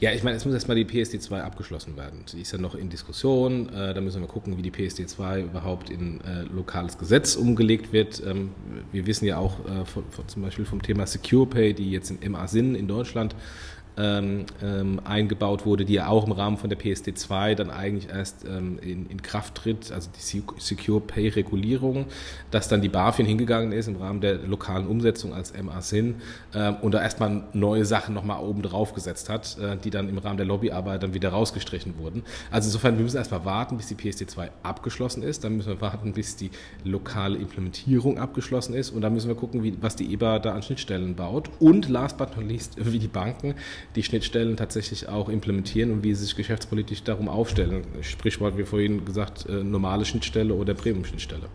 Ja, 0.00 0.12
ich 0.12 0.22
meine, 0.22 0.36
es 0.36 0.44
muss 0.44 0.54
erstmal 0.54 0.76
die 0.76 0.84
PSD2 0.84 1.40
abgeschlossen 1.40 1.96
werden. 1.96 2.20
Sie 2.26 2.40
ist 2.40 2.52
ja 2.52 2.58
noch 2.58 2.76
in 2.76 2.88
Diskussion. 2.88 3.68
Äh, 3.74 3.94
da 3.94 4.00
müssen 4.00 4.20
wir 4.20 4.28
gucken, 4.28 4.56
wie 4.56 4.62
die 4.62 4.70
PSD2 4.70 5.42
überhaupt 5.42 5.90
in 5.90 6.20
äh, 6.20 6.42
lokales 6.54 6.98
Gesetz 6.98 7.34
umgelegt 7.34 7.92
wird. 7.92 8.22
Ähm, 8.24 8.50
wir 8.92 9.06
wissen 9.06 9.24
ja 9.24 9.38
auch 9.38 9.58
äh, 9.66 9.84
von, 9.84 10.04
von, 10.10 10.28
zum 10.28 10.42
Beispiel 10.42 10.64
vom 10.66 10.82
Thema 10.82 11.04
Secure 11.04 11.46
Pay, 11.46 11.74
die 11.74 11.90
jetzt 11.90 12.12
in 12.12 12.30
MA 12.30 12.46
Sinn 12.46 12.76
in 12.76 12.86
Deutschland 12.86 13.34
ähm, 13.98 14.46
ähm, 14.62 15.00
eingebaut 15.04 15.66
wurde, 15.66 15.84
die 15.84 15.94
ja 15.94 16.06
auch 16.06 16.24
im 16.24 16.32
Rahmen 16.32 16.56
von 16.56 16.70
der 16.70 16.78
PSD2 16.78 17.56
dann 17.56 17.70
eigentlich 17.70 18.08
erst 18.10 18.44
ähm, 18.44 18.78
in, 18.80 19.06
in, 19.06 19.20
Kraft 19.20 19.56
tritt, 19.56 19.90
also 19.90 20.08
die 20.16 20.42
Secure 20.58 21.00
Pay 21.00 21.28
Regulierung, 21.28 22.06
dass 22.50 22.68
dann 22.68 22.80
die 22.80 22.88
BaFin 22.88 23.26
hingegangen 23.26 23.72
ist 23.72 23.88
im 23.88 23.96
Rahmen 23.96 24.20
der 24.20 24.38
lokalen 24.38 24.86
Umsetzung 24.86 25.34
als 25.34 25.52
MA-SIN 25.60 26.16
ähm, 26.54 26.76
und 26.80 26.92
da 26.94 27.02
erstmal 27.02 27.42
neue 27.52 27.84
Sachen 27.84 28.14
nochmal 28.14 28.40
oben 28.40 28.62
drauf 28.62 28.94
gesetzt 28.94 29.28
hat, 29.28 29.58
äh, 29.58 29.76
die 29.76 29.90
dann 29.90 30.08
im 30.08 30.18
Rahmen 30.18 30.36
der 30.36 30.46
Lobbyarbeit 30.46 31.02
dann 31.02 31.12
wieder 31.12 31.30
rausgestrichen 31.30 31.98
wurden. 31.98 32.22
Also 32.50 32.68
insofern, 32.68 32.96
wir 32.96 33.02
müssen 33.02 33.16
erstmal 33.16 33.44
warten, 33.44 33.76
bis 33.76 33.88
die 33.88 33.96
PSD2 33.96 34.50
abgeschlossen 34.62 35.24
ist, 35.24 35.42
dann 35.42 35.56
müssen 35.56 35.70
wir 35.70 35.80
warten, 35.80 36.12
bis 36.12 36.36
die 36.36 36.50
lokale 36.84 37.36
Implementierung 37.36 38.18
abgeschlossen 38.18 38.74
ist. 38.74 38.90
Und 38.90 39.00
dann 39.00 39.12
müssen 39.12 39.28
wir 39.28 39.34
gucken, 39.34 39.62
wie, 39.62 39.76
was 39.80 39.96
die 39.96 40.12
EBA 40.12 40.38
da 40.38 40.54
an 40.54 40.62
Schnittstellen 40.62 41.16
baut. 41.16 41.50
Und 41.58 41.88
last 41.88 42.16
but 42.16 42.36
not 42.36 42.46
least, 42.46 42.76
wie 42.78 42.98
die 42.98 43.08
Banken 43.08 43.54
die 43.94 44.02
Schnittstellen 44.02 44.56
tatsächlich 44.56 45.08
auch 45.08 45.28
implementieren 45.28 45.90
und 45.90 46.04
wie 46.04 46.14
sie 46.14 46.24
sich 46.24 46.36
geschäftspolitisch 46.36 47.02
darum 47.02 47.28
aufstellen. 47.28 47.82
Sprichwort, 48.02 48.56
wie 48.56 48.64
vorhin 48.64 49.04
gesagt, 49.04 49.46
äh, 49.48 49.64
normale 49.64 50.04
Schnittstelle 50.04 50.54
oder 50.54 50.74
Premium-Schnittstelle. 50.74 51.48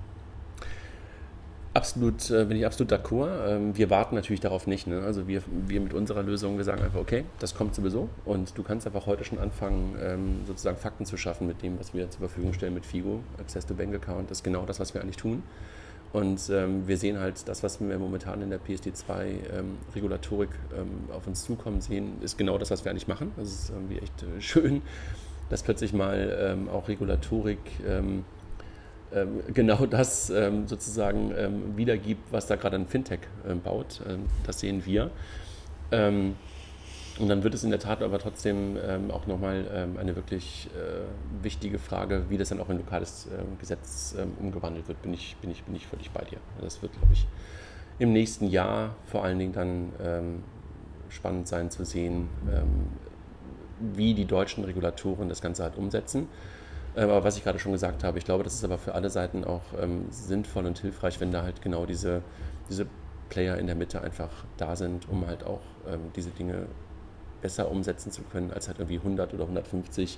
Absolut, 1.76 2.30
äh, 2.30 2.46
bin 2.46 2.58
ich 2.58 2.68
absolut 2.68 2.92
d'accord. 2.92 3.32
Ähm, 3.48 3.76
wir 3.76 3.90
warten 3.90 4.14
natürlich 4.14 4.42
darauf 4.42 4.68
nicht. 4.68 4.86
Ne? 4.86 5.02
Also 5.02 5.28
wir, 5.28 5.42
wir 5.68 5.82
mit 5.82 5.96
unserer 5.96 6.22
Lösung, 6.22 6.58
wir 6.58 6.64
sagen 6.64 6.84
einfach, 6.84 7.00
okay, 7.00 7.24
das 7.40 7.56
kommt 7.56 7.74
sowieso 7.74 8.10
und 8.26 8.56
du 8.56 8.62
kannst 8.62 8.86
einfach 8.86 9.08
heute 9.08 9.24
schon 9.24 9.40
anfangen, 9.40 9.96
ähm, 10.00 10.42
sozusagen 10.46 10.78
Fakten 10.78 11.08
zu 11.08 11.18
schaffen 11.18 11.48
mit 11.48 11.64
dem, 11.64 11.80
was 11.80 11.96
wir 11.96 12.12
zur 12.12 12.20
Verfügung 12.20 12.54
stellen 12.54 12.76
mit 12.76 12.86
FIGO. 12.86 13.22
Access 13.40 13.66
to 13.66 13.74
Bank 13.74 13.96
Account 13.96 14.30
ist 14.30 14.44
genau 14.44 14.66
das, 14.68 14.80
was 14.80 14.94
wir 14.94 15.02
eigentlich 15.02 15.18
tun. 15.18 15.42
Und 16.14 16.48
ähm, 16.52 16.88
wir 16.88 16.98
sehen 16.98 17.20
halt, 17.20 17.48
das, 17.48 17.64
was 17.64 17.82
wir 17.82 17.98
momentan 17.98 18.44
in 18.44 18.52
der 18.52 18.60
PSD2-Regulatorik 18.62 20.50
ähm, 20.72 20.80
ähm, 20.80 21.12
auf 21.12 21.26
uns 21.26 21.44
zukommen 21.44 21.82
sehen, 21.82 22.22
ist 22.22 22.38
genau 22.38 22.60
das, 22.60 22.70
was 22.70 22.86
wir 22.86 22.92
eigentlich 22.92 23.08
machen. 23.08 23.32
Das 23.36 23.48
ist 23.48 23.72
irgendwie 23.72 23.98
echt 23.98 24.22
äh, 24.22 24.28
schön, 24.40 24.84
dass 25.50 25.64
plötzlich 25.64 25.92
mal 25.92 26.38
ähm, 26.40 26.70
auch 26.70 26.88
Regulatorik 26.88 27.58
ähm, 27.88 28.26
ähm, 29.12 29.42
genau 29.56 29.86
das 29.88 30.28
sozusagen 30.28 31.34
wiedergibt, 31.76 32.32
was 32.32 32.46
da 32.46 32.56
gerade 32.56 32.76
ein 32.76 32.88
Fintech 32.88 33.22
baut. 33.64 34.02
das 34.46 34.60
sehen 34.60 34.86
wir. 34.86 35.12
Und 37.20 37.28
dann 37.28 37.44
wird 37.44 37.54
es 37.54 37.64
in 37.64 37.70
der 37.70 37.80
Tat 37.80 38.02
aber 38.02 38.18
trotzdem 38.18 38.76
ähm, 38.84 39.12
auch 39.12 39.28
nochmal 39.28 39.68
ähm, 39.72 39.98
eine 39.98 40.16
wirklich 40.16 40.68
äh, 40.76 41.44
wichtige 41.44 41.78
Frage, 41.78 42.24
wie 42.30 42.38
das 42.38 42.50
dann 42.50 42.60
auch 42.60 42.70
in 42.70 42.78
lokales 42.78 43.28
äh, 43.28 43.44
Gesetz 43.60 44.16
ähm, 44.18 44.32
umgewandelt 44.40 44.88
wird, 44.88 45.02
bin 45.04 45.14
ich, 45.14 45.36
bin, 45.38 45.52
ich, 45.52 45.64
bin 45.64 45.76
ich 45.76 45.86
völlig 45.86 46.10
bei 46.10 46.24
dir. 46.24 46.40
Das 46.60 46.82
wird, 46.82 46.94
glaube 46.94 47.14
ich, 47.14 47.28
im 48.00 48.14
nächsten 48.14 48.48
Jahr 48.48 48.96
vor 49.06 49.24
allen 49.24 49.38
Dingen 49.38 49.54
dann 49.54 49.92
ähm, 50.02 50.44
spannend 51.10 51.48
sein 51.48 51.70
zu 51.70 51.86
sehen, 51.86 52.30
ähm, 52.52 52.88
wie 53.96 54.16
die 54.16 54.26
deutschen 54.26 54.64
Regulatoren 54.64 55.30
das 55.30 55.40
Ganze 55.40 55.62
halt 55.62 55.78
umsetzen. 55.78 56.28
Ähm, 56.96 57.12
aber 57.12 57.24
was 57.24 57.38
ich 57.38 57.44
gerade 57.44 57.60
schon 57.60 57.74
gesagt 57.74 58.04
habe, 58.04 58.18
ich 58.18 58.26
glaube, 58.26 58.44
das 58.44 58.56
ist 58.56 58.64
aber 58.64 58.80
für 58.80 58.96
alle 58.96 59.12
Seiten 59.12 59.44
auch 59.44 59.62
sinnvoll 60.10 60.66
und 60.66 60.80
hilfreich, 60.80 61.20
wenn 61.20 61.32
da 61.32 61.44
halt 61.44 61.62
genau 61.62 61.86
diese, 61.86 62.24
diese 62.70 62.88
Player 63.30 63.58
in 63.58 63.68
der 63.68 63.76
Mitte 63.76 64.02
einfach 64.02 64.32
da 64.58 64.76
sind, 64.76 65.08
um 65.10 65.28
halt 65.28 65.44
auch 65.44 65.62
diese 66.16 66.30
Dinge 66.30 66.68
besser 67.44 67.70
umsetzen 67.70 68.12
zu 68.12 68.24
können, 68.24 68.52
als 68.52 68.68
halt 68.68 68.80
irgendwie 68.80 68.98
100 68.98 69.34
oder 69.36 69.44
150 69.44 70.18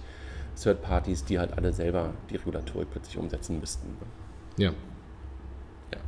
Third 0.62 0.82
Parties, 0.82 1.26
die 1.26 1.38
halt 1.38 1.58
alle 1.58 1.74
selber 1.74 2.14
die 2.30 2.38
Regulatorik 2.38 2.90
plötzlich 2.92 3.18
umsetzen 3.18 3.60
müssten. 3.60 3.98
Ja. 4.58 4.72
ja. 5.92 6.00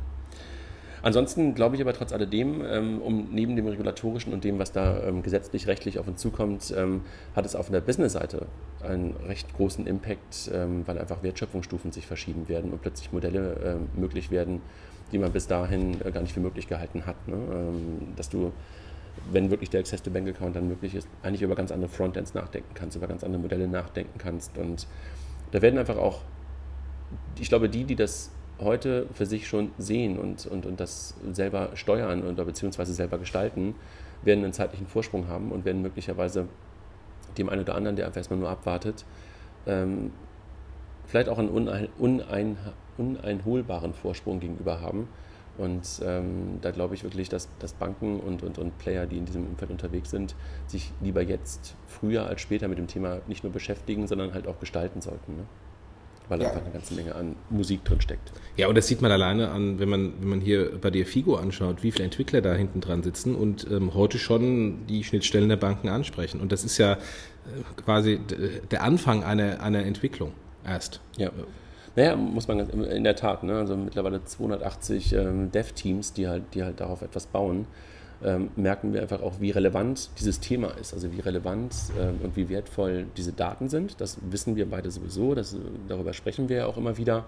Ansonsten 1.02 1.54
glaube 1.54 1.76
ich 1.76 1.82
aber 1.82 1.92
trotz 1.92 2.12
alledem, 2.12 2.64
ähm, 2.64 3.02
um 3.02 3.28
neben 3.30 3.56
dem 3.56 3.66
regulatorischen 3.66 4.32
und 4.32 4.44
dem, 4.44 4.58
was 4.58 4.72
da 4.72 5.02
ähm, 5.02 5.22
gesetzlich, 5.22 5.66
rechtlich 5.66 5.98
auf 5.98 6.08
uns 6.08 6.20
zukommt, 6.20 6.72
ähm, 6.74 7.02
hat 7.36 7.44
es 7.44 7.54
auf 7.54 7.68
der 7.70 7.82
Business-Seite 7.82 8.46
einen 8.82 9.16
recht 9.26 9.54
großen 9.56 9.86
Impact, 9.88 10.52
weil 10.52 10.98
einfach 10.98 11.24
Wertschöpfungsstufen 11.24 11.90
sich 11.90 12.06
verschieben 12.06 12.48
werden 12.48 12.70
und 12.70 12.80
plötzlich 12.80 13.12
Modelle 13.12 13.78
äh, 13.96 13.98
möglich 13.98 14.30
werden, 14.30 14.62
die 15.10 15.18
man 15.18 15.32
bis 15.32 15.48
dahin 15.48 16.00
äh, 16.00 16.12
gar 16.12 16.20
nicht 16.20 16.32
für 16.32 16.40
möglich 16.40 16.68
gehalten 16.68 17.04
hat. 17.04 17.26
Ne? 17.26 17.36
Dass 18.14 18.28
du 18.28 18.52
wenn 19.32 19.50
wirklich 19.50 19.70
der 19.70 19.80
Access 19.80 20.02
to 20.02 20.10
Bank 20.10 20.28
Account 20.28 20.56
dann 20.56 20.68
möglich 20.68 20.94
ist, 20.94 21.08
eigentlich 21.22 21.42
über 21.42 21.54
ganz 21.54 21.72
andere 21.72 21.90
Frontends 21.90 22.34
nachdenken 22.34 22.70
kannst, 22.74 22.96
über 22.96 23.06
ganz 23.06 23.24
andere 23.24 23.40
Modelle 23.40 23.68
nachdenken 23.68 24.18
kannst. 24.18 24.56
Und 24.58 24.86
da 25.50 25.62
werden 25.62 25.78
einfach 25.78 25.96
auch, 25.96 26.22
ich 27.38 27.48
glaube, 27.48 27.68
die, 27.68 27.84
die 27.84 27.96
das 27.96 28.30
heute 28.60 29.06
für 29.14 29.26
sich 29.26 29.46
schon 29.46 29.70
sehen 29.78 30.18
und, 30.18 30.46
und, 30.46 30.66
und 30.66 30.80
das 30.80 31.14
selber 31.32 31.70
steuern 31.74 32.24
oder 32.24 32.44
beziehungsweise 32.44 32.92
selber 32.92 33.18
gestalten, 33.18 33.74
werden 34.22 34.42
einen 34.44 34.52
zeitlichen 34.52 34.86
Vorsprung 34.86 35.28
haben 35.28 35.52
und 35.52 35.64
werden 35.64 35.82
möglicherweise 35.82 36.48
dem 37.36 37.48
einen 37.48 37.62
oder 37.62 37.76
anderen, 37.76 37.96
der 37.96 38.06
einfach 38.06 38.18
erstmal 38.18 38.40
nur 38.40 38.50
abwartet, 38.50 39.04
ähm, 39.66 40.12
vielleicht 41.06 41.28
auch 41.28 41.38
einen 41.38 41.48
unein, 41.48 41.88
unein, 41.98 42.56
uneinholbaren 42.96 43.94
Vorsprung 43.94 44.40
gegenüber 44.40 44.80
haben 44.80 45.08
und 45.58 45.82
ähm, 46.04 46.58
da 46.62 46.70
glaube 46.70 46.94
ich 46.94 47.02
wirklich, 47.02 47.28
dass, 47.28 47.48
dass 47.58 47.72
Banken 47.72 48.20
und, 48.20 48.42
und, 48.44 48.58
und 48.58 48.78
Player, 48.78 49.06
die 49.06 49.18
in 49.18 49.24
diesem 49.24 49.44
Umfeld 49.44 49.70
unterwegs 49.70 50.10
sind, 50.10 50.36
sich 50.68 50.92
lieber 51.00 51.20
jetzt 51.20 51.74
früher 51.88 52.26
als 52.26 52.40
später 52.40 52.68
mit 52.68 52.78
dem 52.78 52.86
Thema 52.86 53.20
nicht 53.26 53.42
nur 53.42 53.52
beschäftigen, 53.52 54.06
sondern 54.06 54.32
halt 54.34 54.46
auch 54.46 54.60
gestalten 54.60 55.00
sollten. 55.00 55.36
Ne? 55.36 55.42
Weil 56.28 56.42
ja. 56.42 56.48
einfach 56.48 56.62
eine 56.62 56.70
ganze 56.70 56.94
Menge 56.94 57.14
an 57.14 57.34
Musik 57.50 57.84
drin 57.84 58.00
steckt. 58.00 58.30
Ja, 58.56 58.68
und 58.68 58.76
das 58.76 58.86
sieht 58.86 59.02
man 59.02 59.10
alleine 59.10 59.50
an, 59.50 59.80
wenn 59.80 59.88
man, 59.88 60.12
wenn 60.20 60.28
man 60.28 60.40
hier 60.40 60.78
bei 60.78 60.90
der 60.90 61.04
FIGO 61.06 61.34
anschaut, 61.36 61.82
wie 61.82 61.90
viele 61.90 62.04
Entwickler 62.04 62.40
da 62.40 62.54
hinten 62.54 62.80
dran 62.80 63.02
sitzen 63.02 63.34
und 63.34 63.66
ähm, 63.68 63.94
heute 63.94 64.18
schon 64.18 64.86
die 64.86 65.02
Schnittstellen 65.02 65.48
der 65.48 65.56
Banken 65.56 65.88
ansprechen. 65.88 66.40
Und 66.40 66.52
das 66.52 66.64
ist 66.64 66.78
ja 66.78 66.92
äh, 66.92 66.98
quasi 67.82 68.20
der 68.70 68.84
Anfang 68.84 69.24
einer, 69.24 69.60
einer 69.60 69.84
Entwicklung 69.84 70.32
erst. 70.64 71.00
Ja. 71.16 71.30
Naja, 71.98 72.14
muss 72.14 72.46
man 72.46 72.60
in 72.60 73.02
der 73.02 73.16
Tat, 73.16 73.42
ne? 73.42 73.56
also 73.58 73.76
mittlerweile 73.76 74.24
280 74.24 75.14
ähm, 75.14 75.50
Dev-Teams, 75.50 76.12
die 76.12 76.28
halt, 76.28 76.44
die 76.54 76.62
halt 76.62 76.78
darauf 76.78 77.02
etwas 77.02 77.26
bauen, 77.26 77.66
ähm, 78.22 78.50
merken 78.54 78.92
wir 78.92 79.02
einfach 79.02 79.20
auch, 79.20 79.40
wie 79.40 79.50
relevant 79.50 80.10
dieses 80.16 80.38
Thema 80.38 80.68
ist, 80.78 80.94
also 80.94 81.10
wie 81.12 81.18
relevant 81.18 81.74
ähm, 81.98 82.20
und 82.22 82.36
wie 82.36 82.48
wertvoll 82.50 83.06
diese 83.16 83.32
Daten 83.32 83.68
sind. 83.68 84.00
Das 84.00 84.18
wissen 84.30 84.54
wir 84.54 84.70
beide 84.70 84.92
sowieso, 84.92 85.34
das, 85.34 85.56
darüber 85.88 86.12
sprechen 86.12 86.48
wir 86.48 86.58
ja 86.58 86.66
auch 86.66 86.76
immer 86.76 86.98
wieder. 86.98 87.24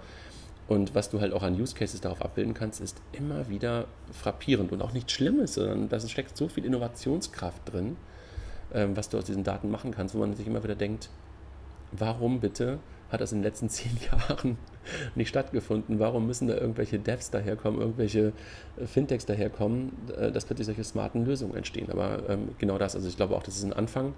Und 0.69 0.95
was 0.95 1.11
du 1.11 1.21
halt 1.21 1.33
auch 1.33 1.43
an 1.43 1.61
Use 1.61 1.75
Cases 1.75 2.01
darauf 2.01 2.23
abbilden 2.23 2.55
kannst, 2.55 2.81
ist 2.81 3.03
immer 3.11 3.49
wieder 3.49 3.87
frappierend 4.13 4.71
und 4.71 4.83
auch 4.83 4.93
nichts 4.93 5.11
Schlimmes, 5.11 5.55
sondern 5.55 5.89
da 5.89 5.99
steckt 5.99 6.37
so 6.37 6.47
viel 6.47 6.65
Innovationskraft 6.65 7.73
drin, 7.73 7.97
ähm, 8.73 8.97
was 8.97 9.09
du 9.09 9.19
aus 9.19 9.25
diesen 9.25 9.43
Daten 9.43 9.69
machen 9.69 9.91
kannst, 9.91 10.15
wo 10.15 10.21
man 10.21 10.37
sich 10.37 10.47
immer 10.47 10.63
wieder 10.63 10.77
denkt, 10.77 11.11
warum 11.91 12.39
bitte 12.39 12.79
hat 13.11 13.21
das 13.21 13.33
in 13.33 13.39
den 13.39 13.45
letzten 13.45 13.69
zehn 13.71 13.93
Jahren 14.11 14.57
nicht 15.15 15.29
stattgefunden. 15.29 15.99
Warum 15.99 16.27
müssen 16.27 16.49
da 16.49 16.55
irgendwelche 16.55 16.99
Devs 16.99 17.31
daherkommen, 17.31 17.81
irgendwelche 17.81 18.33
äh, 18.81 18.87
Fintechs 18.87 19.27
daherkommen, 19.27 19.93
äh, 20.19 20.31
dass 20.33 20.45
plötzlich 20.45 20.67
solche 20.67 20.85
smarten 20.85 21.25
Lösungen 21.25 21.55
entstehen? 21.55 21.91
Aber 21.91 22.29
ähm, 22.29 22.51
genau 22.59 22.79
das, 22.79 22.95
also 22.95 23.09
ich 23.09 23.17
glaube 23.17 23.37
auch, 23.37 23.43
das 23.43 23.57
ist 23.57 23.65
ein 23.65 23.73
Anfang, 23.73 24.15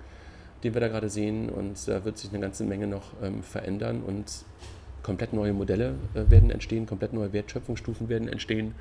den 0.64 0.74
wir 0.74 0.80
da 0.80 0.88
gerade 0.88 1.08
sehen 1.08 1.48
und 1.50 1.88
da 1.88 2.04
wird 2.04 2.18
sich 2.18 2.30
eine 2.30 2.40
ganze 2.40 2.64
Menge 2.64 2.86
noch 2.86 3.12
ähm, 3.22 3.42
verändern 3.42 4.02
und 4.02 4.44
komplett 5.02 5.32
neue 5.32 5.52
Modelle 5.52 5.94
äh, 6.14 6.30
werden 6.30 6.50
entstehen, 6.50 6.86
komplett 6.86 7.12
neue 7.12 7.32
Wertschöpfungsstufen 7.32 8.08
werden 8.08 8.28
entstehen. 8.28 8.74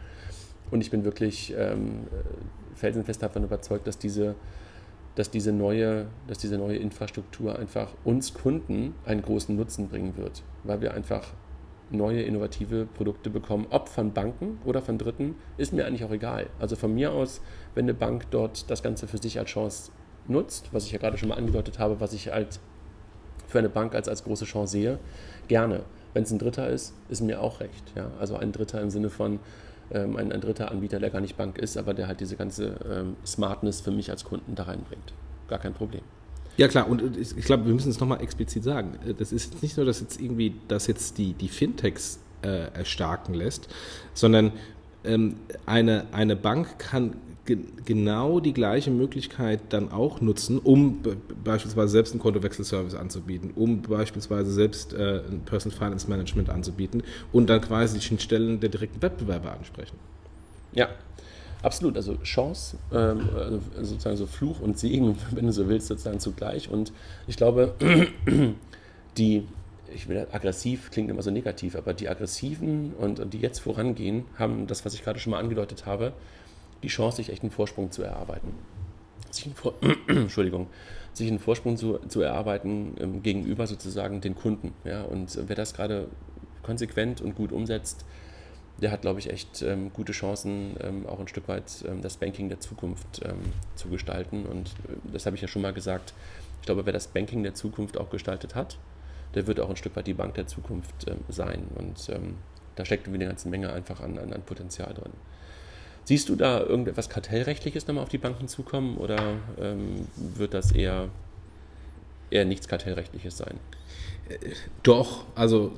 Und 0.70 0.82
ich 0.82 0.92
bin 0.92 1.04
wirklich 1.04 1.54
ähm, 1.58 2.08
felsenfest 2.76 3.22
davon 3.22 3.44
überzeugt, 3.44 3.88
dass 3.88 3.98
diese 3.98 4.36
dass 5.16 5.30
diese 5.30 5.52
neue, 5.52 6.08
dass 6.28 6.38
diese 6.38 6.58
neue 6.58 6.78
Infrastruktur 6.78 7.58
einfach 7.60 7.94
uns 8.04 8.34
Kunden 8.34 8.96
einen 9.06 9.22
großen 9.22 9.56
Nutzen 9.56 9.90
bringen 9.90 10.16
wird, 10.18 10.44
weil 10.64 10.82
wir 10.82 10.94
einfach 10.94 11.34
neue 11.92 12.22
innovative 12.22 12.86
Produkte 12.86 13.30
bekommen, 13.30 13.68
ob 13.70 13.90
von 13.90 14.14
Banken 14.14 14.60
oder 14.66 14.82
von 14.82 14.98
Dritten, 14.98 15.36
ist 15.58 15.74
mir 15.74 15.86
eigentlich 15.86 16.06
auch 16.06 16.12
egal. 16.12 16.48
Also 16.60 16.76
von 16.76 16.94
mir 16.94 17.12
aus, 17.12 17.42
wenn 17.76 17.86
eine 17.86 17.94
Bank 17.94 18.28
dort 18.32 18.70
das 18.72 18.82
Ganze 18.82 19.08
für 19.08 19.18
sich 19.18 19.38
als 19.40 19.50
Chance 19.50 19.92
nutzt, 20.28 20.70
was 20.72 20.86
ich 20.86 20.92
ja 20.92 21.00
gerade 21.00 21.18
schon 21.18 21.30
mal 21.30 21.36
angedeutet 21.36 21.80
habe, 21.80 22.00
was 22.00 22.14
ich 22.14 22.32
halt 22.32 22.60
für 23.48 23.60
eine 23.60 23.70
Bank 23.70 23.94
als, 23.94 24.08
als 24.08 24.24
große 24.24 24.46
Chance 24.46 24.72
sehe, 24.72 25.00
gerne. 25.48 25.84
Wenn 26.14 26.24
es 26.24 26.32
ein 26.32 26.40
Dritter 26.40 26.70
ist, 26.70 26.94
ist 27.10 27.22
mir 27.22 27.42
auch 27.42 27.60
recht. 27.60 27.94
Ja? 27.96 28.12
Also 28.20 28.36
ein 28.38 28.52
Dritter 28.52 28.82
im 28.82 28.90
Sinne 28.90 29.10
von, 29.10 29.40
ähm, 29.94 30.18
ein, 30.18 30.32
ein, 30.32 30.42
dritter 30.42 30.72
Anbieter, 30.72 31.00
der 31.00 31.10
gar 31.10 31.22
nicht 31.22 31.38
Bank 31.38 31.58
ist, 31.58 31.78
aber 31.78 31.94
der 31.94 32.08
halt 32.08 32.20
diese 32.20 32.36
ganze 32.36 32.76
ähm, 32.90 33.16
Smartness 33.26 33.82
für 33.82 33.92
mich 33.92 34.10
als 34.10 34.24
Kunden 34.24 34.56
da 34.56 34.64
reinbringt. 34.64 35.14
Gar 35.48 35.60
kein 35.60 35.74
Problem. 35.74 36.02
Ja 36.58 36.68
klar, 36.68 36.90
und 36.90 37.18
ich 37.18 37.46
glaube, 37.46 37.66
wir 37.66 37.74
müssen 37.74 37.90
es 37.90 38.00
nochmal 38.00 38.22
explizit 38.22 38.64
sagen. 38.64 39.00
Das 39.18 39.32
ist 39.32 39.62
nicht 39.64 39.78
nur, 39.78 39.86
dass 39.86 40.02
jetzt 40.02 40.20
irgendwie 40.20 40.56
das 40.68 40.88
jetzt 40.88 41.18
die, 41.18 41.34
die 41.34 41.48
Fintechs 41.48 42.20
äh, 42.44 42.72
erstarken 42.74 43.34
lässt, 43.34 43.70
sondern 44.14 44.52
ähm, 45.04 45.38
eine, 45.66 46.06
eine 46.12 46.36
Bank 46.36 46.78
kann 46.78 47.16
genau 47.46 48.40
die 48.40 48.54
gleiche 48.54 48.92
Möglichkeit 48.92 49.62
dann 49.70 49.92
auch 49.92 50.22
nutzen, 50.22 50.60
um 50.60 51.02
beispielsweise 51.44 51.92
selbst 51.92 52.12
einen 52.14 52.22
Kontowechselservice 52.22 52.96
anzubieten, 52.96 53.52
um 53.56 53.82
beispielsweise 53.82 54.52
selbst 54.52 54.94
äh, 54.94 55.22
ein 55.28 55.42
Personal 55.46 55.78
Finance 55.78 56.08
Management 56.08 56.50
anzubieten 56.50 57.04
und 57.32 57.50
dann 57.50 57.62
quasi 57.62 57.98
die 57.98 58.06
Schnittstellen 58.06 58.60
der 58.60 58.70
direkten 58.70 59.02
Wettbewerber 59.02 59.54
ansprechen. 59.54 59.98
Ja, 60.74 60.90
absolut. 61.64 61.96
Also 61.98 62.16
Chance, 62.18 62.78
ähm, 62.94 63.30
also 63.36 63.60
sozusagen 63.82 64.18
so 64.18 64.28
Fluch 64.28 64.60
und 64.62 64.78
Segen, 64.78 65.18
wenn 65.32 65.48
du 65.48 65.52
so 65.52 65.68
willst, 65.68 65.88
sozusagen 65.88 66.20
zugleich. 66.20 66.70
Und 66.70 66.94
ich 67.28 67.38
glaube, 67.38 67.74
die 69.18 69.48
ich 69.94 70.08
will 70.08 70.26
aggressiv 70.32 70.90
klingt 70.90 71.10
immer 71.10 71.22
so 71.22 71.32
negativ, 71.32 71.76
aber 71.76 71.94
die 71.94 72.08
aggressiven 72.08 72.94
und 72.94 73.34
die 73.34 73.40
jetzt 73.40 73.60
vorangehen, 73.60 74.24
haben 74.40 74.66
das, 74.66 74.86
was 74.86 74.94
ich 74.94 75.04
gerade 75.04 75.20
schon 75.20 75.32
mal 75.32 75.40
angedeutet 75.40 75.86
habe, 75.86 76.14
die 76.84 76.88
Chance, 76.88 77.18
sich 77.18 77.30
echt 77.30 77.44
einen 77.44 77.52
Vorsprung 77.52 77.92
zu 77.92 78.04
erarbeiten. 78.04 78.54
Sich 79.30 79.46
einen, 79.46 79.56
Vor 79.56 79.74
Entschuldigung, 80.08 80.68
sich 81.14 81.28
einen 81.28 81.40
Vorsprung 81.40 81.78
zu, 81.78 82.00
zu 82.08 82.22
erarbeiten 82.22 82.96
ähm, 83.00 83.24
gegenüber 83.24 83.68
sozusagen 83.68 84.22
den 84.22 84.36
Kunden. 84.36 84.74
Ja? 84.84 85.04
Und 85.04 85.36
äh, 85.36 85.44
wer 85.48 85.56
das 85.56 85.74
gerade 85.74 86.08
konsequent 86.64 87.22
und 87.22 87.36
gut 87.36 87.52
umsetzt, 87.52 88.06
der 88.82 88.92
hat, 88.92 89.02
glaube 89.02 89.20
ich, 89.20 89.30
echt 89.30 89.62
ähm, 89.62 89.92
gute 89.94 90.12
Chancen, 90.12 90.76
ähm, 90.82 91.06
auch 91.06 91.20
ein 91.20 91.28
Stück 91.28 91.48
weit 91.48 91.86
ähm, 91.88 92.02
das 92.02 92.18
Banking 92.18 92.50
der 92.50 92.60
Zukunft 92.60 93.22
ähm, 93.24 93.40
zu 93.76 93.90
gestalten. 93.90 94.46
Und 94.46 94.70
äh, 94.70 95.12
das 95.12 95.26
habe 95.26 95.36
ich 95.36 95.42
ja 95.42 95.48
schon 95.48 95.62
mal 95.62 95.74
gesagt. 95.74 96.14
Ich 96.62 96.66
glaube, 96.66 96.86
wer 96.86 96.94
das 96.94 97.08
Banking 97.08 97.44
der 97.44 97.54
Zukunft 97.54 97.98
auch 97.98 98.10
gestaltet 98.10 98.56
hat, 98.56 98.78
der 99.36 99.48
wird 99.48 99.60
auch 99.60 99.70
ein 99.70 99.76
Stück 99.76 99.96
weit 99.96 100.08
die 100.08 100.14
Bank 100.14 100.34
der 100.36 100.48
Zukunft 100.48 101.08
ähm, 101.08 101.20
sein. 101.30 101.64
Und 101.76 102.12
da 102.76 102.86
steckt 102.86 103.06
irgendwie 103.06 103.24
eine 103.24 103.32
ganze 103.32 103.50
Menge 103.50 103.72
einfach 103.72 104.02
an, 104.02 104.18
an, 104.18 104.34
an 104.34 104.42
Potenzial 104.44 104.94
drin. 104.94 105.12
Siehst 106.04 106.30
du 106.30 106.36
da 106.36 106.60
irgendetwas 106.60 107.10
Kartellrechtliches 107.10 107.88
nochmal 107.88 108.04
auf 108.04 108.10
die 108.10 108.18
Banken 108.18 108.48
zukommen 108.48 108.98
oder 108.98 109.20
ähm, 109.60 110.08
wird 110.16 110.54
das 110.54 110.72
eher, 110.72 111.10
eher 112.30 112.46
nichts 112.46 112.68
Kartellrechtliches 112.68 113.38
sein? 113.38 113.60
Doch, 114.84 115.26
also 115.36 115.72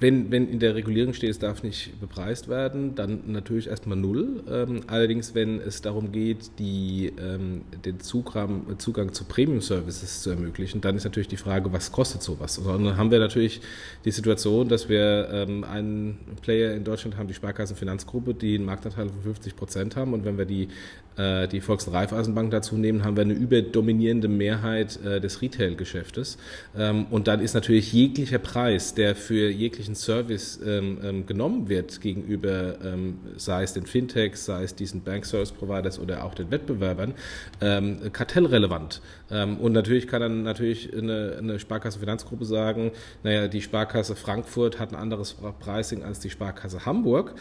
wenn, 0.00 0.30
wenn 0.30 0.48
in 0.48 0.58
der 0.58 0.74
Regulierung 0.74 1.14
steht, 1.14 1.30
es 1.30 1.38
darf 1.38 1.62
nicht 1.62 2.00
bepreist 2.00 2.48
werden, 2.48 2.94
dann 2.94 3.20
natürlich 3.26 3.68
erstmal 3.68 3.96
null. 3.96 4.42
Ähm, 4.50 4.80
allerdings, 4.86 5.34
wenn 5.34 5.60
es 5.60 5.82
darum 5.82 6.12
geht, 6.12 6.58
die, 6.58 7.12
ähm, 7.18 7.62
den 7.84 8.00
Zugang, 8.00 8.78
Zugang 8.78 9.12
zu 9.12 9.24
Premium-Services 9.24 10.22
zu 10.22 10.30
ermöglichen, 10.30 10.80
dann 10.80 10.96
ist 10.96 11.04
natürlich 11.04 11.28
die 11.28 11.36
Frage, 11.36 11.72
was 11.72 11.92
kostet 11.92 12.22
sowas? 12.22 12.58
Und 12.58 12.84
dann 12.84 12.96
haben 12.96 13.10
wir 13.10 13.18
natürlich 13.18 13.60
die 14.04 14.10
Situation, 14.10 14.68
dass 14.68 14.88
wir 14.88 15.28
ähm, 15.30 15.64
einen 15.64 16.18
Player 16.42 16.74
in 16.74 16.84
Deutschland 16.84 17.16
haben, 17.16 17.28
die 17.28 17.34
Sparkassenfinanzgruppe, 17.34 18.34
die 18.34 18.56
einen 18.56 18.64
Marktanteil 18.64 19.08
von 19.08 19.22
50 19.22 19.56
Prozent 19.56 19.96
haben. 19.96 20.12
Und 20.14 20.24
wenn 20.24 20.38
wir 20.38 20.46
die, 20.46 20.68
äh, 21.11 21.11
die 21.16 21.60
Volks- 21.60 21.86
und 21.86 21.94
Raiffeisenbank 21.94 22.50
dazu 22.50 22.76
nehmen, 22.76 23.04
haben 23.04 23.16
wir 23.16 23.22
eine 23.22 23.34
überdominierende 23.34 24.28
Mehrheit 24.28 24.98
äh, 25.04 25.20
des 25.20 25.42
Retail-Geschäftes. 25.42 26.38
Ähm, 26.76 27.06
und 27.10 27.28
dann 27.28 27.40
ist 27.40 27.54
natürlich 27.54 27.92
jeglicher 27.92 28.38
Preis, 28.38 28.94
der 28.94 29.14
für 29.14 29.50
jeglichen 29.50 29.94
Service 29.94 30.60
ähm, 30.64 30.98
ähm, 31.02 31.26
genommen 31.26 31.68
wird 31.68 32.00
gegenüber, 32.00 32.76
ähm, 32.84 33.18
sei 33.36 33.62
es 33.62 33.72
den 33.72 33.86
Fintechs, 33.86 34.44
sei 34.46 34.64
es 34.64 34.74
diesen 34.74 35.02
Bank 35.02 35.26
Service 35.26 35.52
Providers 35.52 35.98
oder 35.98 36.24
auch 36.24 36.34
den 36.34 36.50
Wettbewerbern, 36.50 37.14
ähm, 37.60 38.12
kartellrelevant. 38.12 39.00
Ähm, 39.30 39.58
und 39.58 39.72
natürlich 39.72 40.06
kann 40.06 40.20
dann 40.20 40.42
natürlich 40.42 40.92
eine, 40.96 41.36
eine 41.38 41.58
Sparkasse 41.58 41.98
Finanzgruppe 41.98 42.44
sagen, 42.44 42.92
naja, 43.22 43.48
die 43.48 43.62
Sparkasse 43.62 44.16
Frankfurt 44.16 44.78
hat 44.78 44.92
ein 44.92 44.96
anderes 44.96 45.36
Pricing 45.60 46.02
als 46.02 46.20
die 46.20 46.30
Sparkasse 46.30 46.86
Hamburg, 46.86 47.34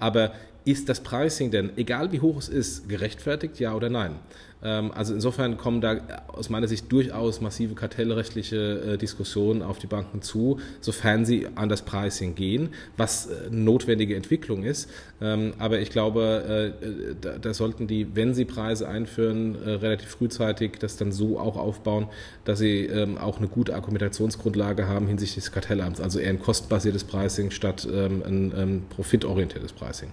aber 0.00 0.32
ist 0.64 0.88
das 0.88 1.00
Pricing 1.00 1.50
denn, 1.50 1.70
egal 1.76 2.12
wie 2.12 2.20
hoch 2.20 2.38
es 2.38 2.48
ist, 2.48 2.88
gerechtfertigt, 2.88 3.58
ja 3.58 3.74
oder 3.74 3.90
nein? 3.90 4.16
Ähm, 4.62 4.92
also 4.92 5.14
insofern 5.14 5.56
kommen 5.56 5.80
da 5.80 6.00
aus 6.28 6.50
meiner 6.50 6.68
Sicht 6.68 6.90
durchaus 6.92 7.40
massive 7.40 7.74
kartellrechtliche 7.74 8.94
äh, 8.94 8.98
Diskussionen 8.98 9.62
auf 9.62 9.78
die 9.78 9.86
Banken 9.86 10.22
zu, 10.22 10.60
sofern 10.80 11.24
sie 11.24 11.48
an 11.54 11.68
das 11.68 11.82
Pricing 11.82 12.34
gehen, 12.34 12.70
was 12.96 13.26
äh, 13.26 13.50
notwendige 13.50 14.14
Entwicklung 14.14 14.62
ist. 14.62 14.88
Ähm, 15.20 15.54
aber 15.58 15.80
ich 15.80 15.90
glaube, 15.90 16.72
äh, 16.80 17.38
da 17.40 17.54
sollten 17.54 17.86
die, 17.86 18.14
wenn 18.14 18.34
sie 18.34 18.44
Preise 18.44 18.88
einführen, 18.88 19.56
relativ 19.56 20.08
frühzeitig 20.10 20.72
das 20.78 20.96
dann 20.96 21.12
so 21.12 21.38
auch 21.38 21.56
aufbauen, 21.56 22.08
dass 22.44 22.58
sie 22.58 22.86
ähm, 22.86 23.18
auch 23.18 23.38
eine 23.38 23.48
gute 23.48 23.74
Argumentationsgrundlage 23.74 24.86
haben 24.86 25.06
hinsichtlich 25.06 25.44
des 25.44 25.52
Kartellamts, 25.52 26.00
also 26.00 26.18
eher 26.18 26.30
ein 26.30 26.40
kostbasiertes 26.40 27.04
Pricing 27.04 27.50
statt 27.50 27.84
ein 27.84 28.82
profitorientiertes 28.90 29.72
Pricing. 29.72 30.10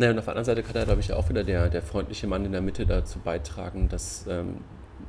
Naja, 0.00 0.12
und 0.12 0.18
auf 0.18 0.24
der 0.24 0.32
anderen 0.32 0.46
Seite 0.46 0.62
kann 0.62 0.72
da, 0.72 0.84
glaube 0.84 1.02
ich, 1.02 1.12
auch 1.12 1.28
wieder 1.28 1.44
der, 1.44 1.68
der 1.68 1.82
freundliche 1.82 2.26
Mann 2.26 2.46
in 2.46 2.52
der 2.52 2.62
Mitte 2.62 2.86
dazu 2.86 3.18
beitragen, 3.18 3.90
dass 3.90 4.24
ähm, 4.30 4.64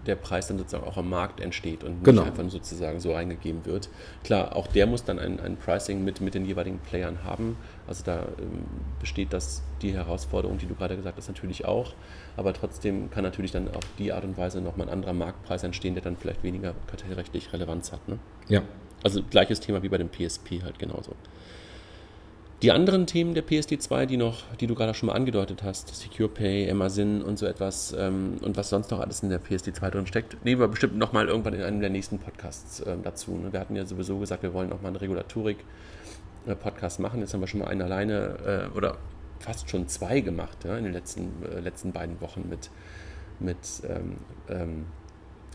der 0.05 0.17
Preis 0.17 0.47
dann 0.47 0.57
sozusagen 0.57 0.83
auch 0.85 0.97
am 0.97 1.09
Markt 1.09 1.39
entsteht 1.39 1.85
und 1.85 1.93
nicht 1.93 2.03
genau. 2.03 2.23
einfach 2.23 2.43
sozusagen 2.49 2.99
so 2.99 3.13
eingegeben 3.13 3.65
wird. 3.65 3.87
Klar, 4.25 4.53
auch 4.53 4.67
der 4.67 4.87
muss 4.87 5.05
dann 5.05 5.17
ein, 5.17 5.39
ein 5.39 5.55
Pricing 5.55 6.03
mit, 6.03 6.19
mit 6.19 6.33
den 6.33 6.43
jeweiligen 6.43 6.79
Playern 6.79 7.23
haben. 7.23 7.55
Also 7.87 8.03
da 8.03 8.23
ähm, 8.37 8.65
besteht 8.99 9.31
das 9.31 9.63
die 9.81 9.93
Herausforderung, 9.93 10.57
die 10.57 10.65
du 10.65 10.75
gerade 10.75 10.97
gesagt 10.97 11.17
hast, 11.17 11.29
natürlich 11.29 11.63
auch. 11.63 11.93
Aber 12.35 12.51
trotzdem 12.51 13.09
kann 13.11 13.23
natürlich 13.23 13.53
dann 13.53 13.73
auf 13.73 13.85
die 13.97 14.11
Art 14.11 14.25
und 14.25 14.37
Weise 14.37 14.59
nochmal 14.59 14.87
ein 14.87 14.93
anderer 14.93 15.13
Marktpreis 15.13 15.63
entstehen, 15.63 15.93
der 15.93 16.03
dann 16.03 16.17
vielleicht 16.17 16.43
weniger 16.43 16.75
kartellrechtlich 16.87 17.53
Relevanz 17.53 17.93
hat. 17.93 18.05
Ne? 18.09 18.19
Ja. 18.49 18.63
Also 19.03 19.23
gleiches 19.23 19.61
Thema 19.61 19.83
wie 19.83 19.89
bei 19.89 19.97
dem 19.97 20.09
PSP 20.09 20.63
halt 20.63 20.79
genauso. 20.79 21.15
Die 22.61 22.71
anderen 22.71 23.07
Themen 23.07 23.33
der 23.33 23.43
PSD2, 23.43 24.05
die 24.05 24.17
noch, 24.17 24.43
die 24.59 24.67
du 24.67 24.75
gerade 24.75 24.93
schon 24.93 25.07
mal 25.07 25.13
angedeutet 25.13 25.63
hast, 25.63 25.95
Secure 25.95 26.29
Pay, 26.29 26.69
Amazon 26.69 27.23
und 27.23 27.39
so 27.39 27.47
etwas 27.47 27.95
ähm, 27.97 28.35
und 28.41 28.55
was 28.55 28.69
sonst 28.69 28.91
noch 28.91 28.99
alles 28.99 29.23
in 29.23 29.29
der 29.29 29.41
PSD2 29.41 29.89
drin 29.89 30.05
steckt, 30.05 30.45
nehmen 30.45 30.61
wir 30.61 30.67
bestimmt 30.67 30.95
nochmal 30.95 31.27
irgendwann 31.27 31.55
in 31.55 31.63
einem 31.63 31.79
der 31.79 31.89
nächsten 31.89 32.19
Podcasts 32.19 32.81
äh, 32.81 32.95
dazu. 33.01 33.31
Ne? 33.31 33.51
Wir 33.51 33.59
hatten 33.59 33.75
ja 33.75 33.87
sowieso 33.87 34.19
gesagt, 34.19 34.43
wir 34.43 34.53
wollen 34.53 34.69
nochmal 34.69 34.89
einen 34.89 34.97
Regulatorik-Podcast 34.97 36.99
machen. 36.99 37.21
Jetzt 37.21 37.33
haben 37.33 37.41
wir 37.41 37.47
schon 37.47 37.61
mal 37.61 37.67
einen 37.67 37.81
alleine 37.81 38.69
äh, 38.71 38.77
oder 38.77 38.97
fast 39.39 39.67
schon 39.67 39.87
zwei 39.87 40.19
gemacht 40.19 40.63
ja, 40.63 40.77
in 40.77 40.83
den 40.83 40.93
letzten, 40.93 41.31
äh, 41.43 41.61
letzten 41.61 41.93
beiden 41.93 42.21
Wochen 42.21 42.47
mit, 42.47 42.69
mit 43.39 43.57
ähm, 43.89 44.17
ähm, 44.49 44.85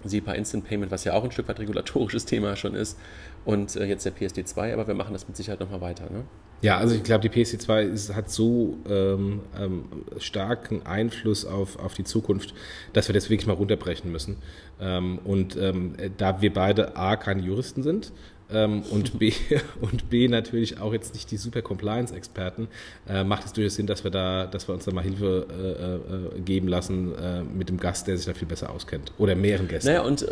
SEPA 0.03 0.33
Instant 0.33 0.65
Payment, 0.65 0.91
was 0.91 1.05
ja 1.05 1.13
auch 1.13 1.23
ein 1.23 1.31
Stück 1.31 1.47
weit 1.47 1.61
regulatorisches 1.61 2.25
Thema 2.25 2.57
schon 2.57 2.75
ist, 2.75 2.99
und 3.45 3.77
äh, 3.77 3.85
jetzt 3.85 4.05
der 4.05 4.13
PSD2, 4.13 4.73
aber 4.73 4.89
wir 4.89 4.95
machen 4.95 5.13
das 5.13 5.29
mit 5.29 5.37
Sicherheit 5.37 5.61
nochmal 5.61 5.81
weiter. 5.81 6.11
Ne? 6.11 6.25
Ja, 6.63 6.79
also 6.79 6.95
ich 6.95 7.03
glaube, 7.03 7.29
die 7.29 7.29
PSD2 7.29 7.83
ist, 7.83 8.15
hat 8.15 8.31
so 8.31 8.79
ähm, 8.89 9.41
ähm, 9.59 9.85
starken 10.19 10.87
Einfluss 10.87 11.45
auf, 11.45 11.79
auf 11.79 11.95
die 11.95 12.05
Zukunft, 12.05 12.55
dass 12.93 13.09
wir 13.09 13.13
das 13.13 13.29
wirklich 13.29 13.47
mal 13.47 13.53
runterbrechen 13.53 14.11
müssen. 14.11 14.39
Ähm, 14.81 15.19
und 15.25 15.57
ähm, 15.57 15.95
da 16.17 16.41
wir 16.41 16.53
beide 16.53 16.97
A, 16.97 17.17
keine 17.17 17.43
Juristen 17.43 17.83
sind, 17.83 18.13
ähm, 18.53 18.83
und, 18.91 19.19
B, 19.19 19.33
und 19.81 20.09
B 20.09 20.29
natürlich 20.29 20.81
auch 20.81 20.93
jetzt 20.93 21.15
nicht 21.15 21.31
die 21.31 21.37
super 21.37 21.63
Compliance-Experten, 21.63 22.69
äh, 23.09 23.25
macht 23.25 23.45
es 23.45 23.53
durchaus 23.53 23.75
Sinn, 23.75 23.87
dass 23.87 24.05
wir 24.05 24.11
da, 24.11 24.47
dass 24.47 24.69
wir 24.69 24.75
uns 24.75 24.85
da 24.85 24.93
mal 24.93 25.03
Hilfe 25.03 25.47
äh, 25.51 26.37
äh, 26.37 26.41
geben 26.41 26.69
lassen 26.69 27.15
äh, 27.17 27.43
mit 27.43 27.69
dem 27.69 27.79
Gast, 27.79 28.07
der 28.07 28.17
sich 28.17 28.27
da 28.27 28.35
viel 28.35 28.49
besser 28.49 28.71
auskennt. 28.71 29.13
Oder 29.19 29.35
mehreren 29.35 29.69
Gästen. 29.69 29.89
Naja, 29.89 30.03
und, 30.03 30.27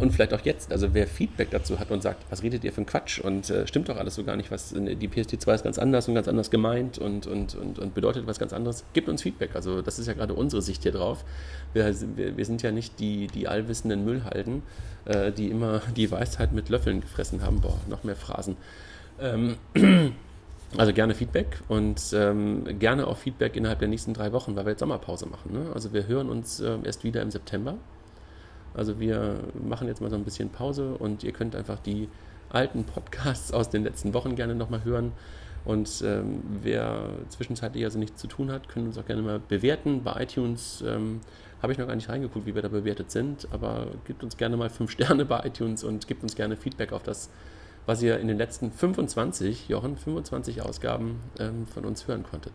und 0.00 0.12
vielleicht 0.12 0.32
auch 0.32 0.40
jetzt, 0.40 0.72
also 0.72 0.94
wer 0.94 1.06
Feedback 1.06 1.50
dazu 1.50 1.78
hat 1.78 1.90
und 1.90 2.02
sagt, 2.02 2.24
was 2.30 2.42
redet 2.42 2.64
ihr 2.64 2.72
für 2.72 2.78
einen 2.78 2.86
Quatsch 2.86 3.20
und 3.20 3.50
äh, 3.50 3.66
stimmt 3.66 3.88
doch 3.88 3.96
alles 3.96 4.14
so 4.14 4.24
gar 4.24 4.36
nicht, 4.36 4.50
was 4.50 4.70
die 4.70 5.08
PSD2 5.08 5.54
ist 5.54 5.64
ganz 5.64 5.78
anders 5.78 6.08
und 6.08 6.14
ganz 6.14 6.28
anders 6.28 6.50
gemeint 6.50 6.98
und, 6.98 7.26
und, 7.26 7.54
und, 7.54 7.78
und 7.78 7.94
bedeutet 7.94 8.26
was 8.26 8.38
ganz 8.38 8.52
anderes, 8.52 8.84
gibt 8.92 9.08
uns 9.08 9.22
Feedback. 9.22 9.54
Also 9.54 9.82
das 9.82 9.98
ist 9.98 10.06
ja 10.06 10.14
gerade 10.14 10.34
unsere 10.34 10.62
Sicht 10.62 10.82
hier 10.82 10.92
drauf. 10.92 11.24
Wir, 11.72 11.94
wir, 12.16 12.36
wir 12.36 12.44
sind 12.44 12.62
ja 12.62 12.72
nicht 12.72 12.98
die, 13.00 13.26
die 13.26 13.48
allwissenden 13.48 14.04
Müllhalden, 14.04 14.62
äh, 15.06 15.32
die 15.32 15.48
immer 15.48 15.80
die 15.96 16.10
Weisheit 16.10 16.52
mit 16.52 16.68
Löffeln 16.68 17.00
gefressen 17.00 17.42
haben. 17.42 17.49
Boah, 17.56 17.78
noch 17.88 18.04
mehr 18.04 18.16
Phrasen. 18.16 18.56
Ähm, 19.20 19.56
also 20.76 20.92
gerne 20.92 21.14
Feedback 21.14 21.60
und 21.68 22.00
ähm, 22.12 22.78
gerne 22.78 23.06
auch 23.06 23.16
Feedback 23.16 23.56
innerhalb 23.56 23.80
der 23.80 23.88
nächsten 23.88 24.14
drei 24.14 24.32
Wochen, 24.32 24.56
weil 24.56 24.64
wir 24.66 24.70
jetzt 24.70 24.80
Sommerpause 24.80 25.26
machen. 25.26 25.52
Ne? 25.52 25.70
Also 25.74 25.92
wir 25.92 26.06
hören 26.06 26.28
uns 26.28 26.60
äh, 26.60 26.78
erst 26.84 27.04
wieder 27.04 27.22
im 27.22 27.30
September. 27.30 27.74
Also 28.74 29.00
wir 29.00 29.40
machen 29.66 29.88
jetzt 29.88 30.00
mal 30.00 30.10
so 30.10 30.16
ein 30.16 30.24
bisschen 30.24 30.50
Pause 30.50 30.94
und 30.94 31.24
ihr 31.24 31.32
könnt 31.32 31.56
einfach 31.56 31.80
die 31.80 32.08
alten 32.50 32.84
Podcasts 32.84 33.52
aus 33.52 33.70
den 33.70 33.82
letzten 33.82 34.14
Wochen 34.14 34.36
gerne 34.36 34.54
nochmal 34.54 34.84
hören. 34.84 35.12
Und 35.64 36.02
ähm, 36.06 36.42
wer 36.62 37.10
zwischenzeitlich 37.28 37.84
also 37.84 37.98
nichts 37.98 38.20
zu 38.20 38.26
tun 38.26 38.50
hat, 38.50 38.68
können 38.68 38.86
uns 38.86 38.96
auch 38.96 39.04
gerne 39.04 39.22
mal 39.22 39.40
bewerten 39.40 40.02
bei 40.02 40.22
iTunes. 40.22 40.82
Ähm, 40.86 41.20
habe 41.62 41.72
ich 41.72 41.78
noch 41.78 41.86
gar 41.86 41.94
nicht 41.94 42.08
reingeguckt, 42.08 42.46
wie 42.46 42.54
wir 42.54 42.62
da 42.62 42.68
bewertet 42.68 43.10
sind, 43.10 43.48
aber 43.50 43.88
gebt 44.06 44.22
uns 44.22 44.36
gerne 44.36 44.56
mal 44.56 44.70
fünf 44.70 44.90
Sterne 44.92 45.24
bei 45.24 45.44
iTunes 45.44 45.84
und 45.84 46.06
gebt 46.06 46.22
uns 46.22 46.34
gerne 46.34 46.56
Feedback 46.56 46.92
auf 46.92 47.02
das, 47.02 47.30
was 47.86 48.02
ihr 48.02 48.18
in 48.18 48.28
den 48.28 48.38
letzten 48.38 48.72
25, 48.72 49.68
Jochen, 49.68 49.96
25 49.96 50.62
Ausgaben 50.62 51.20
ähm, 51.38 51.66
von 51.66 51.84
uns 51.84 52.06
hören 52.06 52.22
konntet. 52.22 52.52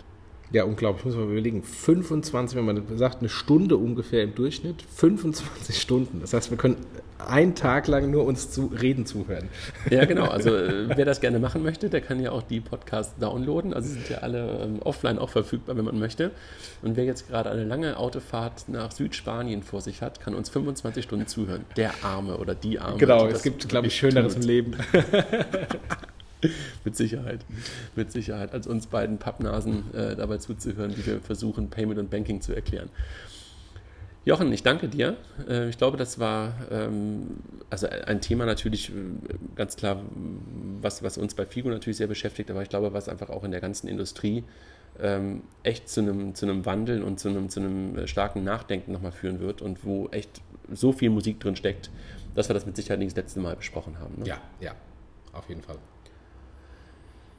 Ja, 0.51 0.63
unglaublich, 0.63 1.05
muss 1.05 1.15
man 1.15 1.29
überlegen. 1.31 1.63
25, 1.63 2.57
wenn 2.57 2.65
man 2.65 2.97
sagt, 2.97 3.19
eine 3.19 3.29
Stunde 3.29 3.77
ungefähr 3.77 4.23
im 4.23 4.35
Durchschnitt, 4.35 4.83
25 4.95 5.81
Stunden. 5.81 6.21
Das 6.21 6.33
heißt, 6.33 6.51
wir 6.51 6.57
können 6.57 6.77
einen 7.17 7.55
Tag 7.55 7.87
lang 7.87 8.11
nur 8.11 8.25
uns 8.25 8.51
zu 8.51 8.67
reden 8.67 9.05
zuhören. 9.05 9.49
Ja, 9.89 10.05
genau. 10.05 10.25
Also 10.25 10.55
äh, 10.55 10.95
wer 10.95 11.05
das 11.05 11.21
gerne 11.21 11.39
machen 11.39 11.63
möchte, 11.63 11.89
der 11.89 12.01
kann 12.01 12.19
ja 12.19 12.31
auch 12.31 12.43
die 12.43 12.59
Podcasts 12.59 13.17
downloaden. 13.19 13.73
Also 13.73 13.89
sind 13.89 14.09
ja 14.09 14.19
alle 14.19 14.63
ähm, 14.63 14.79
offline 14.83 15.17
auch 15.17 15.29
verfügbar, 15.29 15.77
wenn 15.77 15.85
man 15.85 15.99
möchte. 15.99 16.31
Und 16.81 16.95
wer 16.97 17.05
jetzt 17.05 17.27
gerade 17.27 17.49
eine 17.49 17.63
lange 17.63 17.97
Autofahrt 17.97 18.69
nach 18.69 18.91
Südspanien 18.91 19.63
vor 19.63 19.81
sich 19.81 20.01
hat, 20.01 20.19
kann 20.19 20.35
uns 20.35 20.49
25 20.49 21.03
Stunden 21.03 21.27
zuhören. 21.27 21.65
Der 21.77 21.93
Arme 22.03 22.37
oder 22.37 22.53
die 22.53 22.79
Arme. 22.79 22.97
Genau, 22.97 23.27
es 23.27 23.43
gibt, 23.43 23.67
glaube 23.67 23.87
ich, 23.87 23.95
Schöneres 23.95 24.35
im 24.35 24.41
Leben. 24.41 24.75
mit 26.83 26.95
Sicherheit. 26.95 27.45
Mit 27.95 28.11
Sicherheit, 28.11 28.53
als 28.53 28.67
uns 28.67 28.87
beiden 28.87 29.17
Pappnasen 29.17 29.93
äh, 29.93 30.15
dabei 30.15 30.37
zuzuhören, 30.37 30.95
wie 30.97 31.05
wir 31.05 31.21
versuchen, 31.21 31.69
Payment 31.69 31.99
und 31.99 32.09
Banking 32.09 32.41
zu 32.41 32.53
erklären. 32.53 32.89
Jochen, 34.25 34.51
ich 34.51 34.63
danke 34.63 34.87
dir. 34.87 35.17
Äh, 35.47 35.69
ich 35.69 35.77
glaube, 35.77 35.97
das 35.97 36.19
war 36.19 36.53
ähm, 36.71 37.37
also 37.69 37.87
ein 37.87 38.21
Thema 38.21 38.45
natürlich 38.45 38.89
äh, 38.89 38.93
ganz 39.55 39.75
klar, 39.75 40.01
was, 40.81 41.03
was 41.03 41.19
uns 41.19 41.35
bei 41.35 41.45
FIGO 41.45 41.69
natürlich 41.69 41.97
sehr 41.97 42.07
beschäftigt, 42.07 42.49
aber 42.49 42.63
ich 42.63 42.69
glaube, 42.69 42.91
was 42.91 43.07
einfach 43.07 43.29
auch 43.29 43.43
in 43.43 43.51
der 43.51 43.61
ganzen 43.61 43.87
Industrie 43.87 44.43
ähm, 44.99 45.43
echt 45.61 45.89
zu 45.89 46.01
einem, 46.01 46.33
zu 46.33 46.45
einem 46.47 46.65
Wandel 46.65 47.03
und 47.03 47.19
zu 47.19 47.29
einem, 47.29 47.49
zu 47.49 47.59
einem 47.59 47.97
äh, 47.99 48.07
starken 48.07 48.43
Nachdenken 48.43 48.93
nochmal 48.93 49.11
führen 49.11 49.39
wird 49.39 49.61
und 49.61 49.85
wo 49.85 50.07
echt 50.09 50.41
so 50.73 50.91
viel 50.91 51.11
Musik 51.11 51.39
drin 51.39 51.55
steckt, 51.55 51.91
dass 52.33 52.49
wir 52.49 52.55
das 52.55 52.65
mit 52.65 52.75
Sicherheit 52.75 52.99
nicht 52.99 53.11
das 53.11 53.23
letzte 53.23 53.39
Mal 53.39 53.55
besprochen 53.55 53.99
haben. 53.99 54.15
Ne? 54.17 54.27
Ja, 54.27 54.41
ja, 54.59 54.73
auf 55.33 55.47
jeden 55.49 55.61
Fall. 55.61 55.77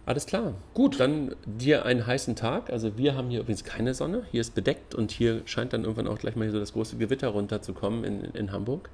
Alles 0.06 0.24
klar. 0.24 0.54
Gut. 0.72 1.00
Dann 1.00 1.34
dir 1.44 1.84
einen 1.84 2.06
heißen 2.06 2.36
Tag. 2.36 2.70
Also 2.70 2.96
wir 2.96 3.16
haben 3.16 3.28
hier 3.28 3.40
übrigens 3.40 3.64
keine 3.64 3.92
Sonne. 3.92 4.22
Hier 4.30 4.40
ist 4.40 4.54
bedeckt 4.54 4.94
und 4.94 5.10
hier 5.10 5.42
scheint 5.46 5.72
dann 5.72 5.82
irgendwann 5.82 6.06
auch 6.06 6.18
gleich 6.18 6.36
mal 6.36 6.48
so 6.48 6.60
das 6.60 6.72
große 6.72 6.96
Gewitter 6.96 7.28
runterzukommen 7.28 8.04
in, 8.04 8.20
in 8.20 8.52
Hamburg. 8.52 8.88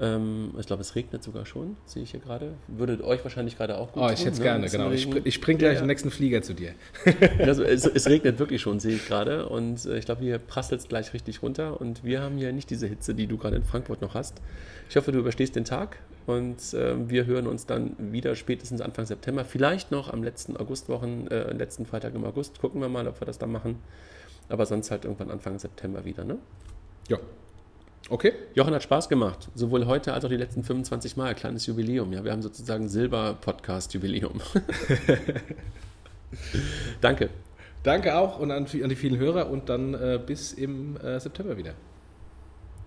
Ähm, 0.00 0.54
ich 0.58 0.66
glaube, 0.66 0.80
es 0.80 0.94
regnet 0.94 1.22
sogar 1.22 1.44
schon, 1.44 1.76
sehe 1.84 2.02
ich 2.02 2.12
hier 2.12 2.20
gerade. 2.20 2.54
Würde 2.68 3.04
euch 3.04 3.22
wahrscheinlich 3.22 3.58
gerade 3.58 3.76
auch 3.76 3.92
gut 3.92 4.02
Oh, 4.02 4.06
ich 4.06 4.20
hätte 4.20 4.30
es 4.30 4.38
ne? 4.38 4.44
gerne, 4.44 4.68
genau. 4.70 4.90
Ich, 4.90 5.06
ich 5.26 5.34
spring 5.34 5.58
gleich 5.58 5.74
ja. 5.74 5.80
den 5.80 5.88
nächsten 5.88 6.10
Flieger 6.10 6.40
zu 6.40 6.54
dir. 6.54 6.72
also, 7.38 7.62
es, 7.62 7.84
es, 7.84 8.08
regnet 8.08 8.38
wirklich 8.38 8.62
schon, 8.62 8.80
sehe 8.80 8.94
ich 8.94 9.06
gerade. 9.06 9.48
Und 9.48 9.84
äh, 9.84 9.98
ich 9.98 10.06
glaube, 10.06 10.22
hier 10.22 10.38
prasselt 10.38 10.80
es 10.80 10.88
gleich 10.88 11.12
richtig 11.12 11.42
runter. 11.42 11.78
Und 11.80 12.02
wir 12.02 12.22
haben 12.22 12.38
hier 12.38 12.50
nicht 12.52 12.70
diese 12.70 12.86
Hitze, 12.86 13.14
die 13.14 13.26
du 13.26 13.36
gerade 13.36 13.56
in 13.56 13.62
Frankfurt 13.62 14.00
noch 14.00 14.14
hast. 14.14 14.40
Ich 14.88 14.96
hoffe, 14.96 15.12
du 15.12 15.18
überstehst 15.18 15.54
den 15.54 15.66
Tag. 15.66 15.98
Und 16.26 16.72
äh, 16.72 17.10
wir 17.10 17.26
hören 17.26 17.46
uns 17.46 17.66
dann 17.66 17.94
wieder 17.98 18.36
spätestens 18.36 18.80
Anfang 18.80 19.04
September. 19.04 19.44
Vielleicht 19.44 19.90
noch 19.90 20.10
am 20.10 20.22
letzten 20.22 20.56
Augustwochen, 20.56 21.30
äh, 21.30 21.52
letzten 21.52 21.84
Freitag 21.84 22.14
im 22.14 22.24
August. 22.24 22.58
Gucken 22.58 22.80
wir 22.80 22.88
mal, 22.88 23.06
ob 23.06 23.20
wir 23.20 23.26
das 23.26 23.36
dann 23.36 23.52
machen. 23.52 23.80
Aber 24.48 24.64
sonst 24.64 24.90
halt 24.90 25.04
irgendwann 25.04 25.30
Anfang 25.30 25.58
September 25.58 26.06
wieder, 26.06 26.24
ne? 26.24 26.38
Ja, 27.08 27.18
Okay. 28.10 28.32
Jochen 28.54 28.74
hat 28.74 28.82
Spaß 28.82 29.08
gemacht, 29.08 29.48
sowohl 29.54 29.86
heute 29.86 30.12
als 30.12 30.24
auch 30.24 30.28
die 30.28 30.36
letzten 30.36 30.64
25 30.64 31.16
Mal. 31.16 31.32
Kleines 31.36 31.66
Jubiläum. 31.66 32.12
Ja, 32.12 32.24
wir 32.24 32.32
haben 32.32 32.42
sozusagen 32.42 32.88
Silber-Podcast-Jubiläum. 32.88 34.40
Danke. 37.00 37.30
Danke 37.84 38.16
auch 38.16 38.40
und 38.40 38.50
an, 38.50 38.66
an, 38.66 38.88
die 38.88 38.96
vielen 38.96 39.16
Hörer 39.16 39.48
und 39.48 39.68
dann 39.68 39.94
äh, 39.94 40.20
bis 40.24 40.52
im 40.52 40.96
äh, 40.96 41.20
September 41.20 41.56
wieder. 41.56 41.74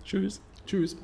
Tschüss. 0.04 0.42
Tschüss. 0.66 0.94